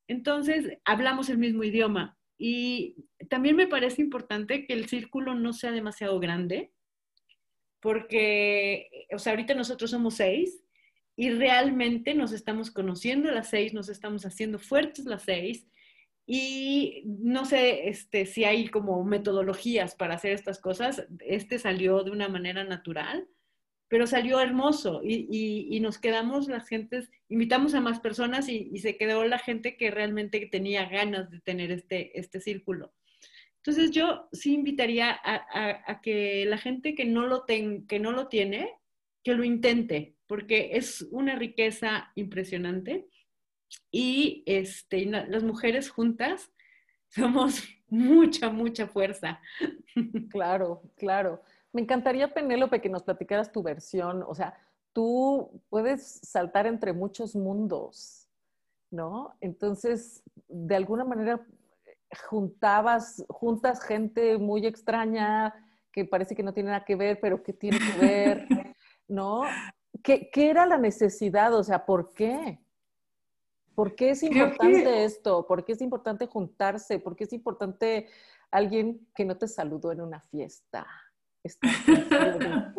Entonces, 0.08 0.78
hablamos 0.86 1.30
el 1.30 1.38
mismo 1.38 1.64
idioma. 1.64 2.18
Y 2.38 2.96
también 3.30 3.56
me 3.56 3.68
parece 3.68 4.02
importante 4.02 4.66
que 4.66 4.74
el 4.74 4.88
círculo 4.88 5.36
no 5.36 5.54
sea 5.54 5.72
demasiado 5.72 6.20
grande, 6.20 6.72
porque, 7.82 8.90
o 9.14 9.20
sea, 9.20 9.34
ahorita 9.34 9.54
nosotros 9.54 9.92
somos 9.92 10.16
seis 10.16 10.65
y 11.16 11.30
realmente 11.30 12.14
nos 12.14 12.32
estamos 12.32 12.72
conociendo 12.72 13.32
las 13.32 13.50
seis, 13.50 13.74
nos 13.74 13.90
estamos 13.90 14.26
haciendo 14.26 14.60
fuertes 14.60 15.06
las 15.06 15.24
seis 15.24 15.66
y 16.28 17.04
no 17.06 17.46
sé 17.46 17.88
este, 17.88 18.26
si 18.26 18.44
hay 18.46 18.68
como 18.68 19.04
metodologías 19.04 19.96
para 19.96 20.16
hacer 20.16 20.34
estas 20.34 20.60
cosas. 20.60 21.06
Este 21.20 21.60
salió 21.60 22.04
de 22.04 22.12
una 22.12 22.28
manera 22.28 22.64
natural, 22.64 23.28
pero 23.88 24.08
salió 24.08 24.40
hermoso 24.40 25.02
y, 25.04 25.80
nos 25.82 26.00
quedamos 26.00 26.48
las 26.48 26.68
gentes, 26.68 27.12
invitamos 27.30 27.76
a 27.76 27.82
más 27.82 28.00
personas 28.00 28.50
y, 28.50 28.78
se 28.80 28.98
quedó 28.98 29.24
la 29.26 29.40
gente 29.40 29.78
que 29.78 29.92
realmente 29.92 30.48
tenía 30.52 30.86
ganas 30.90 31.30
de 31.30 31.40
tener 31.42 31.72
este, 31.72 32.20
este 32.20 32.40
círculo. 32.40 32.94
Entonces 33.58 33.92
yo 33.92 34.28
sí 34.32 34.54
invitaría 34.54 35.20
a, 35.24 36.02
que 36.02 36.46
la 36.46 36.58
gente 36.58 36.94
que 36.94 37.06
no, 37.06 37.26
lo 37.26 37.46
que 37.46 38.00
no 38.00 38.12
lo 38.12 38.28
tiene, 38.28 38.70
que 39.24 39.34
lo 39.34 39.44
intente, 39.44 40.15
porque 40.28 40.72
es 40.74 41.02
una 41.12 41.36
riqueza 41.36 42.12
impresionante 42.16 43.08
y 43.92 44.44
este, 44.46 45.06
las 45.06 45.44
mujeres 45.44 45.90
juntas 45.90 46.52
somos 47.10 47.64
mucha, 47.88 48.50
mucha 48.50 48.88
fuerza. 48.88 49.40
Claro, 50.30 50.82
claro. 50.98 51.42
Me 51.72 51.82
encantaría, 51.82 52.34
Penélope, 52.34 52.82
que 52.82 52.90
nos 52.90 53.04
platicaras 53.04 53.54
tu 53.54 53.64
versión. 53.64 54.24
O 54.28 54.36
sea, 54.36 54.54
tú 54.92 55.62
puedes 55.70 56.20
saltar 56.24 56.68
entre 56.68 56.92
muchos 56.92 57.34
mundos, 57.34 58.30
¿no? 58.92 59.38
Entonces, 59.40 60.22
de 60.50 60.76
alguna 60.76 61.06
manera 61.06 61.46
juntabas, 62.28 63.24
juntas 63.30 63.84
gente 63.84 64.38
muy 64.38 64.66
extraña 64.66 65.54
que 65.92 66.06
parece 66.06 66.36
que 66.36 66.44
no 66.44 66.54
tiene 66.54 66.70
nada 66.70 66.86
que 66.86 66.96
ver, 66.96 67.20
pero 67.22 67.42
que 67.42 67.54
tiene 67.54 67.78
que 67.80 68.06
ver, 68.06 68.48
¿no? 69.08 69.44
¿Qué, 70.06 70.30
qué 70.32 70.52
era 70.52 70.66
la 70.66 70.78
necesidad? 70.78 71.54
O 71.54 71.64
sea, 71.64 71.86
¿por 71.86 72.14
qué? 72.14 72.60
¿Por 73.76 73.96
qué 73.96 74.12
es 74.12 74.24
importante 74.24 75.04
esto? 75.04 75.46
¿Por 75.46 75.66
qué 75.66 75.74
es 75.74 75.82
importante 75.82 76.28
juntarse? 76.28 77.00
¿Por 77.00 77.16
qué 77.16 77.26
es 77.26 77.34
importante 77.34 78.08
alguien 78.50 79.06
que 79.14 79.26
no 79.26 79.36
te 79.36 79.50
saludó 79.50 79.92
en 79.92 80.02
una 80.02 80.22
fiesta? 80.22 80.88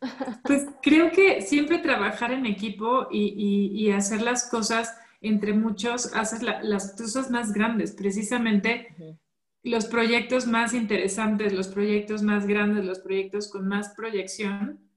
Pues 0.44 0.66
creo 0.80 1.10
que 1.10 1.42
siempre 1.42 1.78
trabajar 1.78 2.32
en 2.32 2.46
equipo 2.46 3.08
y, 3.10 3.90
hacer 3.90 4.22
las 4.22 4.48
cosas 4.48 4.96
entre 5.20 5.52
muchos, 5.52 6.16
hacer 6.16 6.42
las 6.42 6.92
cosas 6.92 7.30
más 7.30 7.52
grandes, 7.52 7.92
precisamente 7.92 9.18
los 9.62 9.84
proyectos 9.84 10.46
más 10.46 10.72
interesantes, 10.72 11.52
los 11.52 11.68
proyectos 11.68 12.22
más 12.22 12.46
grandes, 12.46 12.86
los 12.86 13.00
proyectos 13.00 13.50
con 13.50 13.68
más 13.68 13.90
proyección, 13.90 14.89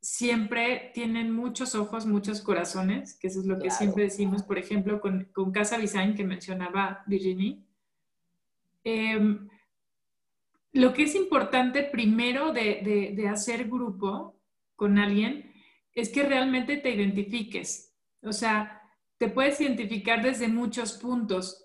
siempre 0.00 0.90
tienen 0.94 1.32
muchos 1.32 1.74
ojos, 1.74 2.06
muchos 2.06 2.40
corazones, 2.40 3.18
que 3.18 3.26
eso 3.26 3.40
es 3.40 3.46
lo 3.46 3.58
que 3.58 3.70
siempre 3.70 4.04
decimos, 4.04 4.42
por 4.42 4.58
ejemplo, 4.58 5.00
con, 5.00 5.28
con 5.32 5.50
Casa 5.50 5.78
Design 5.78 6.14
que 6.14 6.24
mencionaba 6.24 7.02
Virginie. 7.06 7.62
Em, 8.84 9.48
lo 10.72 10.94
que 10.94 11.02
es 11.04 11.14
importante 11.14 11.82
primero 11.82 12.52
de, 12.52 13.28
hacer 13.28 13.68
grupo 13.68 14.40
con 14.76 14.98
alguien 14.98 15.52
es 15.94 16.10
que 16.10 16.22
realmente 16.22 16.76
te 16.76 16.90
identifiques. 16.90 17.94
O 18.22 18.32
sea, 18.32 18.82
te 19.18 19.28
puedes 19.28 19.60
identificar 19.60 20.22
desde 20.22 20.48
muchos 20.48 20.94
puntos. 20.94 21.64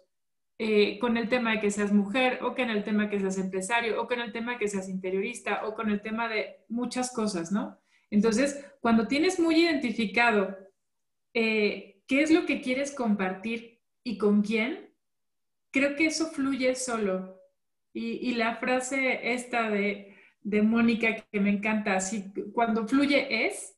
Eh, 0.59 0.99
con 0.99 1.17
el 1.17 1.29
tema 1.29 1.51
de 1.51 1.59
que 1.59 1.71
seas 1.71 1.91
mujer, 1.91 2.39
o 2.43 2.53
con 2.55 2.69
el 2.69 2.83
tema 2.83 3.03
de 3.03 3.09
que 3.09 3.19
seas 3.19 3.39
empresario, 3.39 4.01
o 4.01 4.07
con 4.07 4.21
el 4.21 4.31
tema 4.31 4.53
de 4.53 4.59
que 4.59 4.67
seas 4.67 4.87
interiorista, 4.87 5.65
o 5.65 5.73
con 5.73 5.89
el 5.89 6.01
tema 6.01 6.29
de 6.29 6.63
muchas 6.69 7.11
cosas, 7.11 7.51
¿no? 7.51 7.82
Entonces, 8.13 8.63
cuando 8.79 9.07
tienes 9.07 9.39
muy 9.39 9.55
identificado 9.55 10.55
eh, 11.33 12.03
qué 12.05 12.21
es 12.21 12.29
lo 12.29 12.45
que 12.45 12.61
quieres 12.61 12.91
compartir 12.91 13.81
y 14.03 14.19
con 14.19 14.43
quién, 14.43 14.93
creo 15.71 15.95
que 15.95 16.05
eso 16.05 16.27
fluye 16.27 16.75
solo. 16.75 17.41
Y, 17.91 18.35
la 18.35 18.57
frase 18.57 19.33
esta 19.33 19.69
de, 19.69 20.15
Mónica 20.43 21.15
que 21.31 21.39
me 21.39 21.49
encanta, 21.49 21.95
así, 21.95 22.31
cuando 22.53 22.87
fluye 22.87 23.47
es, 23.47 23.75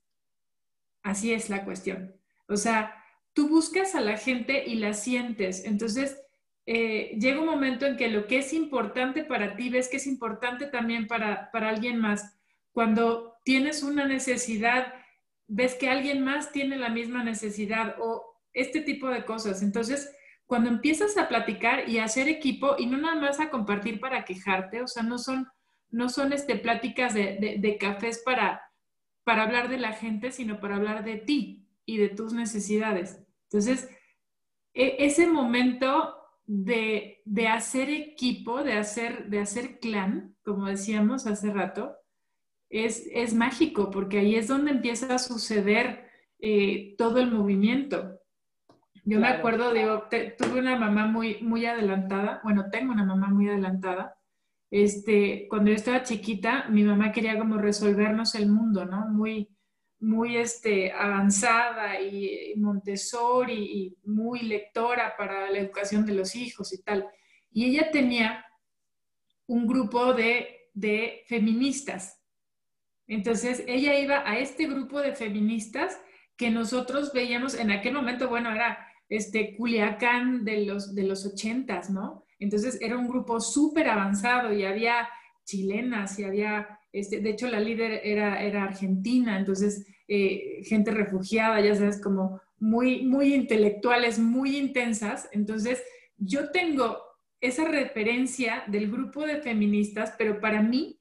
así 1.01 1.31
es 1.31 1.49
la 1.49 1.63
cuestión. 1.63 2.13
O 2.49 2.57
sea, 2.57 2.93
tú 3.33 3.47
buscas 3.47 3.95
a 3.95 4.01
la 4.01 4.17
gente 4.17 4.65
y 4.67 4.75
la 4.75 4.93
sientes. 4.93 5.63
Entonces, 5.63 6.21
eh, 6.65 7.15
llega 7.19 7.39
un 7.39 7.45
momento 7.45 7.85
en 7.85 7.95
que 7.95 8.09
lo 8.09 8.27
que 8.27 8.39
es 8.39 8.51
importante 8.51 9.23
para 9.23 9.55
ti, 9.55 9.69
ves 9.69 9.87
que 9.87 9.97
es 9.97 10.07
importante 10.07 10.67
también 10.67 11.07
para, 11.07 11.51
para 11.51 11.69
alguien 11.69 11.99
más. 11.99 12.37
Cuando 12.73 13.34
tienes 13.45 13.83
una 13.83 14.05
necesidad, 14.05 14.91
ves 15.47 15.75
que 15.75 15.87
alguien 15.87 16.23
más 16.23 16.51
tiene 16.51 16.77
la 16.77 16.89
misma 16.89 17.23
necesidad 17.23 17.95
o 17.99 18.41
este 18.51 18.81
tipo 18.81 19.07
de 19.07 19.23
cosas. 19.23 19.61
Entonces, 19.61 20.11
cuando 20.47 20.69
empiezas 20.69 21.15
a 21.17 21.29
platicar 21.29 21.87
y 21.87 21.99
a 21.99 22.05
hacer 22.05 22.27
equipo 22.27 22.75
y 22.77 22.87
no 22.87 22.97
nada 22.97 23.15
más 23.15 23.39
a 23.39 23.51
compartir 23.51 23.99
para 23.99 24.25
quejarte, 24.25 24.81
o 24.81 24.87
sea, 24.87 25.03
no 25.03 25.19
son, 25.19 25.47
no 25.91 26.09
son 26.09 26.33
este, 26.33 26.55
pláticas 26.55 27.13
de, 27.13 27.77
cafés 27.79 28.21
para, 28.25 28.61
para 29.23 29.43
hablar 29.43 29.69
de 29.69 29.77
la 29.77 29.93
gente, 29.93 30.31
sino 30.31 30.59
para 30.59 30.77
hablar 30.77 31.03
de 31.03 31.17
ti 31.17 31.67
y 31.85 31.97
de 31.97 32.09
tus 32.09 32.33
necesidades. 32.33 33.21
Entonces, 33.43 33.87
e, 34.73 35.05
ese 35.05 35.27
momento 35.27 36.15
de, 36.47 37.21
hacer 37.47 37.91
equipo, 37.91 38.63
de 38.63 38.73
hacer, 38.73 39.29
de 39.29 39.39
hacer 39.39 39.79
clan, 39.79 40.35
como 40.43 40.65
decíamos 40.65 41.27
hace 41.27 41.51
rato, 41.51 41.95
es, 42.69 43.07
es 43.11 43.33
mágico, 43.33 43.91
porque 43.91 44.19
ahí 44.19 44.35
es 44.35 44.47
donde 44.47 44.71
empieza 44.71 45.13
a 45.13 45.19
suceder 45.19 46.05
eh, 46.39 46.95
todo 46.97 47.19
el 47.19 47.31
movimiento. 47.31 48.19
Yo 49.03 49.19
me 49.19 49.27
acuerdo, 49.27 49.71
digo, 49.71 50.03
tuve 50.37 50.59
una 50.59 50.77
mamá 50.77 51.05
muy, 51.05 51.37
muy 51.41 51.65
adelantada, 51.65 52.41
bueno, 52.43 52.65
tengo 52.71 52.91
una 52.91 53.05
mamá 53.05 53.27
muy 53.29 53.47
adelantada. 53.47 54.17
Este, 54.71 55.47
cuando 55.47 55.69
yo 55.69 55.75
estaba 55.75 56.01
chiquita, 56.01 56.67
mi 56.69 56.83
mamá 56.83 57.11
quería 57.11 57.37
como 57.37 57.57
resolvernos 57.57 58.33
el 58.33 58.49
mundo, 58.49 58.83
¿no? 58.85 59.07
Muy, 59.09 59.55
muy 59.99 60.37
este, 60.37 60.91
avanzada 60.91 62.01
y, 62.01 62.53
Montessori 62.57 63.53
y 63.53 63.97
muy 64.09 64.41
lectora 64.41 65.15
para 65.17 65.51
la 65.51 65.59
educación 65.59 66.05
de 66.05 66.13
los 66.13 66.35
hijos 66.35 66.73
y 66.73 66.81
tal. 66.81 67.07
Y 67.51 67.65
ella 67.65 67.91
tenía 67.91 68.43
un 69.47 69.67
grupo 69.67 70.13
de, 70.13 70.69
de 70.73 71.23
feministas. 71.27 72.24
Entonces, 73.07 73.63
ella 73.67 73.97
iba 73.99 74.29
a 74.29 74.39
este 74.39 74.67
grupo 74.67 75.01
de 75.01 75.15
feministas 75.15 75.99
que 76.35 76.49
nosotros 76.49 77.11
veíamos 77.13 77.53
en 77.55 77.71
aquel 77.71 77.93
momento, 77.93 78.27
bueno, 78.29 78.51
era 78.51 78.87
este, 79.09 79.55
Culiacán 79.55 80.43
de 80.43 80.65
los, 80.65 80.95
de 80.95 81.03
los 81.03 81.25
ochentas, 81.25 81.89
¿no? 81.89 82.25
Entonces 82.39 82.79
era 82.81 82.97
un 82.97 83.07
grupo 83.07 83.39
súper 83.39 83.87
avanzado 83.87 84.53
y 84.53 84.65
había 84.65 85.07
chilenas 85.45 86.19
y 86.19 86.23
había, 86.23 86.79
este, 86.91 87.21
de 87.21 87.29
hecho 87.29 87.47
la 87.47 87.59
líder 87.59 88.01
era, 88.03 88.41
era 88.41 88.63
argentina, 88.63 89.37
entonces 89.37 89.87
eh, 90.07 90.61
gente 90.63 90.91
refugiada, 90.91 91.61
ya 91.61 91.75
sabes, 91.75 92.01
como 92.01 92.41
muy, 92.59 93.03
muy 93.05 93.33
intelectuales, 93.33 94.19
muy 94.19 94.57
intensas. 94.57 95.29
Entonces 95.31 95.83
yo 96.17 96.51
tengo 96.51 96.97
esa 97.41 97.65
referencia 97.65 98.63
del 98.67 98.91
grupo 98.91 99.25
de 99.25 99.41
feministas, 99.41 100.13
pero 100.17 100.39
para 100.39 100.61
mí, 100.61 100.99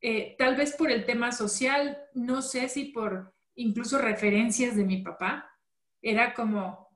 eh, 0.00 0.34
tal 0.38 0.56
vez 0.56 0.74
por 0.76 0.90
el 0.90 1.04
tema 1.04 1.32
social, 1.32 1.98
no 2.14 2.42
sé 2.42 2.68
si 2.68 2.86
por 2.86 3.34
incluso 3.54 3.98
referencias 3.98 4.76
de 4.76 4.84
mi 4.84 5.02
papá, 5.02 5.50
era 6.00 6.32
como, 6.32 6.88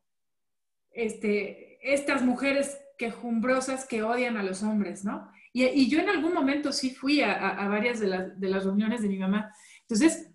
este, 0.90 1.78
estas 1.92 2.22
mujeres 2.22 2.78
quejumbrosas 2.96 3.86
que 3.86 4.02
odian 4.02 4.36
a 4.36 4.42
los 4.42 4.62
hombres, 4.62 5.05
¿no? 5.05 5.30
Y, 5.52 5.88
yo 5.88 6.00
en 6.00 6.09
algún 6.09 6.34
momento 6.34 6.72
sí 6.72 6.94
fui 6.94 7.20
a, 7.20 7.68
varias 7.68 8.00
de, 8.00 8.09
las 8.09 8.64
reuniones 8.64 9.02
de 9.02 9.09
mi 9.09 9.18
mamá. 9.18 9.55
Entonces, 9.82 10.32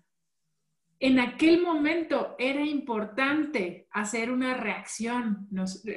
en 0.98 1.18
aquel 1.18 1.60
momento 1.60 2.36
era 2.38 2.62
importante 2.64 3.86
hacer 3.90 4.30
una 4.30 4.54
reacción, 4.54 5.46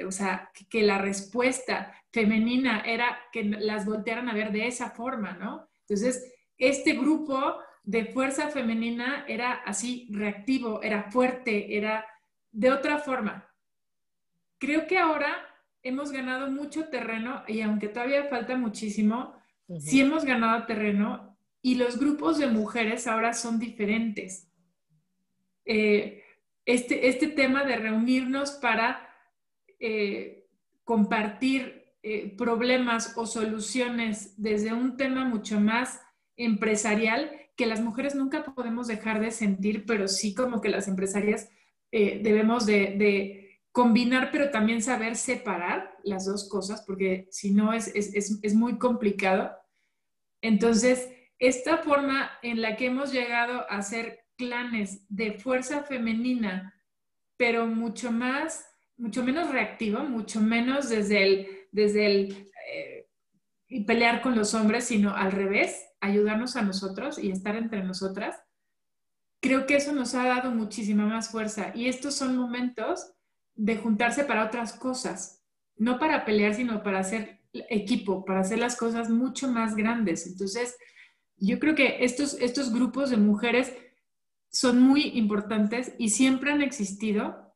o 0.06 0.12
sea, 0.12 0.52
que, 0.70 0.82
la 0.82 0.98
respuesta 0.98 1.94
femenina 2.12 2.82
era 2.82 3.18
que 3.32 3.46
las 3.46 3.86
voltearan 3.86 4.28
a 4.28 4.34
ver 4.34 4.52
de 4.52 4.68
esa 4.68 4.90
forma, 4.90 5.34
¿no? 5.34 5.70
Entonces, 5.88 6.33
este 6.68 6.94
grupo 6.94 7.58
de 7.84 8.06
fuerza 8.06 8.50
femenina 8.50 9.26
era 9.28 9.54
así 9.54 10.08
reactivo, 10.12 10.82
era 10.82 11.12
fuerte, 11.12 11.78
era 11.78 12.06
de 12.52 12.72
otra 12.72 12.98
forma 13.00 13.50
creo 14.64 14.88
que 14.88 14.98
ahora 14.98 15.36
hemos 15.82 16.14
ganado 16.14 16.50
mucho 16.50 16.88
terreno 16.88 17.44
y 17.50 17.60
aunque 17.60 17.90
todavía 17.90 18.30
falta 18.30 18.56
muchísimo, 18.56 19.36
sí 19.78 20.00
hemos 20.00 20.24
ganado 20.24 20.66
terreno 20.66 21.38
y 21.62 21.76
los 21.76 22.00
grupos 22.00 22.38
de 22.38 22.48
mujeres 22.48 23.06
ahora 23.06 23.34
son 23.34 23.60
diferentes. 23.60 24.48
Eh, 25.66 26.24
este, 26.66 27.10
este 27.10 27.28
tema 27.28 27.66
de 27.66 27.76
reunirnos 27.76 28.52
para 28.52 29.06
eh, 29.82 30.48
compartir 30.86 31.92
eh, 32.02 32.34
problemas 32.38 33.18
o 33.18 33.26
soluciones 33.26 34.42
desde 34.42 34.72
un 34.72 34.96
tema 34.96 35.26
mucho 35.26 35.60
más 35.60 36.00
empresarial 36.38 37.32
que 37.56 37.66
las 37.66 37.82
mujeres 37.82 38.16
nunca 38.16 38.44
podemos 38.44 38.88
dejar 38.88 39.20
de 39.20 39.32
sentir, 39.32 39.86
pero 39.86 40.08
sí 40.08 40.34
como 40.34 40.62
que 40.62 40.70
las 40.70 40.88
empresarias 40.88 41.50
debemos 41.92 42.66
de 42.66 43.44
combinar, 43.74 44.30
pero 44.32 44.52
también 44.52 44.82
saber 44.84 45.16
separar 45.16 45.98
las 46.04 46.26
dos 46.26 46.48
cosas, 46.48 46.84
porque 46.86 47.28
si 47.32 47.52
no 47.52 47.74
es, 47.74 47.88
es, 47.88 48.54
muy 48.54 48.78
complicado. 48.78 49.52
Entonces, 50.42 51.10
esta 51.40 51.80
forma 51.80 52.32
en 52.44 52.62
la 52.62 52.78
que 52.78 52.86
hemos 52.86 53.12
llegado 53.12 53.66
a 53.70 53.82
ser 53.82 54.26
clanes 54.38 55.04
de 55.10 55.34
fuerza 55.34 55.82
femenina, 55.82 56.76
pero 57.36 57.66
mucho 57.66 58.12
más, 58.12 58.64
mucho 58.96 59.24
menos 59.24 59.50
reactivo, 59.50 60.04
mucho 60.04 60.40
menos 60.40 60.88
desde 60.90 61.24
el, 61.24 61.48
desde 61.72 62.06
el 62.06 62.52
eh, 62.72 63.08
pelear 63.88 64.22
con 64.22 64.36
los 64.36 64.54
hombres, 64.54 64.84
sino 64.84 65.16
al 65.16 65.32
revés, 65.32 65.84
ayudarnos 66.04 66.56
a 66.56 66.62
nosotros 66.62 67.18
y 67.18 67.32
estar 67.32 67.56
entre 67.56 67.82
nosotras, 67.84 68.36
creo 69.40 69.66
que 69.66 69.78
eso 69.78 69.94
nos 69.94 70.14
ha 70.16 70.26
dado 70.26 70.52
muchísima 70.52 71.06
más 71.06 71.30
fuerza. 71.30 71.72
Y 71.74 71.88
estos 71.88 72.16
son 72.16 72.36
momentos 72.36 73.14
de 73.56 73.78
juntarse 73.78 74.26
para 74.26 74.46
otras 74.46 74.74
cosas, 74.74 75.42
no 75.78 76.00
para 76.00 76.26
pelear, 76.26 76.54
sino 76.56 76.84
para 76.84 77.00
hacer 77.00 77.40
equipo, 77.54 78.26
para 78.26 78.42
hacer 78.42 78.60
las 78.60 78.76
cosas 78.76 79.10
mucho 79.10 79.48
más 79.48 79.76
grandes. 79.76 80.28
Entonces, 80.28 80.78
yo 81.38 81.58
creo 81.60 81.74
que 81.74 82.04
estos, 82.04 82.34
estos 82.36 82.74
grupos 82.74 83.10
de 83.10 83.18
mujeres 83.18 83.74
son 84.50 84.82
muy 84.82 85.04
importantes 85.18 85.94
y 85.98 86.10
siempre 86.10 86.52
han 86.52 86.62
existido. 86.62 87.56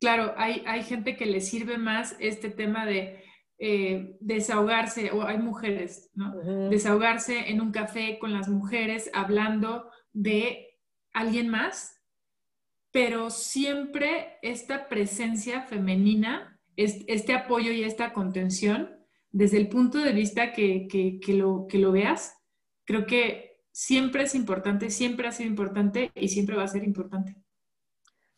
Claro, 0.00 0.34
hay, 0.36 0.62
hay 0.66 0.82
gente 0.82 1.16
que 1.16 1.26
le 1.26 1.40
sirve 1.40 1.78
más 1.78 2.14
este 2.18 2.50
tema 2.50 2.84
de 2.84 3.23
eh, 3.58 4.16
desahogarse, 4.20 5.10
o 5.12 5.22
hay 5.22 5.38
mujeres, 5.38 6.10
¿no? 6.14 6.34
Desahogarse 6.68 7.50
en 7.50 7.60
un 7.60 7.70
café 7.70 8.18
con 8.18 8.32
las 8.32 8.48
mujeres 8.48 9.10
hablando 9.14 9.90
de 10.12 10.78
alguien 11.12 11.48
más, 11.48 12.00
pero 12.90 13.30
siempre 13.30 14.38
esta 14.42 14.88
presencia 14.88 15.62
femenina, 15.62 16.60
este 16.76 17.34
apoyo 17.34 17.72
y 17.72 17.84
esta 17.84 18.12
contención, 18.12 18.90
desde 19.30 19.58
el 19.58 19.68
punto 19.68 19.98
de 19.98 20.12
vista 20.12 20.52
que, 20.52 21.20
lo, 21.28 21.66
que 21.68 21.78
lo 21.78 21.92
veas, 21.92 22.36
creo 22.84 23.06
que 23.06 23.62
siempre 23.72 24.24
es 24.24 24.34
importante, 24.34 24.90
siempre 24.90 25.26
ha 25.26 25.32
sido 25.32 25.50
importante 25.50 26.12
y 26.14 26.28
siempre 26.28 26.56
va 26.56 26.64
a 26.64 26.68
ser 26.68 26.84
importante. 26.84 27.36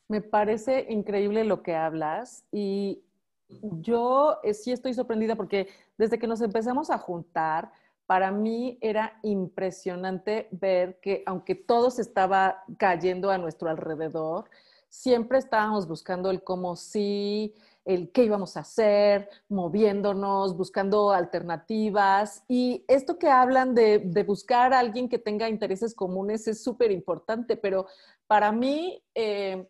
Me 0.09 0.21
parece 0.21 0.87
increíble 0.89 1.45
lo 1.45 1.63
que 1.63 1.75
hablas 1.75 2.47
y 2.53 3.03
yo 3.49 4.39
eh, 4.43 4.55
sí 4.55 4.73
estoy 4.73 4.95
sorprendida 4.95 5.37
porque 5.37 5.69
desde 5.97 6.19
que 6.19 6.27
nos 6.27 6.41
empezamos 6.41 6.91
a 6.91 6.99
juntar, 6.99 7.71
para 8.07 8.31
mí 8.31 8.79
era 8.81 9.19
impresionante 9.23 10.49
ver 10.53 11.01
que 11.01 11.23
aunque 11.27 11.55
todo 11.55 11.91
se 11.91 12.03
estaba 12.03 12.63
cayendo 12.79 13.31
a 13.31 13.39
nuestro 13.39 13.69
alrededor, 13.69 14.49
siempre 14.89 15.39
estábamos 15.39 15.89
buscando 15.89 16.31
el 16.31 16.43
cómo 16.43 16.77
sí, 16.77 17.55
el 17.85 18.11
qué 18.11 18.25
íbamos 18.25 18.57
a 18.57 18.61
hacer, 18.61 19.29
moviéndonos, 19.49 20.57
buscando 20.57 21.11
alternativas. 21.11 22.45
Y 22.49 22.85
esto 22.89 23.19
que 23.19 23.29
hablan 23.29 23.75
de, 23.75 23.99
buscar 24.27 24.73
a 24.73 24.81
alguien 24.81 25.09
que 25.09 25.19
tenga 25.19 25.49
intereses 25.49 25.95
comunes 25.95 26.49
es 26.49 26.63
súper 26.63 26.91
importante, 26.91 27.57
pero 27.57 27.87
para 28.27 28.53
mí... 28.53 29.03
Eh, 29.15 29.69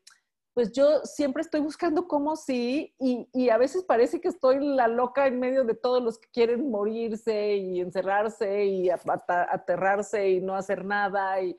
pues 0.56 0.72
yo 0.72 1.04
siempre 1.04 1.42
estoy 1.42 1.60
buscando 1.60 2.08
cómo 2.08 2.34
sí, 2.34 2.94
y, 2.98 3.50
a 3.50 3.58
veces 3.58 3.84
parece 3.84 4.22
que 4.22 4.28
estoy 4.28 4.58
la 4.58 4.88
loca 4.88 5.26
en 5.26 5.38
medio 5.38 5.64
de 5.64 5.74
todos 5.74 6.02
los 6.02 6.18
que 6.18 6.30
quieren 6.30 6.70
morirse 6.70 7.56
y 7.56 7.78
encerrarse 7.78 8.64
y 8.64 8.88
aterrarse 8.88 10.30
y 10.30 10.40
no 10.40 10.54
hacer 10.54 10.82
nada, 10.82 11.42
y, 11.42 11.58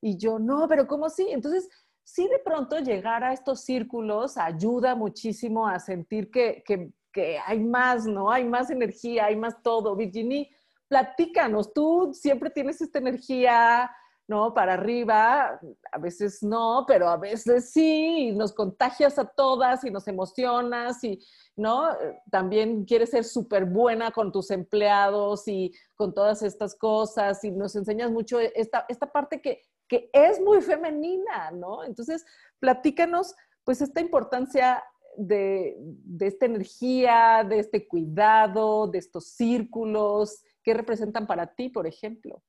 yo 0.00 0.38
no, 0.38 0.66
pero 0.66 0.86
¿cómo 0.86 1.10
sí? 1.10 1.26
Entonces, 1.28 1.68
sí 2.02 2.26
de 2.26 2.38
pronto 2.38 2.78
llegar 2.78 3.22
a 3.22 3.34
estos 3.34 3.60
círculos 3.60 4.38
ayuda 4.38 4.94
muchísimo 4.94 5.68
a 5.68 5.78
sentir 5.78 6.30
que, 6.30 6.64
que 7.12 7.38
hay 7.46 7.60
más, 7.60 8.06
¿no? 8.06 8.30
Hay 8.30 8.46
más 8.46 8.70
energía, 8.70 9.26
hay 9.26 9.36
más 9.36 9.62
todo. 9.62 9.94
Virginie, 9.94 10.48
platícanos, 10.88 11.74
tú 11.74 12.12
siempre 12.14 12.48
tienes 12.48 12.80
esta 12.80 12.98
energía 12.98 13.90
¿no? 14.28 14.52
Para 14.52 14.74
arriba, 14.74 15.58
a 15.90 15.98
veces 15.98 16.42
no, 16.42 16.84
pero 16.86 17.08
a 17.08 17.16
veces 17.16 17.70
sí, 17.72 18.28
y 18.28 18.32
nos 18.32 18.52
contagias 18.52 19.18
a 19.18 19.24
todas 19.24 19.84
y 19.84 19.90
nos 19.90 20.06
emocionas 20.06 21.02
y, 21.02 21.18
¿no? 21.56 21.88
También 22.30 22.84
quieres 22.84 23.10
ser 23.10 23.24
súper 23.24 23.64
buena 23.64 24.10
con 24.10 24.30
tus 24.30 24.50
empleados 24.50 25.48
y 25.48 25.72
con 25.96 26.12
todas 26.12 26.42
estas 26.42 26.76
cosas 26.76 27.42
y 27.42 27.50
nos 27.50 27.74
enseñas 27.74 28.10
mucho 28.10 28.38
esta, 28.38 28.84
esta 28.90 29.10
parte 29.10 29.40
que, 29.40 29.62
que 29.88 30.10
es 30.12 30.38
muy 30.40 30.60
femenina, 30.60 31.50
¿no? 31.50 31.82
Entonces, 31.84 32.26
platícanos, 32.60 33.34
pues, 33.64 33.80
esta 33.80 34.02
importancia 34.02 34.84
de, 35.16 35.74
de 35.78 36.26
esta 36.26 36.44
energía, 36.44 37.46
de 37.48 37.60
este 37.60 37.88
cuidado, 37.88 38.88
de 38.88 38.98
estos 38.98 39.28
círculos, 39.28 40.42
¿qué 40.62 40.74
representan 40.74 41.26
para 41.26 41.54
ti, 41.54 41.70
por 41.70 41.86
ejemplo? 41.86 42.42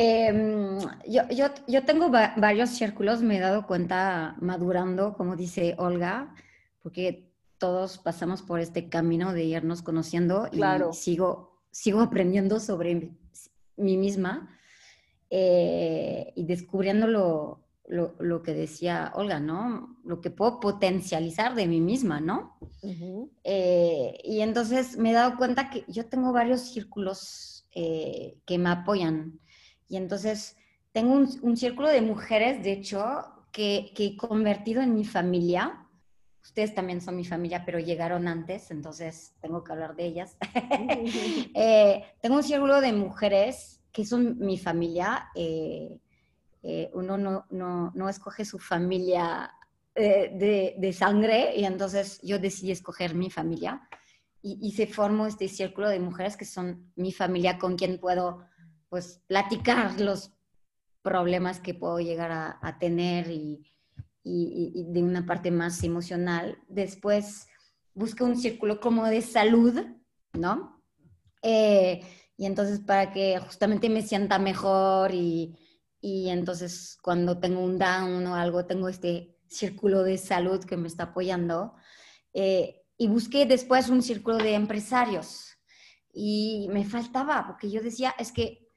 Em, 0.00 0.78
yo, 1.08 1.22
yo, 1.28 1.46
yo, 1.66 1.84
tengo 1.84 2.08
varios 2.08 2.70
círculos, 2.70 3.20
me 3.20 3.38
he 3.38 3.40
dado 3.40 3.66
cuenta 3.66 4.36
madurando, 4.40 5.14
como 5.14 5.34
dice 5.34 5.74
Olga, 5.76 6.32
porque 6.84 7.32
todos 7.58 7.98
pasamos 7.98 8.42
por 8.42 8.60
este 8.60 8.88
camino 8.88 9.32
de 9.32 9.42
irnos 9.42 9.82
conociendo 9.82 10.48
y 10.52 10.60
sigo, 10.94 11.58
sigo 11.72 12.00
aprendiendo 12.00 12.60
sobre 12.60 13.10
mí 13.76 13.96
misma 13.96 14.56
eh, 15.30 16.32
y 16.36 16.44
descubriendo 16.44 17.08
lo, 17.08 17.66
lo, 17.88 18.14
lo, 18.20 18.44
que 18.44 18.54
decía 18.54 19.10
Olga, 19.16 19.40
¿no? 19.40 19.98
Lo 20.04 20.20
que 20.20 20.30
puedo 20.30 20.60
potencializar 20.60 21.56
de 21.56 21.66
mí 21.66 21.80
misma, 21.80 22.20
¿no? 22.20 22.56
Eh, 23.42 24.16
y 24.22 24.42
entonces 24.42 24.96
me 24.96 25.10
he 25.10 25.14
dado 25.14 25.36
cuenta 25.36 25.70
que 25.70 25.84
yo 25.88 26.06
tengo 26.06 26.32
varios 26.32 26.60
círculos 26.60 27.66
eh, 27.74 28.38
que 28.46 28.58
me 28.58 28.70
apoyan. 28.70 29.40
Y 29.88 29.96
entonces 29.96 30.56
tengo 30.92 31.14
un, 31.14 31.56
círculo 31.56 31.88
de 31.88 32.02
mujeres, 32.02 32.62
de 32.62 32.72
hecho, 32.72 33.24
que, 33.52 33.92
que, 33.94 34.06
he 34.06 34.16
convertido 34.16 34.82
en 34.82 34.94
mi 34.94 35.04
familia. 35.04 35.86
Ustedes 36.42 36.74
también 36.74 37.00
son 37.00 37.16
mi 37.16 37.24
familia, 37.24 37.64
pero 37.64 37.78
llegaron 37.78 38.28
antes, 38.28 38.70
entonces 38.70 39.34
tengo 39.40 39.64
que 39.64 39.72
hablar 39.72 39.96
de 39.96 40.04
ellas. 40.04 40.36
Eh, 41.54 42.04
tengo 42.20 42.36
un 42.36 42.42
círculo 42.42 42.80
de 42.80 42.92
mujeres 42.92 43.80
que 43.90 44.04
son 44.04 44.38
mi 44.38 44.58
familia. 44.58 45.28
Eh, 45.34 45.98
eh, 46.62 46.90
uno 46.92 47.16
no, 47.16 47.46
no, 47.50 47.92
no, 47.94 48.08
escoge 48.08 48.44
su 48.44 48.58
familia 48.58 49.52
de, 49.94 50.76
de, 50.78 50.92
sangre 50.92 51.56
y 51.56 51.64
entonces 51.64 52.20
yo 52.22 52.38
decidí 52.38 52.70
escoger 52.70 53.16
mi 53.16 53.30
familia 53.30 53.88
y, 54.42 54.58
y 54.62 54.72
se 54.72 54.86
formó 54.86 55.26
este 55.26 55.48
círculo 55.48 55.88
de 55.88 55.98
mujeres 55.98 56.36
que 56.36 56.44
son 56.44 56.92
mi 56.94 57.10
familia 57.12 57.58
con 57.58 57.76
quien 57.76 57.98
puedo 57.98 58.44
pues 58.88 59.22
platicar 59.26 60.00
los 60.00 60.32
problemas 61.02 61.60
que 61.60 61.74
puedo 61.74 62.00
llegar 62.00 62.30
a, 62.32 62.78
tener 62.78 63.30
y, 63.30 63.62
de 64.24 65.02
una 65.02 65.24
parte 65.24 65.50
más 65.50 65.82
emocional. 65.82 66.58
Después 66.68 67.46
busco 67.94 68.24
un 68.24 68.36
círculo 68.36 68.80
como 68.80 69.06
de 69.06 69.22
salud, 69.22 69.74
¿no? 70.34 70.82
Eh, 71.42 72.02
y 72.36 72.46
entonces 72.46 72.80
para 72.80 73.10
que 73.12 73.38
justamente 73.38 73.88
me 73.88 74.02
sienta 74.02 74.38
mejor 74.38 75.12
y, 75.14 75.56
entonces 76.00 76.96
cuando 77.02 77.38
tengo 77.38 77.60
un 77.60 77.78
down 77.78 78.26
o 78.26 78.34
algo, 78.34 78.66
tengo 78.66 78.88
este 78.88 79.36
círculo 79.48 80.02
de 80.02 80.18
salud 80.18 80.64
que 80.64 80.76
me 80.76 80.88
está 80.88 81.04
apoyando. 81.04 81.74
Eh, 82.34 82.82
y 82.98 83.08
busqué 83.08 83.46
después 83.46 83.88
un 83.88 84.02
círculo 84.02 84.36
de 84.36 84.54
empresarios. 84.54 85.56
Y 86.12 86.68
me 86.70 86.84
faltaba, 86.84 87.46
porque 87.46 87.70
yo 87.70 87.80
decía, 87.80 88.14
es 88.18 88.32
que 88.32 88.67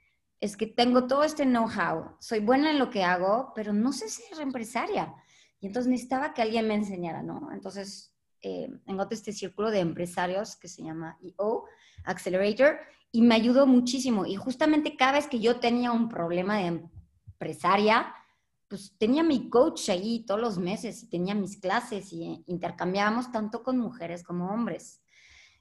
es 0.42 0.58
que 0.58 0.68
tengo 0.68 1.08
todo 1.08 1.24
este 1.24 1.46
know-how, 1.46 2.18
soy 2.20 2.40
buena 2.40 2.72
en 2.72 2.80
lo 2.80 2.90
que 2.90 3.04
hago, 3.04 3.54
pero 3.56 3.72
no 3.72 3.94
sé 3.94 4.10
ser 4.10 4.42
empresaria. 4.42 5.14
Y 5.62 5.68
entonces 5.68 5.90
necesitaba 5.90 6.34
que 6.34 6.42
alguien 6.42 6.68
me 6.68 6.74
enseñara, 6.74 7.22
¿no? 7.22 7.50
Entonces 7.54 8.12
eh, 8.42 8.70
este 9.12 9.34
círculo 9.34 9.70
de 9.70 9.80
empresarios 9.80 10.56
que 10.56 10.68
se 10.68 10.84
llama 10.84 11.18
EO, 11.22 11.66
Accelerator, 12.04 12.80
y 13.12 13.22
me 13.22 13.36
ayudó 13.36 13.68
muchísimo. 13.68 14.26
Y 14.26 14.36
justamente 14.36 14.98
cada 14.98 15.14
vez 15.14 15.28
que 15.28 15.40
yo 15.40 15.60
tenía 15.60 15.92
un 15.92 16.10
problema 16.10 16.58
de 16.58 16.90
empresaria, 17.28 18.14
pues 18.68 18.96
tenía 18.98 19.22
mi 19.22 19.50
coach 19.50 19.90
ahí 19.90 20.26
todos 20.26 20.42
los 20.42 20.58
meses 20.58 21.04
y 21.04 21.10
tenía 21.10 21.36
mis 21.36 21.58
clases 21.58 22.12
y 22.14 22.44
intercambiábamos 22.48 23.32
tanto 23.32 23.62
con 23.62 23.78
mujeres 23.78 24.24
como 24.24 24.50
hombres. 24.50 25.02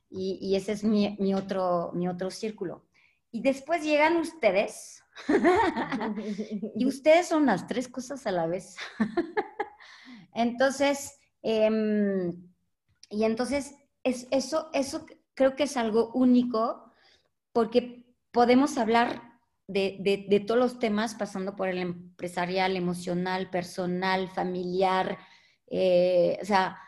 Y, 0.08 0.56
ese 0.56 0.72
es 0.72 0.82
mi, 0.82 1.34
otro, 1.34 1.92
mi 1.94 2.08
otro 2.08 2.30
círculo. 2.30 2.84
Y 3.30 3.42
después 3.42 3.82
llegan 3.82 4.16
ustedes. 4.16 5.02
y 6.76 6.86
ustedes 6.86 7.28
son 7.28 7.46
las 7.46 7.66
tres 7.66 7.88
cosas 7.88 8.26
a 8.26 8.32
la 8.32 8.46
vez. 8.46 8.76
entonces, 10.34 11.18
em, 11.42 12.32
y 13.08 13.24
entonces, 13.24 13.74
es, 14.02 14.26
eso, 14.30 14.70
eso 14.72 15.06
creo 15.34 15.56
que 15.56 15.64
es 15.64 15.76
algo 15.76 16.10
único 16.12 16.92
porque 17.52 18.06
podemos 18.30 18.78
hablar 18.78 19.30
de, 19.66 20.44
todos 20.46 20.58
los 20.58 20.78
temas 20.78 21.14
pasando 21.14 21.54
por 21.54 21.68
el 21.68 21.78
empresarial, 21.78 22.76
emocional, 22.76 23.50
personal, 23.50 24.28
familiar, 24.28 25.18
eh, 25.68 26.38
o 26.42 26.44
sea, 26.44 26.78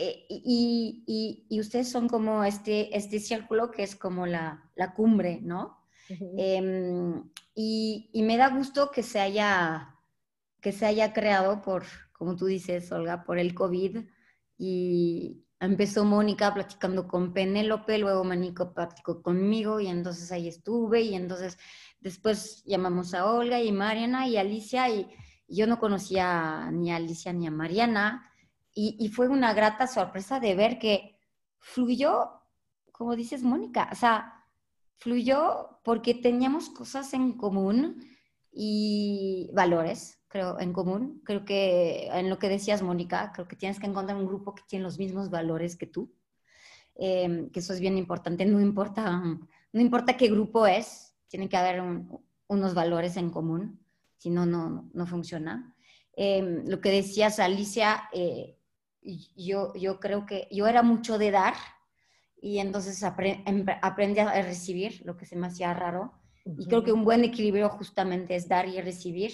eh, 0.00 0.26
y, 0.28 1.58
ustedes 1.58 1.90
son 1.90 2.08
como 2.08 2.44
este, 2.44 2.96
este 2.96 3.18
círculo 3.18 3.72
que 3.72 3.82
es 3.82 3.96
como 3.96 4.26
la, 4.26 4.70
cumbre, 4.94 5.40
¿no? 5.42 5.84
Em, 6.08 7.28
y, 7.52 8.08
y, 8.12 8.22
me 8.22 8.36
da 8.36 8.48
gusto 8.48 8.92
que 8.92 9.02
se 9.02 9.18
haya, 9.18 9.96
que 10.60 10.70
se 10.70 10.86
haya 10.86 11.12
creado 11.12 11.62
por, 11.62 11.84
como 12.12 12.36
tú 12.36 12.46
dices, 12.46 12.92
Olga, 12.92 13.24
por 13.24 13.40
el 13.40 13.54
COVID. 13.54 13.98
Y 14.56 15.44
empezó 15.58 16.04
Mónica 16.04 16.54
platicando 16.54 17.08
con 17.08 17.32
Penélope, 17.32 17.98
luego 17.98 18.22
Manico 18.22 18.72
platicó 18.72 19.20
conmigo 19.20 19.80
y 19.80 19.88
entonces 19.88 20.30
ahí 20.30 20.46
estuve 20.46 21.00
y 21.00 21.16
entonces 21.16 21.58
después 21.98 22.62
llamamos 22.64 23.14
a 23.14 23.26
Olga 23.26 23.60
y 23.60 23.72
Mariana 23.72 24.28
y 24.28 24.36
Alicia 24.36 24.88
y, 24.90 25.08
yo 25.50 25.66
no 25.66 25.78
conocía 25.80 26.70
ni 26.70 26.92
a 26.92 26.96
Alicia 26.96 27.32
ni 27.32 27.46
a 27.46 27.50
Mariana 27.50 28.30
y, 28.80 29.08
fue 29.08 29.28
una 29.28 29.54
grata 29.54 29.88
sorpresa 29.88 30.38
de 30.38 30.54
ver 30.54 30.78
que 30.78 31.18
fluyó, 31.58 32.30
como 32.92 33.16
dices 33.16 33.42
Mónica, 33.42 33.88
o 33.90 33.96
sea, 33.96 34.44
fluyó 34.98 35.80
porque 35.82 36.14
teníamos 36.14 36.70
cosas 36.70 37.12
en 37.12 37.32
común 37.32 38.06
y 38.52 39.50
valores, 39.52 40.20
creo, 40.28 40.60
en 40.60 40.72
común. 40.72 41.20
Creo 41.24 41.44
que 41.44 42.08
en 42.12 42.30
lo 42.30 42.38
que 42.38 42.48
decías, 42.48 42.82
Mónica, 42.82 43.32
creo 43.34 43.48
que 43.48 43.56
tienes 43.56 43.80
que 43.80 43.86
encontrar 43.86 44.16
un 44.16 44.26
grupo 44.26 44.54
que 44.54 44.62
tiene 44.68 44.84
los 44.84 44.98
mismos 44.98 45.28
valores 45.28 45.76
que 45.76 45.86
tú, 45.86 46.14
em, 46.94 47.50
que 47.50 47.58
eso 47.58 47.72
es 47.72 47.80
bien 47.80 47.98
importante. 47.98 48.46
No 48.46 48.60
importa, 48.60 49.10
no 49.72 49.80
importa 49.80 50.16
qué 50.16 50.28
grupo 50.28 50.68
es, 50.68 51.16
tiene 51.26 51.48
que 51.48 51.56
haber 51.56 51.82
unos 52.46 52.74
valores 52.74 53.16
en 53.16 53.30
común, 53.30 53.80
si 54.18 54.30
no, 54.30 54.46
no, 54.46 54.88
no 54.92 55.06
funciona. 55.06 55.74
Em, 56.12 56.64
lo 56.68 56.80
que 56.80 56.90
decías, 56.90 57.40
Alicia, 57.40 58.08
eh, 58.12 58.57
yo, 59.36 59.72
yo 59.74 60.00
creo 60.00 60.26
que 60.26 60.48
yo 60.50 60.66
era 60.66 60.82
mucho 60.82 61.18
de 61.18 61.30
dar 61.30 61.54
y 62.40 62.58
entonces 62.58 63.02
em, 63.02 63.66
aprendí 63.82 64.20
a 64.20 64.42
recibir, 64.42 65.02
lo 65.04 65.16
que 65.16 65.26
se 65.26 65.36
me 65.36 65.46
hacía 65.46 65.74
raro. 65.74 66.12
Y 66.44 66.66
creo 66.66 66.82
que 66.82 66.92
un 66.92 67.04
buen 67.04 67.24
equilibrio 67.24 67.68
justamente 67.68 68.34
es 68.34 68.48
dar 68.48 68.68
y 68.68 68.80
recibir, 68.80 69.32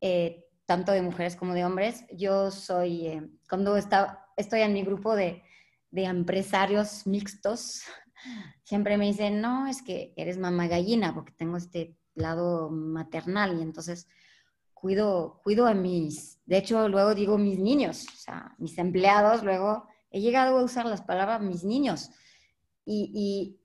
eh, 0.00 0.44
tanto 0.66 0.90
de 0.92 1.02
mujeres 1.02 1.36
como 1.36 1.54
de 1.54 1.64
hombres. 1.64 2.04
Yo 2.12 2.50
soy, 2.50 3.06
eh, 3.06 3.30
cuando 3.48 3.76
está, 3.76 4.26
estoy 4.36 4.62
en 4.62 4.72
mi 4.72 4.82
grupo 4.82 5.14
de, 5.14 5.42
de 5.90 6.04
empresarios 6.04 7.06
mixtos, 7.06 7.82
siempre 8.64 8.96
me 8.96 9.06
dicen, 9.06 9.40
no, 9.40 9.66
es 9.68 9.82
que 9.82 10.14
eres 10.16 10.38
mamá 10.38 10.66
gallina, 10.66 11.14
porque 11.14 11.32
tengo 11.32 11.56
este 11.56 11.96
lado 12.14 12.70
maternal 12.70 13.58
y 13.58 13.62
entonces 13.62 14.08
cuido, 14.82 15.40
cuido 15.44 15.68
a 15.68 15.74
mis, 15.74 16.40
de 16.44 16.56
hecho 16.58 16.88
luego 16.88 17.14
digo 17.14 17.38
mis 17.38 17.60
niños, 17.60 18.04
mis 18.58 18.76
empleados, 18.78 19.44
luego 19.44 19.86
he 20.10 20.20
llegado 20.20 20.58
a 20.58 20.64
usar 20.64 20.86
las 20.86 21.02
palabras 21.02 21.40
mis 21.40 21.62
niños 21.62 22.10
y, 22.84 23.56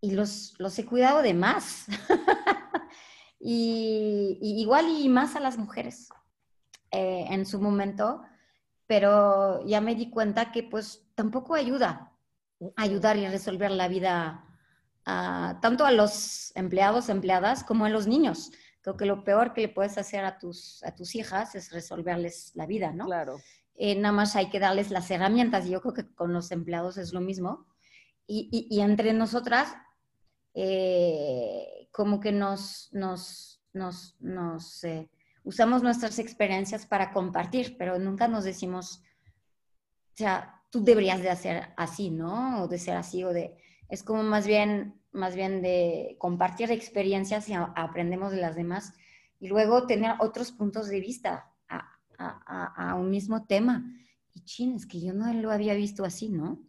y, 0.00 0.10
los, 0.12 0.54
los, 0.58 0.78
he 0.78 0.86
cuidado 0.86 1.20
de 1.20 1.34
más. 1.34 1.86
y, 3.38 4.38
igual 4.40 4.86
y 4.88 5.10
más 5.10 5.36
a 5.36 5.40
las 5.40 5.58
mujeres 5.58 6.08
eh, 6.90 7.26
en 7.28 7.44
su 7.44 7.60
momento, 7.60 8.22
pero 8.86 9.62
ya 9.66 9.82
me 9.82 9.94
di 9.94 10.08
cuenta 10.08 10.52
que 10.52 10.62
pues 10.62 11.06
tampoco 11.14 11.54
ayuda 11.54 12.12
ayudar 12.76 13.18
y 13.18 13.28
resolver 13.28 13.70
la 13.70 13.88
vida 13.88 14.42
tanto 15.04 15.84
a 15.84 15.92
los 15.92 16.50
empleados, 16.56 17.10
empleadas, 17.10 17.62
como 17.62 17.84
a 17.84 17.90
los 17.90 18.06
niños. 18.06 18.50
Creo 18.86 18.96
que 18.96 19.06
lo 19.06 19.24
peor 19.24 19.52
que 19.52 19.62
le 19.62 19.68
puedes 19.68 19.98
hacer 19.98 20.24
a 20.24 20.38
tus, 20.38 20.80
a 20.84 20.94
tus 20.94 21.16
hijas 21.16 21.56
es 21.56 21.72
resolverles 21.72 22.52
la 22.54 22.66
vida, 22.66 22.92
¿no? 22.92 23.06
Claro. 23.06 23.40
Eh, 23.74 23.96
nada 23.96 24.12
más 24.12 24.36
hay 24.36 24.48
que 24.48 24.60
darles 24.60 24.92
las 24.92 25.10
herramientas 25.10 25.66
y 25.66 25.70
yo 25.70 25.80
creo 25.80 25.92
que 25.92 26.14
con 26.14 26.32
los 26.32 26.52
empleados 26.52 26.96
es 26.96 27.12
lo 27.12 27.20
mismo 27.20 27.66
y, 28.28 28.78
entre 28.80 29.12
nosotras, 29.12 29.74
eh, 30.54 31.88
como 31.90 32.20
que 32.20 32.30
nos, 32.30 32.88
nos, 32.92 33.60
nos, 33.72 34.14
nos 34.20 34.84
eh, 34.84 35.10
usamos 35.42 35.82
nuestras 35.82 36.20
experiencias 36.20 36.86
para 36.86 37.12
compartir, 37.12 37.76
pero 37.76 37.98
nunca 37.98 38.28
nos 38.28 38.44
decimos, 38.44 39.02
o 40.12 40.16
sea, 40.16 40.62
tú 40.70 40.84
deberías 40.84 41.20
de 41.22 41.30
hacer 41.30 41.74
así, 41.76 42.10
¿no? 42.10 42.62
O 42.62 42.68
de 42.68 42.78
ser 42.78 42.96
así, 42.96 43.24
o 43.24 43.32
de, 43.32 43.56
es 43.88 44.02
como 44.02 44.22
más 44.22 44.46
bien, 44.46 45.00
más 45.12 45.34
bien 45.34 45.62
de 45.62 46.16
compartir 46.18 46.70
experiencias 46.70 47.48
y 47.48 47.54
aprendemos 47.54 48.32
de 48.32 48.40
las 48.40 48.54
demás 48.56 48.92
y 49.38 49.48
luego 49.48 49.86
tener 49.86 50.14
otros 50.20 50.52
puntos 50.52 50.88
de 50.88 51.00
vista 51.00 51.50
a, 51.68 51.98
a, 52.18 52.94
un 52.94 53.10
mismo 53.10 53.44
tema. 53.44 53.84
Y 54.34 54.40
chin, 54.44 54.74
es 54.74 54.86
que 54.86 54.98
yo 55.00 55.12
no 55.12 55.30
lo 55.34 55.50
había 55.50 55.74
visto 55.74 56.04
así, 56.04 56.30
¿no? 56.30 56.62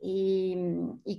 Y, 0.00 0.56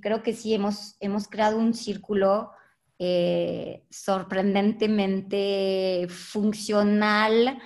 creo 0.01 0.21
que 0.23 0.33
sí, 0.33 0.53
hemos, 0.53 0.97
hemos 0.99 1.29
creado 1.29 1.57
un 1.57 1.73
círculo 1.73 2.51
eh, 2.99 3.85
sorprendentemente 3.89 6.07
funcional 6.09 7.57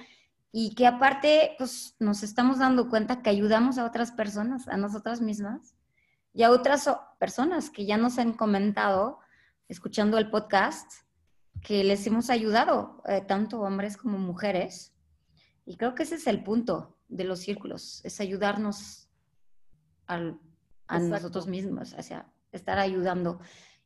y 0.51 0.75
que 0.75 0.85
aparte 0.85 1.55
pues, 1.57 1.95
nos 1.99 2.21
estamos 2.23 2.59
dando 2.59 2.89
cuenta 2.89 3.23
que 3.23 3.31
ayudamos 3.31 3.79
a 3.79 3.85
otras 3.85 4.11
personas, 4.11 4.67
a 4.67 4.77
nosotras 4.77 5.21
mismas 5.21 5.77
y 6.37 6.43
a 6.43 6.51
otras 6.51 6.87
personas 7.17 7.71
que 7.71 7.87
ya 7.87 7.97
nos 7.97 8.19
han 8.19 8.33
comentado, 8.33 9.17
escuchando 9.67 10.19
el 10.19 10.29
podcast, 10.29 10.87
que 11.63 11.83
les 11.83 12.05
hemos 12.05 12.29
ayudado, 12.29 13.01
eh, 13.07 13.21
tanto 13.27 13.61
hombres 13.61 13.97
como 13.97 14.19
mujeres. 14.19 14.93
Y 15.65 15.77
creo 15.77 15.95
que 15.95 16.03
ese 16.03 16.13
es 16.13 16.27
el 16.27 16.43
punto 16.43 16.95
de 17.07 17.23
los 17.23 17.39
círculos, 17.39 18.05
es 18.05 18.21
ayudarnos 18.21 19.09
al, 20.05 20.39
a 20.87 20.99
nosotros 20.99 21.47
mismos, 21.47 21.95
o 21.97 22.03
sea, 22.03 22.31
estar 22.51 22.77
ayudando 22.77 23.39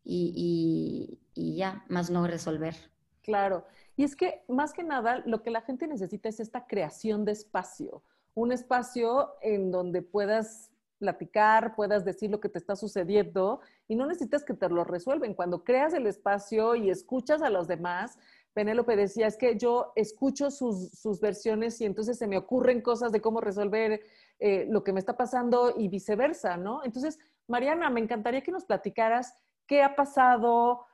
y, 0.03 1.21
y, 1.33 1.55
ya, 1.55 1.85
más 1.87 2.09
no 2.09 2.27
resolver. 2.27 2.75
Claro, 3.21 3.65
y 3.95 4.03
es 4.03 4.13
que 4.13 4.43
más 4.49 4.73
que 4.73 4.83
nada 4.83 5.23
lo 5.25 5.41
que 5.41 5.51
la 5.51 5.61
gente 5.61 5.87
necesita 5.87 6.27
es 6.27 6.41
esta 6.41 6.67
creación 6.67 7.23
de 7.23 7.31
espacio, 7.31 8.03
un 8.33 8.51
espacio 8.51 9.35
en 9.41 9.71
donde 9.71 10.01
puedas 10.01 10.70
platicar, 11.01 11.75
puedas 11.75 12.05
decir 12.05 12.29
lo 12.29 12.39
que 12.39 12.47
te 12.47 12.59
está 12.59 12.75
sucediendo 12.75 13.59
y 13.87 13.95
no 13.95 14.05
necesitas 14.05 14.45
que 14.45 14.53
te 14.53 14.69
lo 14.69 14.83
resuelven. 14.83 15.33
Cuando 15.33 15.63
creas 15.63 15.95
el 15.95 16.05
espacio 16.05 16.75
y 16.75 16.91
escuchas 16.91 17.41
a 17.41 17.49
los 17.49 17.67
demás, 17.67 18.19
Penélope 18.53 18.95
decía, 18.95 19.25
es 19.25 19.35
que 19.35 19.57
yo 19.57 19.93
escucho 19.95 20.51
sus, 20.51 20.91
sus, 20.91 21.19
versiones 21.19 21.81
y 21.81 21.85
entonces 21.85 22.19
se 22.19 22.27
me 22.27 22.37
ocurren 22.37 22.81
cosas 22.81 23.11
de 23.11 23.19
cómo 23.19 23.41
resolver 23.41 24.01
eh, 24.39 24.67
lo 24.69 24.83
que 24.83 24.93
me 24.93 24.99
está 24.99 25.17
pasando 25.17 25.73
y 25.75 25.87
viceversa, 25.87 26.55
¿no? 26.57 26.83
Entonces, 26.83 27.17
Mariana, 27.47 27.89
me 27.89 28.01
encantaría 28.01 28.43
que 28.43 28.51
nos 28.51 28.65
platicaras 28.65 29.33
qué 29.65 29.81
ha 29.81 29.95
pasado. 29.95 30.85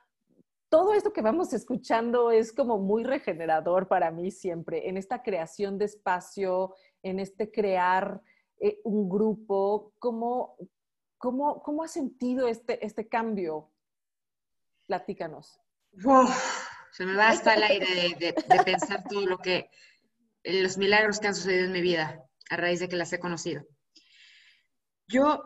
Todo 0.70 0.94
esto 0.94 1.12
que 1.12 1.20
vamos 1.20 1.52
escuchando 1.52 2.30
es 2.30 2.52
como 2.52 2.78
muy 2.78 3.04
regenerador 3.04 3.88
para 3.88 4.10
mí 4.10 4.30
siempre, 4.30 4.88
en 4.88 4.96
esta 4.96 5.22
creación 5.22 5.76
de 5.76 5.84
espacio, 5.84 6.74
en 7.02 7.18
este 7.18 7.50
crear 7.50 8.22
eh, 8.60 8.80
un 8.84 9.08
grupo. 9.08 9.94
¿Cómo, 9.98 10.56
cómo, 11.16 11.62
cómo 11.62 11.82
has 11.82 11.92
sentido 11.92 12.48
este, 12.48 12.84
este 12.84 13.08
cambio? 13.08 13.70
Platícanos. 14.86 15.60
se 16.92 17.06
me 17.06 17.14
va 17.14 17.28
hasta 17.28 17.54
el 17.54 17.62
aire 17.62 17.86
de, 18.18 18.32
de 18.32 18.64
pensar 18.64 19.04
todo 19.08 19.26
lo 19.26 19.38
que, 19.38 19.70
los 20.44 20.78
milagros 20.78 21.20
que 21.20 21.28
han 21.28 21.34
sucedido 21.34 21.66
en 21.66 21.72
mi 21.72 21.80
vida 21.80 22.24
a 22.50 22.56
raíz 22.56 22.80
de 22.80 22.88
que 22.88 22.96
las 22.96 23.12
he 23.12 23.20
conocido. 23.20 23.66
Yo, 25.06 25.42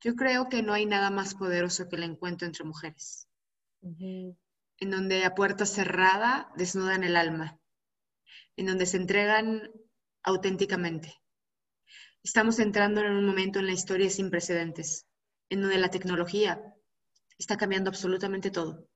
yo 0.00 0.14
creo 0.16 0.48
que 0.48 0.62
no 0.62 0.72
hay 0.72 0.86
nada 0.86 1.10
más 1.10 1.34
poderoso 1.34 1.88
que 1.88 1.96
el 1.96 2.02
encuentro 2.02 2.46
entre 2.46 2.64
mujeres, 2.64 3.28
en 3.82 4.90
donde 4.90 5.24
a 5.24 5.34
puerta 5.34 5.66
cerrada 5.66 6.52
desnudan 6.56 7.04
el 7.04 7.16
alma, 7.16 7.58
en 8.56 8.66
donde 8.66 8.86
se 8.86 8.98
entregan 8.98 9.70
auténticamente. 10.24 11.14
Estamos 12.22 12.58
entrando 12.58 13.02
en 13.02 13.12
un 13.12 13.26
momento 13.26 13.58
en 13.58 13.66
la 13.66 13.72
historia 13.72 14.08
sin 14.08 14.30
precedentes, 14.30 15.06
en 15.50 15.60
donde 15.60 15.78
la 15.78 15.90
tecnología 15.90 16.60
está 17.38 17.56
cambiando 17.56 17.90
absolutamente 17.90 18.50
todo, 18.50 18.88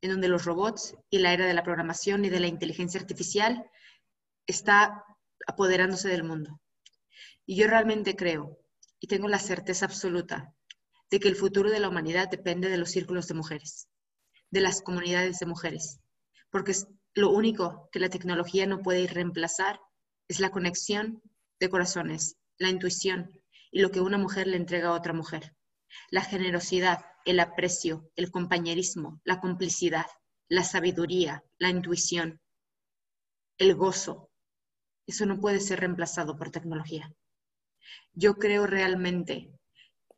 en 0.00 0.10
donde 0.10 0.28
los 0.28 0.44
robots 0.44 0.96
y 1.08 1.20
la 1.20 1.32
era 1.32 1.46
de 1.46 1.54
la 1.54 1.62
programación 1.62 2.24
y 2.24 2.30
de 2.30 2.40
la 2.40 2.48
inteligencia 2.48 3.00
artificial 3.00 3.64
está 4.46 5.04
apoderándose 5.46 6.08
del 6.08 6.24
mundo. 6.24 6.60
Y 7.46 7.56
yo 7.56 7.68
realmente 7.68 8.16
creo 8.16 8.58
y 8.98 9.06
tengo 9.06 9.28
la 9.28 9.38
certeza 9.38 9.86
absoluta 9.86 10.52
de 11.10 11.20
que 11.20 11.28
el 11.28 11.36
futuro 11.36 11.70
de 11.70 11.78
la 11.78 11.88
humanidad 11.88 12.28
depende 12.28 12.68
de 12.68 12.78
los 12.78 12.90
círculos 12.90 13.28
de 13.28 13.34
mujeres, 13.34 13.88
de 14.50 14.60
las 14.60 14.82
comunidades 14.82 15.38
de 15.38 15.46
mujeres, 15.46 16.00
porque 16.50 16.74
lo 17.14 17.30
único 17.30 17.88
que 17.92 18.00
la 18.00 18.08
tecnología 18.08 18.66
no 18.66 18.80
puede 18.80 19.06
reemplazar 19.06 19.78
es 20.32 20.40
la 20.40 20.50
conexión 20.50 21.22
de 21.60 21.68
corazones, 21.68 22.38
la 22.56 22.70
intuición 22.70 23.38
y 23.70 23.80
lo 23.80 23.90
que 23.90 24.00
una 24.00 24.16
mujer 24.16 24.46
le 24.46 24.56
entrega 24.56 24.88
a 24.88 24.94
otra 24.94 25.12
mujer. 25.12 25.54
La 26.10 26.22
generosidad, 26.22 27.04
el 27.26 27.38
aprecio, 27.38 28.10
el 28.16 28.30
compañerismo, 28.30 29.20
la 29.24 29.40
complicidad, 29.40 30.06
la 30.48 30.64
sabiduría, 30.64 31.44
la 31.58 31.68
intuición, 31.68 32.40
el 33.58 33.74
gozo, 33.74 34.30
eso 35.06 35.26
no 35.26 35.38
puede 35.38 35.60
ser 35.60 35.80
reemplazado 35.80 36.34
por 36.34 36.50
tecnología. 36.50 37.12
Yo 38.14 38.36
creo 38.36 38.66
realmente 38.66 39.52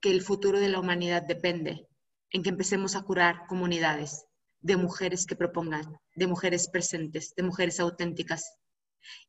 que 0.00 0.12
el 0.12 0.22
futuro 0.22 0.60
de 0.60 0.68
la 0.68 0.78
humanidad 0.78 1.22
depende 1.22 1.88
en 2.30 2.44
que 2.44 2.50
empecemos 2.50 2.94
a 2.94 3.02
curar 3.02 3.46
comunidades 3.48 4.26
de 4.60 4.76
mujeres 4.76 5.26
que 5.26 5.34
propongan, 5.34 5.98
de 6.14 6.28
mujeres 6.28 6.68
presentes, 6.68 7.34
de 7.34 7.42
mujeres 7.42 7.80
auténticas, 7.80 8.58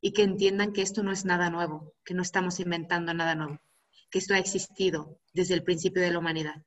y 0.01 0.13
que 0.13 0.23
entiendan 0.23 0.73
que 0.73 0.81
esto 0.81 1.03
no 1.03 1.11
es 1.11 1.25
nada 1.25 1.49
nuevo, 1.49 1.93
que 2.03 2.13
no 2.13 2.21
estamos 2.21 2.59
inventando 2.59 3.13
nada 3.13 3.35
nuevo, 3.35 3.59
que 4.09 4.19
esto 4.19 4.33
ha 4.33 4.39
existido 4.39 5.19
desde 5.33 5.53
el 5.53 5.63
principio 5.63 6.01
de 6.01 6.11
la 6.11 6.19
humanidad. 6.19 6.63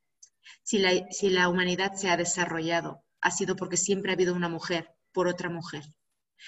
Si 0.63 0.77
la, 0.79 0.91
si 1.11 1.29
la 1.29 1.49
humanidad 1.49 1.93
se 1.93 2.09
ha 2.09 2.17
desarrollado, 2.17 3.03
ha 3.21 3.31
sido 3.31 3.55
porque 3.55 3.77
siempre 3.77 4.11
ha 4.11 4.15
habido 4.15 4.33
una 4.33 4.49
mujer 4.49 4.93
por 5.11 5.27
otra 5.27 5.49
mujer, 5.49 5.83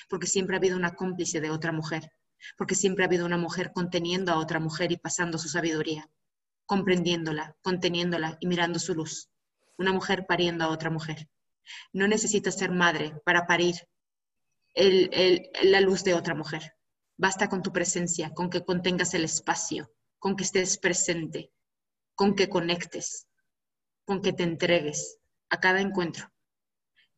porque 0.09 0.27
siempre 0.27 0.55
ha 0.55 0.59
habido 0.59 0.77
una 0.77 0.95
cómplice 0.95 1.41
de 1.41 1.49
otra 1.49 1.71
mujer, 1.71 2.11
porque 2.57 2.75
siempre 2.75 3.03
ha 3.03 3.07
habido 3.07 3.25
una 3.25 3.37
mujer 3.37 3.71
conteniendo 3.73 4.31
a 4.31 4.37
otra 4.37 4.59
mujer 4.59 4.91
y 4.91 4.97
pasando 4.97 5.37
su 5.37 5.49
sabiduría, 5.49 6.09
comprendiéndola, 6.65 7.55
conteniéndola 7.61 8.37
y 8.39 8.47
mirando 8.47 8.79
su 8.79 8.95
luz. 8.95 9.29
Una 9.77 9.93
mujer 9.93 10.25
pariendo 10.27 10.63
a 10.65 10.69
otra 10.69 10.89
mujer. 10.89 11.27
No 11.93 12.07
necesitas 12.07 12.57
ser 12.57 12.71
madre 12.71 13.13
para 13.25 13.45
parir 13.47 13.75
la 14.75 15.81
luz 15.81 16.03
de 16.03 16.13
otra 16.13 16.35
mujer. 16.35 16.75
Basta 17.17 17.49
con 17.49 17.61
tu 17.61 17.71
presencia, 17.71 18.31
con 18.33 18.49
que 18.49 18.63
contengas 18.63 19.13
el 19.13 19.25
espacio, 19.25 19.91
con 20.17 20.35
que 20.35 20.43
estés 20.43 20.77
presente, 20.77 21.51
con 22.15 22.35
que 22.35 22.49
conectes, 22.49 23.27
con 24.05 24.21
que 24.21 24.33
te 24.33 24.43
entregues 24.43 25.19
a 25.49 25.59
cada 25.59 25.81
encuentro. 25.81 26.31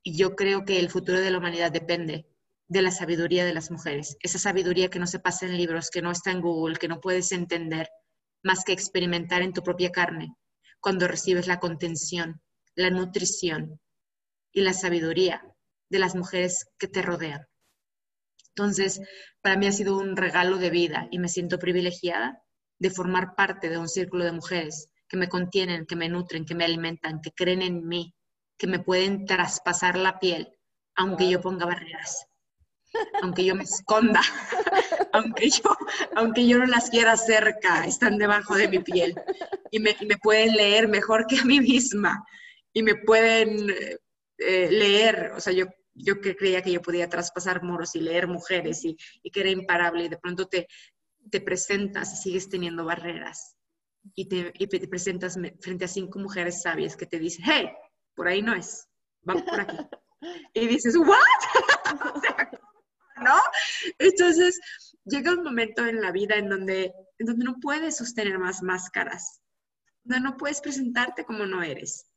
Y 0.01 0.18
yo 0.18 0.36
creo 0.36 0.66
que 0.66 0.80
el 0.80 0.89
futuro 0.89 1.20
de 1.20 1.32
la 1.32 1.38
humanidad 1.38 1.72
depende 1.72 2.28
de 2.68 2.82
la 2.82 2.91
sabiduría 2.91 3.45
de 3.45 3.54
las 3.54 3.72
mujeres, 3.72 4.18
esa 4.22 4.39
sabiduría 4.39 4.89
que 4.89 4.99
no 4.99 5.08
se 5.08 5.20
pasa 5.20 5.45
en 5.45 5.58
libros, 5.58 5.89
que 5.89 6.01
no 6.01 6.12
está 6.12 6.32
en 6.32 6.41
Google, 6.41 6.78
que 6.78 6.88
no 6.88 6.99
puedes 6.99 7.32
entender, 7.32 7.89
más 8.41 8.64
que 8.64 8.74
experimentar 8.74 9.41
en 9.41 9.54
tu 9.54 9.64
propia 9.64 9.91
carne, 9.91 10.36
cuando 10.80 11.08
recibes 11.08 11.47
la 11.47 11.60
contención, 11.60 12.41
la 12.76 12.89
nutrición 12.89 13.80
y 14.51 14.62
la 14.62 14.74
sabiduría 14.74 15.53
de 15.93 15.99
las 15.99 16.15
mujeres 16.15 16.65
que 16.79 16.87
te 16.87 17.03
rodean. 17.03 17.45
Entonces, 18.49 18.99
para 19.41 19.57
mí 19.57 19.67
ha 19.67 19.71
sido 19.71 19.95
un 19.97 20.17
regalo 20.17 20.57
de 20.57 20.71
vida 20.71 21.07
y 21.11 21.19
me 21.19 21.29
siento 21.29 21.59
privilegiada 21.59 22.41
de 22.79 22.89
formar 22.89 23.35
parte 23.35 23.69
de 23.69 23.77
un 23.77 23.87
círculo 23.87 24.25
de 24.25 24.31
mujeres 24.31 24.89
que 25.07 25.17
me 25.17 25.29
contienen, 25.29 25.85
que 25.85 25.95
me 25.95 26.09
nutren, 26.09 26.45
que 26.45 26.55
me 26.55 26.65
alimentan, 26.65 27.21
que 27.21 27.31
creen 27.31 27.61
en 27.61 27.87
mí, 27.87 28.15
que 28.57 28.65
me 28.65 28.79
pueden 28.79 29.25
traspasar 29.25 29.95
la 29.95 30.17
piel, 30.17 30.49
aunque 30.95 31.29
yo 31.29 31.39
ponga 31.39 31.67
barreras, 31.67 32.25
aunque 33.21 33.45
yo 33.45 33.53
me 33.53 33.63
esconda, 33.63 34.21
aunque 35.13 35.51
yo, 35.51 35.77
aunque 36.15 36.47
yo 36.47 36.57
no 36.57 36.65
las 36.65 36.89
quiera 36.89 37.15
cerca, 37.17 37.85
están 37.85 38.17
debajo 38.17 38.55
de 38.55 38.67
mi 38.67 38.79
piel 38.79 39.13
y 39.69 39.79
me, 39.79 39.95
me 40.07 40.17
pueden 40.17 40.55
leer 40.55 40.87
mejor 40.87 41.27
que 41.27 41.37
a 41.37 41.45
mí 41.45 41.59
misma 41.59 42.25
y 42.73 42.81
me 42.81 42.95
pueden 42.95 43.69
eh, 44.39 44.69
leer, 44.71 45.31
o 45.35 45.39
sea, 45.39 45.53
yo, 45.53 45.67
yo 45.95 46.21
que 46.21 46.35
creía 46.35 46.61
que 46.61 46.71
yo 46.71 46.81
podía 46.81 47.09
traspasar 47.09 47.63
moros 47.63 47.95
y 47.95 48.01
leer 48.01 48.27
mujeres 48.27 48.83
y, 48.83 48.97
y 49.21 49.31
que 49.31 49.41
era 49.41 49.49
imparable 49.49 50.05
y 50.05 50.09
de 50.09 50.17
pronto 50.17 50.47
te, 50.47 50.67
te 51.29 51.41
presentas 51.41 52.13
y 52.13 52.17
sigues 52.17 52.49
teniendo 52.49 52.85
barreras 52.85 53.55
y 54.15 54.27
te, 54.27 54.51
y 54.57 54.67
te 54.67 54.87
presentas 54.87 55.37
frente 55.61 55.85
a 55.85 55.87
cinco 55.87 56.19
mujeres 56.19 56.61
sabias 56.61 56.97
que 56.97 57.05
te 57.05 57.19
dicen, 57.19 57.45
hey, 57.47 57.69
por 58.15 58.27
ahí 58.27 58.41
no 58.41 58.53
es, 58.53 58.87
vamos 59.21 59.43
por 59.43 59.59
aquí. 59.59 59.77
Y 60.53 60.67
dices, 60.67 60.95
¿what? 60.95 61.17
¿no? 63.25 63.35
Entonces, 63.99 64.57
llega 65.03 65.33
un 65.33 65.43
momento 65.43 65.85
en 65.85 65.99
la 65.99 66.13
vida 66.13 66.35
en 66.35 66.47
donde, 66.47 66.93
en 67.17 67.27
donde 67.27 67.43
no 67.43 67.57
puedes 67.59 67.97
sostener 67.97 68.39
más 68.39 68.63
máscaras, 68.63 69.41
donde 70.01 70.29
no 70.29 70.37
puedes 70.37 70.61
presentarte 70.61 71.25
como 71.25 71.45
no 71.45 71.61
eres 71.61 72.12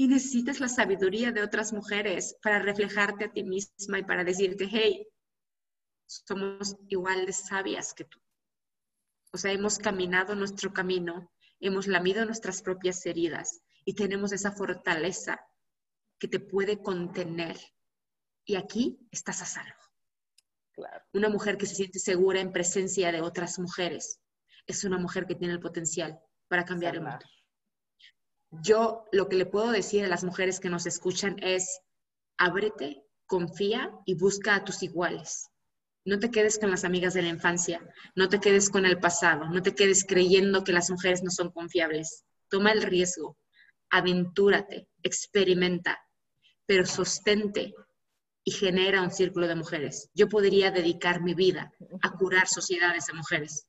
y 0.00 0.06
necesitas 0.06 0.60
la 0.60 0.68
sabiduría 0.68 1.32
de 1.32 1.42
otras 1.42 1.72
mujeres 1.72 2.36
para 2.40 2.60
reflejarte 2.60 3.24
a 3.24 3.32
ti 3.32 3.42
misma 3.42 3.98
y 3.98 4.04
para 4.04 4.22
decirte, 4.22 4.68
hey, 4.70 5.08
somos 6.06 6.76
igual 6.86 7.26
de 7.26 7.32
sabias 7.32 7.94
que 7.94 8.04
tú. 8.04 8.20
O 9.32 9.38
sea, 9.38 9.50
hemos 9.50 9.76
caminado 9.78 10.36
nuestro 10.36 10.72
camino, 10.72 11.32
hemos 11.58 11.88
lamido 11.88 12.24
nuestras 12.24 12.62
propias 12.62 13.04
heridas 13.06 13.60
y 13.84 13.94
tenemos 13.94 14.30
esa 14.30 14.52
fortaleza 14.52 15.40
que 16.20 16.28
te 16.28 16.38
puede 16.38 16.80
contener. 16.80 17.58
Y 18.44 18.54
aquí 18.54 19.00
estás 19.10 19.42
a 19.42 19.46
salvo. 19.46 19.82
Una 21.12 21.28
mujer 21.28 21.58
que 21.58 21.66
se 21.66 21.74
siente 21.74 21.98
segura 21.98 22.40
en 22.40 22.52
presencia 22.52 23.10
de 23.10 23.20
otras 23.20 23.58
mujeres 23.58 24.20
es 24.64 24.84
una 24.84 24.96
mujer 24.96 25.26
que 25.26 25.34
tiene 25.34 25.54
el 25.54 25.60
potencial 25.60 26.20
para 26.46 26.64
cambiar 26.64 26.94
el 26.94 27.00
mundo 27.00 27.26
yo 28.50 29.04
lo 29.12 29.28
que 29.28 29.36
le 29.36 29.46
puedo 29.46 29.70
decir 29.70 30.04
a 30.04 30.08
las 30.08 30.24
mujeres 30.24 30.60
que 30.60 30.70
nos 30.70 30.86
escuchan 30.86 31.36
es, 31.42 31.80
ábrete, 32.36 33.04
confía 33.26 33.92
y 34.06 34.14
busca 34.14 34.54
a 34.54 34.64
tus 34.64 34.82
iguales. 34.82 35.50
No 36.04 36.18
te 36.18 36.30
quedes 36.30 36.58
con 36.58 36.70
las 36.70 36.84
amigas 36.84 37.14
de 37.14 37.22
la 37.22 37.28
infancia, 37.28 37.86
no 38.14 38.28
te 38.28 38.40
quedes 38.40 38.70
con 38.70 38.86
el 38.86 38.98
pasado, 38.98 39.48
no 39.50 39.62
te 39.62 39.74
quedes 39.74 40.04
creyendo 40.04 40.64
que 40.64 40.72
las 40.72 40.90
mujeres 40.90 41.22
no 41.22 41.30
son 41.30 41.50
confiables. 41.50 42.24
Toma 42.48 42.72
el 42.72 42.82
riesgo, 42.82 43.36
aventúrate, 43.90 44.88
experimenta, 45.02 45.98
pero 46.64 46.86
sostente 46.86 47.74
y 48.42 48.52
genera 48.52 49.02
un 49.02 49.10
círculo 49.10 49.46
de 49.46 49.56
mujeres. 49.56 50.08
Yo 50.14 50.28
podría 50.28 50.70
dedicar 50.70 51.20
mi 51.20 51.34
vida 51.34 51.74
a 52.02 52.12
curar 52.12 52.48
sociedades 52.48 53.06
de 53.06 53.12
mujeres, 53.12 53.66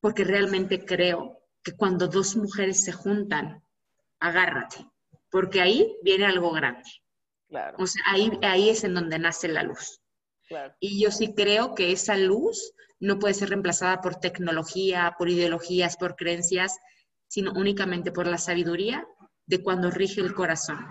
porque 0.00 0.22
realmente 0.22 0.84
creo 0.84 1.42
que 1.64 1.72
cuando 1.72 2.06
dos 2.06 2.36
mujeres 2.36 2.84
se 2.84 2.92
juntan, 2.92 3.64
agárrate, 4.20 4.86
porque 5.30 5.60
ahí 5.60 5.96
viene 6.02 6.26
algo 6.26 6.52
grande. 6.52 6.88
Claro. 7.48 7.76
O 7.80 7.86
sea, 7.86 8.02
ahí, 8.06 8.30
ahí 8.42 8.68
es 8.68 8.84
en 8.84 8.94
donde 8.94 9.18
nace 9.18 9.48
la 9.48 9.62
luz. 9.62 10.00
Claro. 10.46 10.74
Y 10.80 11.02
yo 11.02 11.10
sí 11.10 11.34
creo 11.34 11.74
que 11.74 11.92
esa 11.92 12.16
luz 12.16 12.72
no 13.00 13.18
puede 13.18 13.34
ser 13.34 13.48
reemplazada 13.48 14.00
por 14.00 14.16
tecnología, 14.16 15.14
por 15.18 15.28
ideologías, 15.28 15.96
por 15.96 16.16
creencias, 16.16 16.78
sino 17.28 17.52
únicamente 17.52 18.12
por 18.12 18.26
la 18.26 18.38
sabiduría 18.38 19.06
de 19.46 19.62
cuando 19.62 19.90
rige 19.90 20.20
el 20.20 20.34
corazón. 20.34 20.86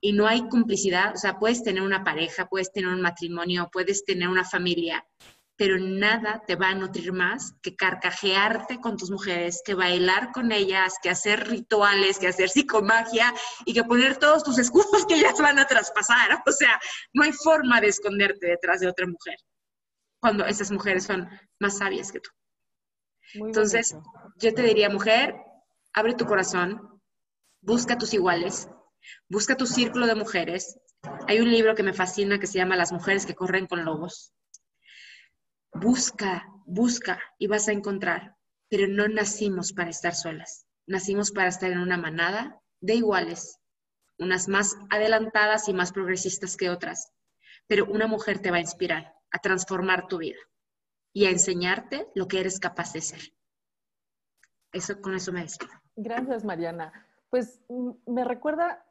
Y 0.00 0.12
no 0.12 0.26
hay 0.26 0.48
complicidad, 0.48 1.14
o 1.14 1.18
sea, 1.18 1.38
puedes 1.38 1.62
tener 1.62 1.82
una 1.82 2.04
pareja, 2.04 2.48
puedes 2.48 2.72
tener 2.72 2.90
un 2.90 3.00
matrimonio, 3.00 3.68
puedes 3.72 4.04
tener 4.04 4.28
una 4.28 4.44
familia, 4.44 5.06
pero 5.60 5.76
nada 5.78 6.42
te 6.46 6.56
va 6.56 6.70
a 6.70 6.74
nutrir 6.74 7.12
más 7.12 7.52
que 7.60 7.76
carcajearte 7.76 8.80
con 8.80 8.96
tus 8.96 9.10
mujeres, 9.10 9.60
que 9.62 9.74
bailar 9.74 10.32
con 10.32 10.52
ellas, 10.52 10.94
que 11.02 11.10
hacer 11.10 11.46
rituales, 11.48 12.18
que 12.18 12.28
hacer 12.28 12.48
psicomagia 12.48 13.34
y 13.66 13.74
que 13.74 13.84
poner 13.84 14.16
todos 14.16 14.42
tus 14.42 14.58
escudos 14.58 15.04
que 15.06 15.16
ellas 15.16 15.38
van 15.38 15.58
a 15.58 15.66
traspasar. 15.66 16.42
O 16.46 16.50
sea, 16.50 16.80
no 17.12 17.24
hay 17.24 17.32
forma 17.32 17.78
de 17.78 17.88
esconderte 17.88 18.46
detrás 18.46 18.80
de 18.80 18.88
otra 18.88 19.06
mujer 19.06 19.36
cuando 20.18 20.46
esas 20.46 20.70
mujeres 20.70 21.04
son 21.04 21.28
más 21.58 21.76
sabias 21.76 22.10
que 22.10 22.20
tú. 22.20 22.30
Entonces, 23.34 23.94
yo 24.36 24.54
te 24.54 24.62
diría, 24.62 24.88
mujer, 24.88 25.34
abre 25.92 26.14
tu 26.14 26.24
corazón, 26.24 27.02
busca 27.60 27.98
tus 27.98 28.14
iguales, 28.14 28.66
busca 29.28 29.58
tu 29.58 29.66
círculo 29.66 30.06
de 30.06 30.14
mujeres. 30.14 30.80
Hay 31.28 31.38
un 31.38 31.50
libro 31.50 31.74
que 31.74 31.82
me 31.82 31.92
fascina 31.92 32.40
que 32.40 32.46
se 32.46 32.56
llama 32.56 32.76
Las 32.76 32.92
mujeres 32.92 33.26
que 33.26 33.34
corren 33.34 33.66
con 33.66 33.84
lobos 33.84 34.32
Busca, 35.72 36.46
busca 36.66 37.20
y 37.38 37.46
vas 37.46 37.68
a 37.68 37.72
encontrar, 37.72 38.36
pero 38.68 38.88
no 38.88 39.08
nacimos 39.08 39.72
para 39.72 39.90
estar 39.90 40.14
solas, 40.14 40.66
nacimos 40.86 41.30
para 41.30 41.48
estar 41.48 41.70
en 41.70 41.78
una 41.78 41.96
manada 41.96 42.60
de 42.80 42.94
iguales, 42.94 43.58
unas 44.18 44.48
más 44.48 44.76
adelantadas 44.90 45.68
y 45.68 45.72
más 45.72 45.92
progresistas 45.92 46.56
que 46.56 46.70
otras, 46.70 47.12
pero 47.66 47.86
una 47.86 48.06
mujer 48.06 48.40
te 48.40 48.50
va 48.50 48.58
a 48.58 48.60
inspirar 48.60 49.14
a 49.30 49.38
transformar 49.38 50.08
tu 50.08 50.18
vida 50.18 50.38
y 51.12 51.26
a 51.26 51.30
enseñarte 51.30 52.08
lo 52.14 52.26
que 52.28 52.40
eres 52.40 52.58
capaz 52.58 52.92
de 52.92 53.00
ser. 53.00 53.20
Eso, 54.72 55.00
con 55.00 55.14
eso 55.14 55.32
me 55.32 55.42
despido. 55.42 55.72
Gracias, 55.96 56.44
Mariana. 56.44 56.92
Pues 57.28 57.60
mm, 57.68 57.90
me 58.06 58.24
recuerda 58.24 58.84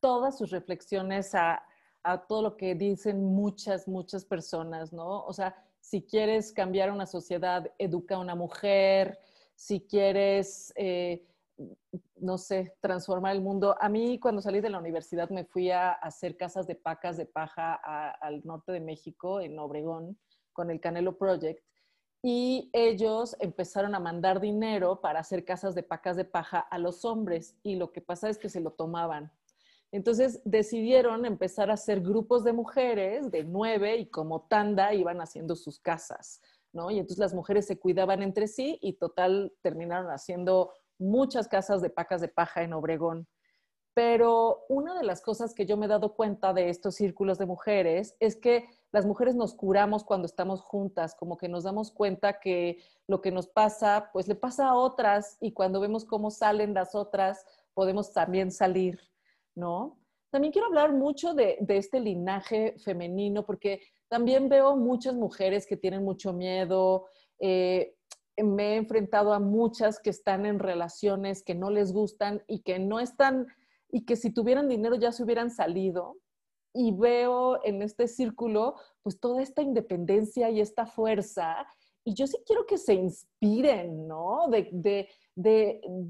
todas 0.00 0.38
sus 0.38 0.50
reflexiones 0.50 1.34
a, 1.34 1.62
a 2.02 2.26
todo 2.26 2.42
lo 2.42 2.56
que 2.56 2.74
dicen 2.74 3.24
muchas, 3.24 3.86
muchas 3.86 4.24
personas, 4.24 4.92
¿no? 4.92 5.24
O 5.24 5.32
sea, 5.32 5.54
si 5.80 6.02
quieres 6.02 6.52
cambiar 6.52 6.90
una 6.92 7.06
sociedad, 7.06 7.70
educa 7.78 8.16
a 8.16 8.20
una 8.20 8.34
mujer, 8.34 9.18
si 9.54 9.80
quieres, 9.80 10.72
eh, 10.76 11.26
no 12.16 12.38
sé, 12.38 12.74
transformar 12.80 13.34
el 13.34 13.42
mundo. 13.42 13.76
A 13.80 13.88
mí 13.88 14.18
cuando 14.18 14.40
salí 14.40 14.60
de 14.60 14.70
la 14.70 14.78
universidad 14.78 15.30
me 15.30 15.44
fui 15.44 15.70
a 15.70 15.92
hacer 15.92 16.36
casas 16.36 16.66
de 16.66 16.74
pacas 16.74 17.16
de 17.16 17.26
paja 17.26 17.74
al 17.74 18.42
norte 18.44 18.72
de 18.72 18.80
México, 18.80 19.40
en 19.40 19.58
Obregón, 19.58 20.18
con 20.52 20.70
el 20.70 20.80
Canelo 20.80 21.18
Project. 21.18 21.64
Y 22.22 22.70
ellos 22.74 23.34
empezaron 23.40 23.94
a 23.94 24.00
mandar 24.00 24.40
dinero 24.40 25.00
para 25.00 25.20
hacer 25.20 25.44
casas 25.44 25.74
de 25.74 25.82
pacas 25.82 26.16
de 26.16 26.26
paja 26.26 26.60
a 26.60 26.78
los 26.78 27.04
hombres 27.06 27.56
y 27.62 27.76
lo 27.76 27.92
que 27.92 28.02
pasa 28.02 28.28
es 28.28 28.36
que 28.36 28.50
se 28.50 28.60
lo 28.60 28.72
tomaban 28.72 29.32
entonces 29.92 30.40
decidieron 30.44 31.26
empezar 31.26 31.70
a 31.70 31.74
hacer 31.74 32.00
grupos 32.00 32.44
de 32.44 32.52
mujeres 32.52 33.30
de 33.30 33.44
nueve 33.44 33.96
y 33.96 34.06
como 34.06 34.42
tanda 34.42 34.94
iban 34.94 35.20
haciendo 35.20 35.56
sus 35.56 35.80
casas, 35.80 36.40
¿no? 36.72 36.90
Y 36.90 36.98
entonces 36.98 37.18
las 37.18 37.34
mujeres 37.34 37.66
se 37.66 37.78
cuidaban 37.78 38.22
entre 38.22 38.46
sí 38.46 38.78
y 38.80 38.94
total 38.94 39.52
terminaron 39.62 40.10
haciendo 40.12 40.72
muchas 40.98 41.48
casas 41.48 41.82
de 41.82 41.90
pacas 41.90 42.20
de 42.20 42.28
paja 42.28 42.62
en 42.62 42.72
Obregón. 42.74 43.26
pero 43.94 44.64
una 44.68 44.96
de 44.96 45.04
las 45.04 45.20
cosas 45.20 45.52
que 45.52 45.66
yo 45.66 45.76
me 45.76 45.86
he 45.86 45.88
dado 45.88 46.14
cuenta 46.14 46.52
de 46.52 46.68
estos 46.68 46.94
círculos 46.94 47.38
de 47.38 47.46
mujeres 47.46 48.16
es 48.20 48.36
que 48.36 48.68
las 48.92 49.04
mujeres 49.04 49.34
nos 49.34 49.54
curamos 49.54 50.04
cuando 50.04 50.26
estamos 50.26 50.60
juntas, 50.62 51.14
como 51.14 51.36
que 51.36 51.48
nos 51.48 51.64
damos 51.64 51.90
cuenta 51.90 52.38
que 52.40 52.78
lo 53.08 53.20
que 53.20 53.30
nos 53.32 53.48
pasa, 53.48 54.10
pues 54.12 54.28
le 54.28 54.36
pasa 54.36 54.68
a 54.68 54.74
otras 54.74 55.36
y 55.40 55.52
cuando 55.52 55.80
vemos 55.80 56.04
cómo 56.04 56.30
salen 56.30 56.72
las 56.72 56.94
otras, 56.94 57.44
podemos 57.74 58.12
también 58.12 58.50
salir, 58.52 59.00
¿no? 59.54 59.98
También 60.30 60.52
quiero 60.52 60.68
hablar 60.68 60.92
mucho 60.92 61.34
de, 61.34 61.58
este 61.68 62.00
linaje 62.00 62.76
femenino 62.78 63.44
porque 63.44 63.80
también 64.08 64.48
veo 64.48 64.76
muchas 64.76 65.14
mujeres 65.14 65.66
que 65.66 65.76
tienen 65.76 66.04
mucho 66.04 66.32
miedo. 66.32 67.06
Eh, 67.40 67.94
me 68.42 68.74
he 68.74 68.76
enfrentado 68.76 69.32
a 69.32 69.40
muchas 69.40 70.00
que 70.00 70.10
están 70.10 70.46
en 70.46 70.58
relaciones 70.58 71.42
que 71.42 71.54
no 71.54 71.70
les 71.70 71.92
gustan 71.92 72.42
y 72.46 72.60
que 72.60 72.78
no 72.78 73.00
están, 73.00 73.46
y 73.90 74.04
que 74.04 74.16
si 74.16 74.32
tuvieran 74.32 74.68
dinero 74.68 74.94
ya 74.94 75.12
se 75.12 75.24
hubieran 75.24 75.50
salido 75.50 76.16
y 76.72 76.92
veo 76.92 77.64
en 77.64 77.82
este 77.82 78.06
círculo 78.06 78.76
pues 79.02 79.18
toda 79.18 79.42
esta 79.42 79.62
independencia 79.62 80.50
y 80.50 80.60
esta 80.60 80.86
fuerza. 80.86 81.66
Y 82.04 82.14
yo 82.14 82.26
sí 82.26 82.38
quiero 82.46 82.66
que 82.66 82.78
se 82.78 82.94
inspiren, 82.94 84.06
¿no? 84.06 84.48
De, 84.48 85.08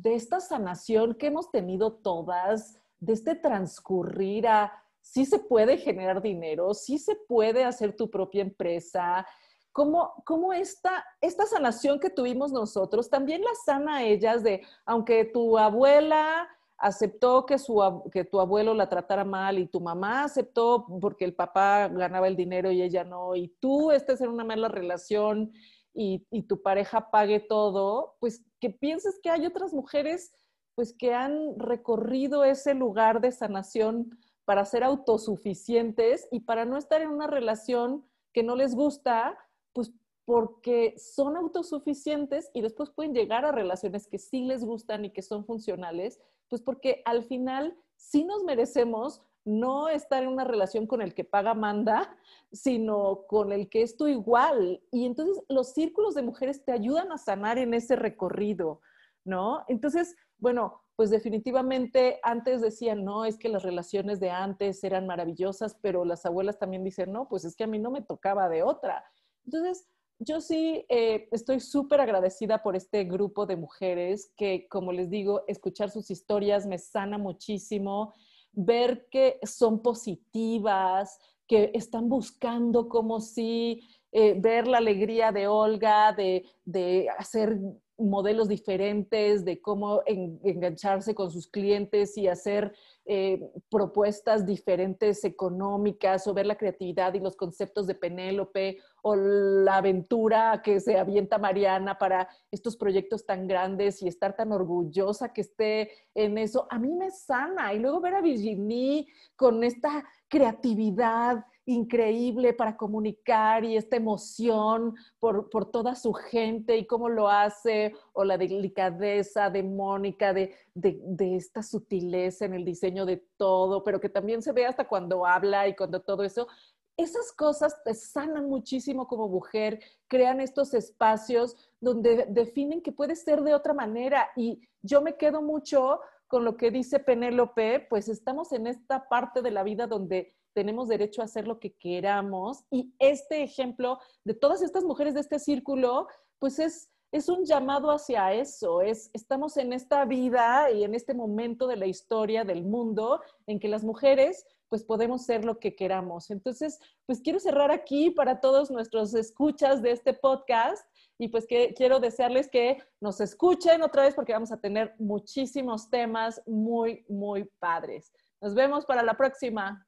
esta 0.05 0.41
sanación 0.41 1.15
que 1.15 1.29
hemos 1.29 1.51
tenido 1.51 1.95
todas, 1.95 2.80
de 3.01 3.15
este 3.15 3.35
transcurrir 3.35 4.47
a, 4.47 4.73
sí 5.01 5.25
se 5.25 5.39
puede 5.39 5.79
generar 5.79 6.23
dinero, 6.23 6.75
sí 6.75 6.99
se 6.99 7.17
puede 7.17 7.65
hacer 7.65 7.97
tu 7.97 8.11
propia 8.11 8.43
empresa, 8.43 9.27
como, 9.73 10.13
como 10.25 10.53
esta, 10.53 11.05
esta 11.21 11.47
sanación 11.47 12.01
que 12.01 12.11
tuvimos 12.11 12.53
nosotros, 12.53 13.09
también 13.09 13.43
la 13.43 13.55
sana 13.65 14.05
ellas 14.05 14.43
de, 14.43 14.63
aunque 14.85 15.25
tu 15.25 15.59
abuela 15.59 16.49
aceptó 16.77 17.47
que, 17.47 17.59
su, 17.59 18.03
que 18.13 18.25
tu 18.25 18.41
abuelo 18.41 18.75
la 18.75 18.89
tratara 18.89 19.25
mal 19.25 19.59
y 19.59 19.67
tu 19.67 19.81
mamá 19.81 20.25
aceptó 20.25 20.87
porque 21.01 21.25
el 21.25 21.35
papá 21.35 21.89
ganaba 21.89 22.27
el 22.27 22.37
dinero 22.37 22.71
y 22.71 22.83
ella 22.83 23.05
no, 23.05 23.37
y 23.37 23.49
tú 23.61 23.91
estés 23.93 24.21
en 24.21 24.31
una 24.31 24.45
mala 24.45 24.69
relación 24.69 25.53
y, 25.93 26.27
y 26.31 26.43
tu 26.43 26.63
pareja 26.63 27.11
pague 27.11 27.41
todo, 27.41 28.17
pues 28.19 28.45
que 28.61 28.71
pienses 28.71 29.21
que 29.23 29.31
hay 29.31 29.47
otras 29.47 29.73
mujeres 29.73 30.33
pues 30.81 30.95
que 30.95 31.13
han 31.13 31.59
recorrido 31.59 32.43
ese 32.43 32.73
lugar 32.73 33.21
de 33.21 33.33
sanación 33.33 34.19
para 34.47 34.65
ser 34.65 34.83
autosuficientes 34.83 36.27
y 36.31 36.41
para 36.41 36.65
no 36.65 36.79
estar 36.79 37.03
en 37.03 37.11
una 37.11 37.27
relación 37.27 38.03
que 38.33 38.43
no 38.43 38.57
les 38.57 38.75
gusta, 38.75 39.37
pues 39.75 39.93
porque 40.25 40.95
son 40.97 41.37
autosuficientes 41.37 42.51
y 42.55 42.63
después 42.63 42.89
pueden 42.89 43.13
llegar 43.13 43.45
a 43.45 43.53
relaciones 43.53 44.07
que 44.07 44.17
sí 44.17 44.47
les 44.47 44.65
gustan 44.65 45.05
y 45.05 45.11
que 45.11 45.21
son 45.21 45.45
funcionales, 45.45 46.19
pues 46.49 46.63
porque 46.63 47.03
al 47.05 47.25
final 47.25 47.77
sí 47.97 48.25
nos 48.25 48.43
merecemos 48.45 49.21
no 49.45 49.91
estar 49.91 50.23
en 50.23 50.31
una 50.31 50.45
relación 50.45 50.87
con 50.87 51.03
el 51.03 51.13
que 51.13 51.25
paga 51.25 51.53
manda, 51.53 52.17
sino 52.53 53.27
con 53.29 53.53
el 53.53 53.69
que 53.69 53.83
es 53.83 53.99
tú 53.99 54.07
igual. 54.07 54.83
Y 54.91 55.05
entonces 55.05 55.45
los 55.51 55.75
círculos 55.75 56.15
de 56.15 56.23
mujeres 56.23 56.65
te 56.65 56.73
ayudan 56.73 57.13
a 57.13 57.19
sanar 57.19 57.59
en 57.59 57.75
ese 57.75 57.97
recorrido, 57.97 58.81
¿no? 59.27 59.63
Entonces, 59.69 60.17
bueno, 60.41 60.83
pues 60.97 61.11
definitivamente 61.11 62.21
antes 62.23 62.61
decían, 62.61 63.05
no, 63.05 63.25
es 63.25 63.39
que 63.39 63.49
las 63.49 63.63
relaciones 63.63 64.21
de 64.21 64.31
antes 64.31 64.85
eran 64.85 65.07
maravillosas, 65.07 65.77
pero 65.81 66.05
las 66.05 66.27
abuelas 66.27 66.59
también 66.59 66.85
dicen, 66.85 67.13
no, 67.13 67.29
pues 67.29 67.45
es 67.45 67.57
que 67.57 67.65
a 67.65 67.67
mí 67.67 67.79
no 67.79 67.91
me 67.91 68.03
tocaba 68.03 68.49
de 68.49 68.63
otra. 68.63 69.05
Entonces, 69.45 69.89
yo 70.19 70.43
sí 70.43 70.85
eh, 70.91 71.29
estoy 71.33 71.61
súper 71.61 72.03
agradecida 72.03 72.63
por 72.63 72.77
este 72.77 73.05
grupo 73.05 73.47
de 73.47 73.57
mujeres 73.57 74.33
que, 74.37 74.69
como 74.69 74.93
les 74.93 75.09
digo, 75.09 75.43
escuchar 75.49 75.91
sus 75.91 76.11
historias 76.11 76.67
me 76.67 76.77
sana 76.77 77.17
muchísimo, 77.17 78.13
ver 78.53 79.09
que 79.11 79.39
son 79.43 79.81
positivas, 79.81 81.19
que 81.47 81.71
están 81.75 82.11
buscando 82.11 82.89
como 82.89 83.21
si 83.21 83.83
eh, 84.13 84.35
ver 84.39 84.69
la 84.69 84.79
alegría 84.79 85.33
de 85.33 85.49
Olga, 85.49 86.13
de, 86.13 86.45
de 86.65 87.09
hacer 87.17 87.59
modelos 88.01 88.49
diferentes 88.49 89.45
de 89.45 89.61
cómo 89.61 90.03
engancharse 90.07 91.15
con 91.15 91.31
sus 91.31 91.47
clientes 91.47 92.17
y 92.17 92.29
hacer 92.29 92.73
eh, 93.07 93.51
propuestas 93.71 94.47
diferentes 94.47 95.25
económicas 95.25 96.27
o 96.27 96.35
ver 96.35 96.47
la 96.47 96.57
creatividad 96.57 97.15
y 97.15 97.21
los 97.21 97.37
conceptos 97.37 97.87
de 97.87 97.95
Penélope 97.95 98.79
o 99.03 99.17
la 99.17 99.77
aventura 99.77 100.61
que 100.63 100.81
se 100.81 100.99
avienta 100.99 101.39
Mariana 101.39 101.99
para 101.99 102.29
estos 102.51 102.77
proyectos 102.77 103.27
tan 103.27 103.47
grandes 103.47 104.03
y 104.03 104.09
estar 104.09 104.37
tan 104.37 104.53
orgullosa 104.53 105.33
que 105.33 105.41
esté 105.41 105.91
en 106.15 106.39
eso, 106.39 106.67
a 106.71 106.79
mí 106.79 106.93
me 106.93 107.11
sana. 107.11 107.73
Y 107.75 107.79
luego 107.79 108.01
ver 108.01 108.15
a 108.15 108.21
Virginie 108.21 109.07
con 109.37 109.65
esta 109.65 110.05
creatividad 110.29 111.45
increíble 111.67 112.53
para 112.53 112.77
comunicar 112.77 113.65
y 113.65 113.77
esta 113.77 113.97
emoción 113.97 114.95
por, 115.19 115.49
toda 115.71 115.95
su 115.95 116.13
gente 116.13 116.77
y 116.77 116.87
cómo 116.87 117.09
lo 117.09 117.29
hace, 117.29 117.95
o 118.13 118.25
la 118.25 118.39
delicadeza 118.39 119.51
de 119.51 119.63
Mónica, 119.63 120.33
de, 120.33 120.55
de, 120.75 121.37
esta 121.37 121.63
sutileza 121.63 122.45
en 122.45 122.55
el 122.55 122.65
diseño 122.65 123.07
de 123.07 123.25
todo, 123.37 123.85
pero 123.85 124.01
que 124.01 124.09
también 124.09 124.43
se 124.43 124.53
ve 124.53 124.67
hasta 124.67 124.89
cuando 124.89 125.27
habla 125.27 125.69
y 125.69 125.77
cuando 125.77 126.01
todo 126.01 126.25
eso. 126.25 126.49
Esas 126.97 127.33
cosas 127.33 127.83
te 127.83 127.95
sanan 127.95 128.47
muchísimo 128.47 129.07
como 129.07 129.29
mujer, 129.29 129.81
crean 130.07 130.41
estos 130.41 130.75
espacios 130.75 131.57
donde 131.81 132.27
definen 132.29 132.83
que 132.83 132.93
puede 132.93 133.17
ser 133.17 133.43
de 133.43 133.55
otra 133.55 133.73
manera. 133.73 134.29
Y 134.37 134.61
yo 134.83 135.01
me 135.01 135.17
quedo 135.17 135.41
mucho 135.41 136.01
con 136.27 136.45
lo 136.45 136.57
que 136.57 136.71
dice 136.71 137.01
Penélope, 137.01 137.87
pues 137.89 138.09
estamos 138.09 138.53
en 138.53 138.67
esta 138.67 139.09
parte 139.09 139.41
de 139.41 139.51
la 139.51 139.63
vida 139.63 139.87
donde 139.87 140.35
tenemos 140.53 140.89
derecho 140.89 141.23
a 141.23 141.27
hacer 141.27 141.47
lo 141.47 141.59
que 141.59 141.73
queramos. 141.75 142.65
Y 142.71 142.93
este 142.99 143.43
ejemplo 143.43 143.99
de 144.25 144.35
todas 144.35 144.63
estas 144.63 144.85
mujeres 144.85 145.15
de 145.15 145.21
este 145.21 145.39
círculo, 145.39 146.07
pues 146.39 146.59
es, 146.59 146.91
es 147.13 147.29
un 147.29 147.45
llamado 147.45 147.91
hacia 147.91 148.33
eso. 148.33 148.81
Es, 148.83 149.11
estamos 149.13 149.57
en 149.57 149.73
esta 149.73 150.05
vida 150.05 150.71
y 150.71 150.85
en 150.85 150.95
este 150.95 151.15
momento 151.15 151.67
de 151.67 151.77
la 151.77 151.87
historia 151.87 152.45
del 152.45 152.65
mundo 152.65 153.21
en 153.47 153.59
que 153.59 153.69
las 153.69 153.85
mujeres 153.85 154.47
pues 154.71 154.85
podemos 154.85 155.25
ser 155.25 155.45
lo 155.45 155.59
que 155.59 155.75
queramos. 155.75 156.31
Entonces, 156.31 156.79
pues 157.05 157.21
quiero 157.21 157.41
cerrar 157.41 157.73
aquí 157.73 158.11
para 158.11 158.41
todos 158.41 158.71
nuestros 158.71 159.13
escuchas 159.15 159.83
de 159.83 159.91
este 159.91 160.15
podcast 160.15 160.87
y 161.19 161.29
pues 161.29 161.47
que 161.47 161.75
quiero 161.75 161.99
desearles 161.99 162.49
que 162.49 162.79
nos 163.01 163.21
escuchen 163.21 163.83
otra 163.83 164.05
vez 164.05 164.15
porque 164.15 164.33
vamos 164.33 164.53
a 164.53 164.61
tener 164.61 164.95
muchísimos 164.99 165.91
temas 165.91 166.41
muy, 166.47 167.05
muy 167.09 167.51
padres. 167.59 168.13
Nos 168.41 168.55
vemos 168.55 168.87
para 168.87 169.03
la 169.03 169.17
próxima. 169.17 169.87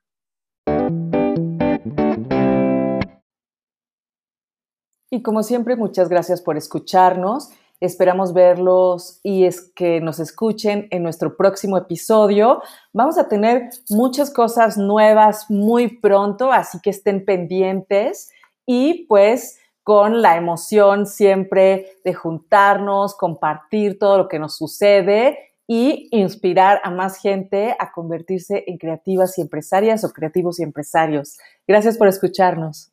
Y 5.14 5.20
como 5.20 5.42
siempre, 5.42 5.76
muchas 5.76 6.08
gracias 6.08 6.40
por 6.40 6.56
escucharnos. 6.56 7.50
Esperamos 7.80 8.32
verlos 8.32 9.20
y 9.22 9.44
es 9.44 9.60
que 9.60 10.00
nos 10.00 10.18
escuchen 10.18 10.88
en 10.90 11.02
nuestro 11.02 11.36
próximo 11.36 11.76
episodio. 11.76 12.62
Vamos 12.94 13.18
a 13.18 13.28
tener 13.28 13.68
muchas 13.90 14.32
cosas 14.32 14.78
nuevas 14.78 15.50
muy 15.50 15.98
pronto, 15.98 16.50
así 16.50 16.78
que 16.80 16.88
estén 16.88 17.26
pendientes 17.26 18.30
y 18.64 19.04
pues 19.04 19.58
con 19.82 20.22
la 20.22 20.38
emoción 20.38 21.04
siempre 21.04 21.98
de 22.06 22.14
juntarnos, 22.14 23.14
compartir 23.14 23.98
todo 23.98 24.16
lo 24.16 24.28
que 24.28 24.38
nos 24.38 24.56
sucede 24.56 25.36
y 25.66 26.08
inspirar 26.10 26.80
a 26.84 26.90
más 26.90 27.18
gente 27.18 27.76
a 27.78 27.92
convertirse 27.92 28.64
en 28.66 28.78
creativas 28.78 29.36
y 29.36 29.42
empresarias 29.42 30.04
o 30.04 30.10
creativos 30.10 30.58
y 30.58 30.62
empresarios. 30.62 31.36
Gracias 31.66 31.98
por 31.98 32.08
escucharnos. 32.08 32.91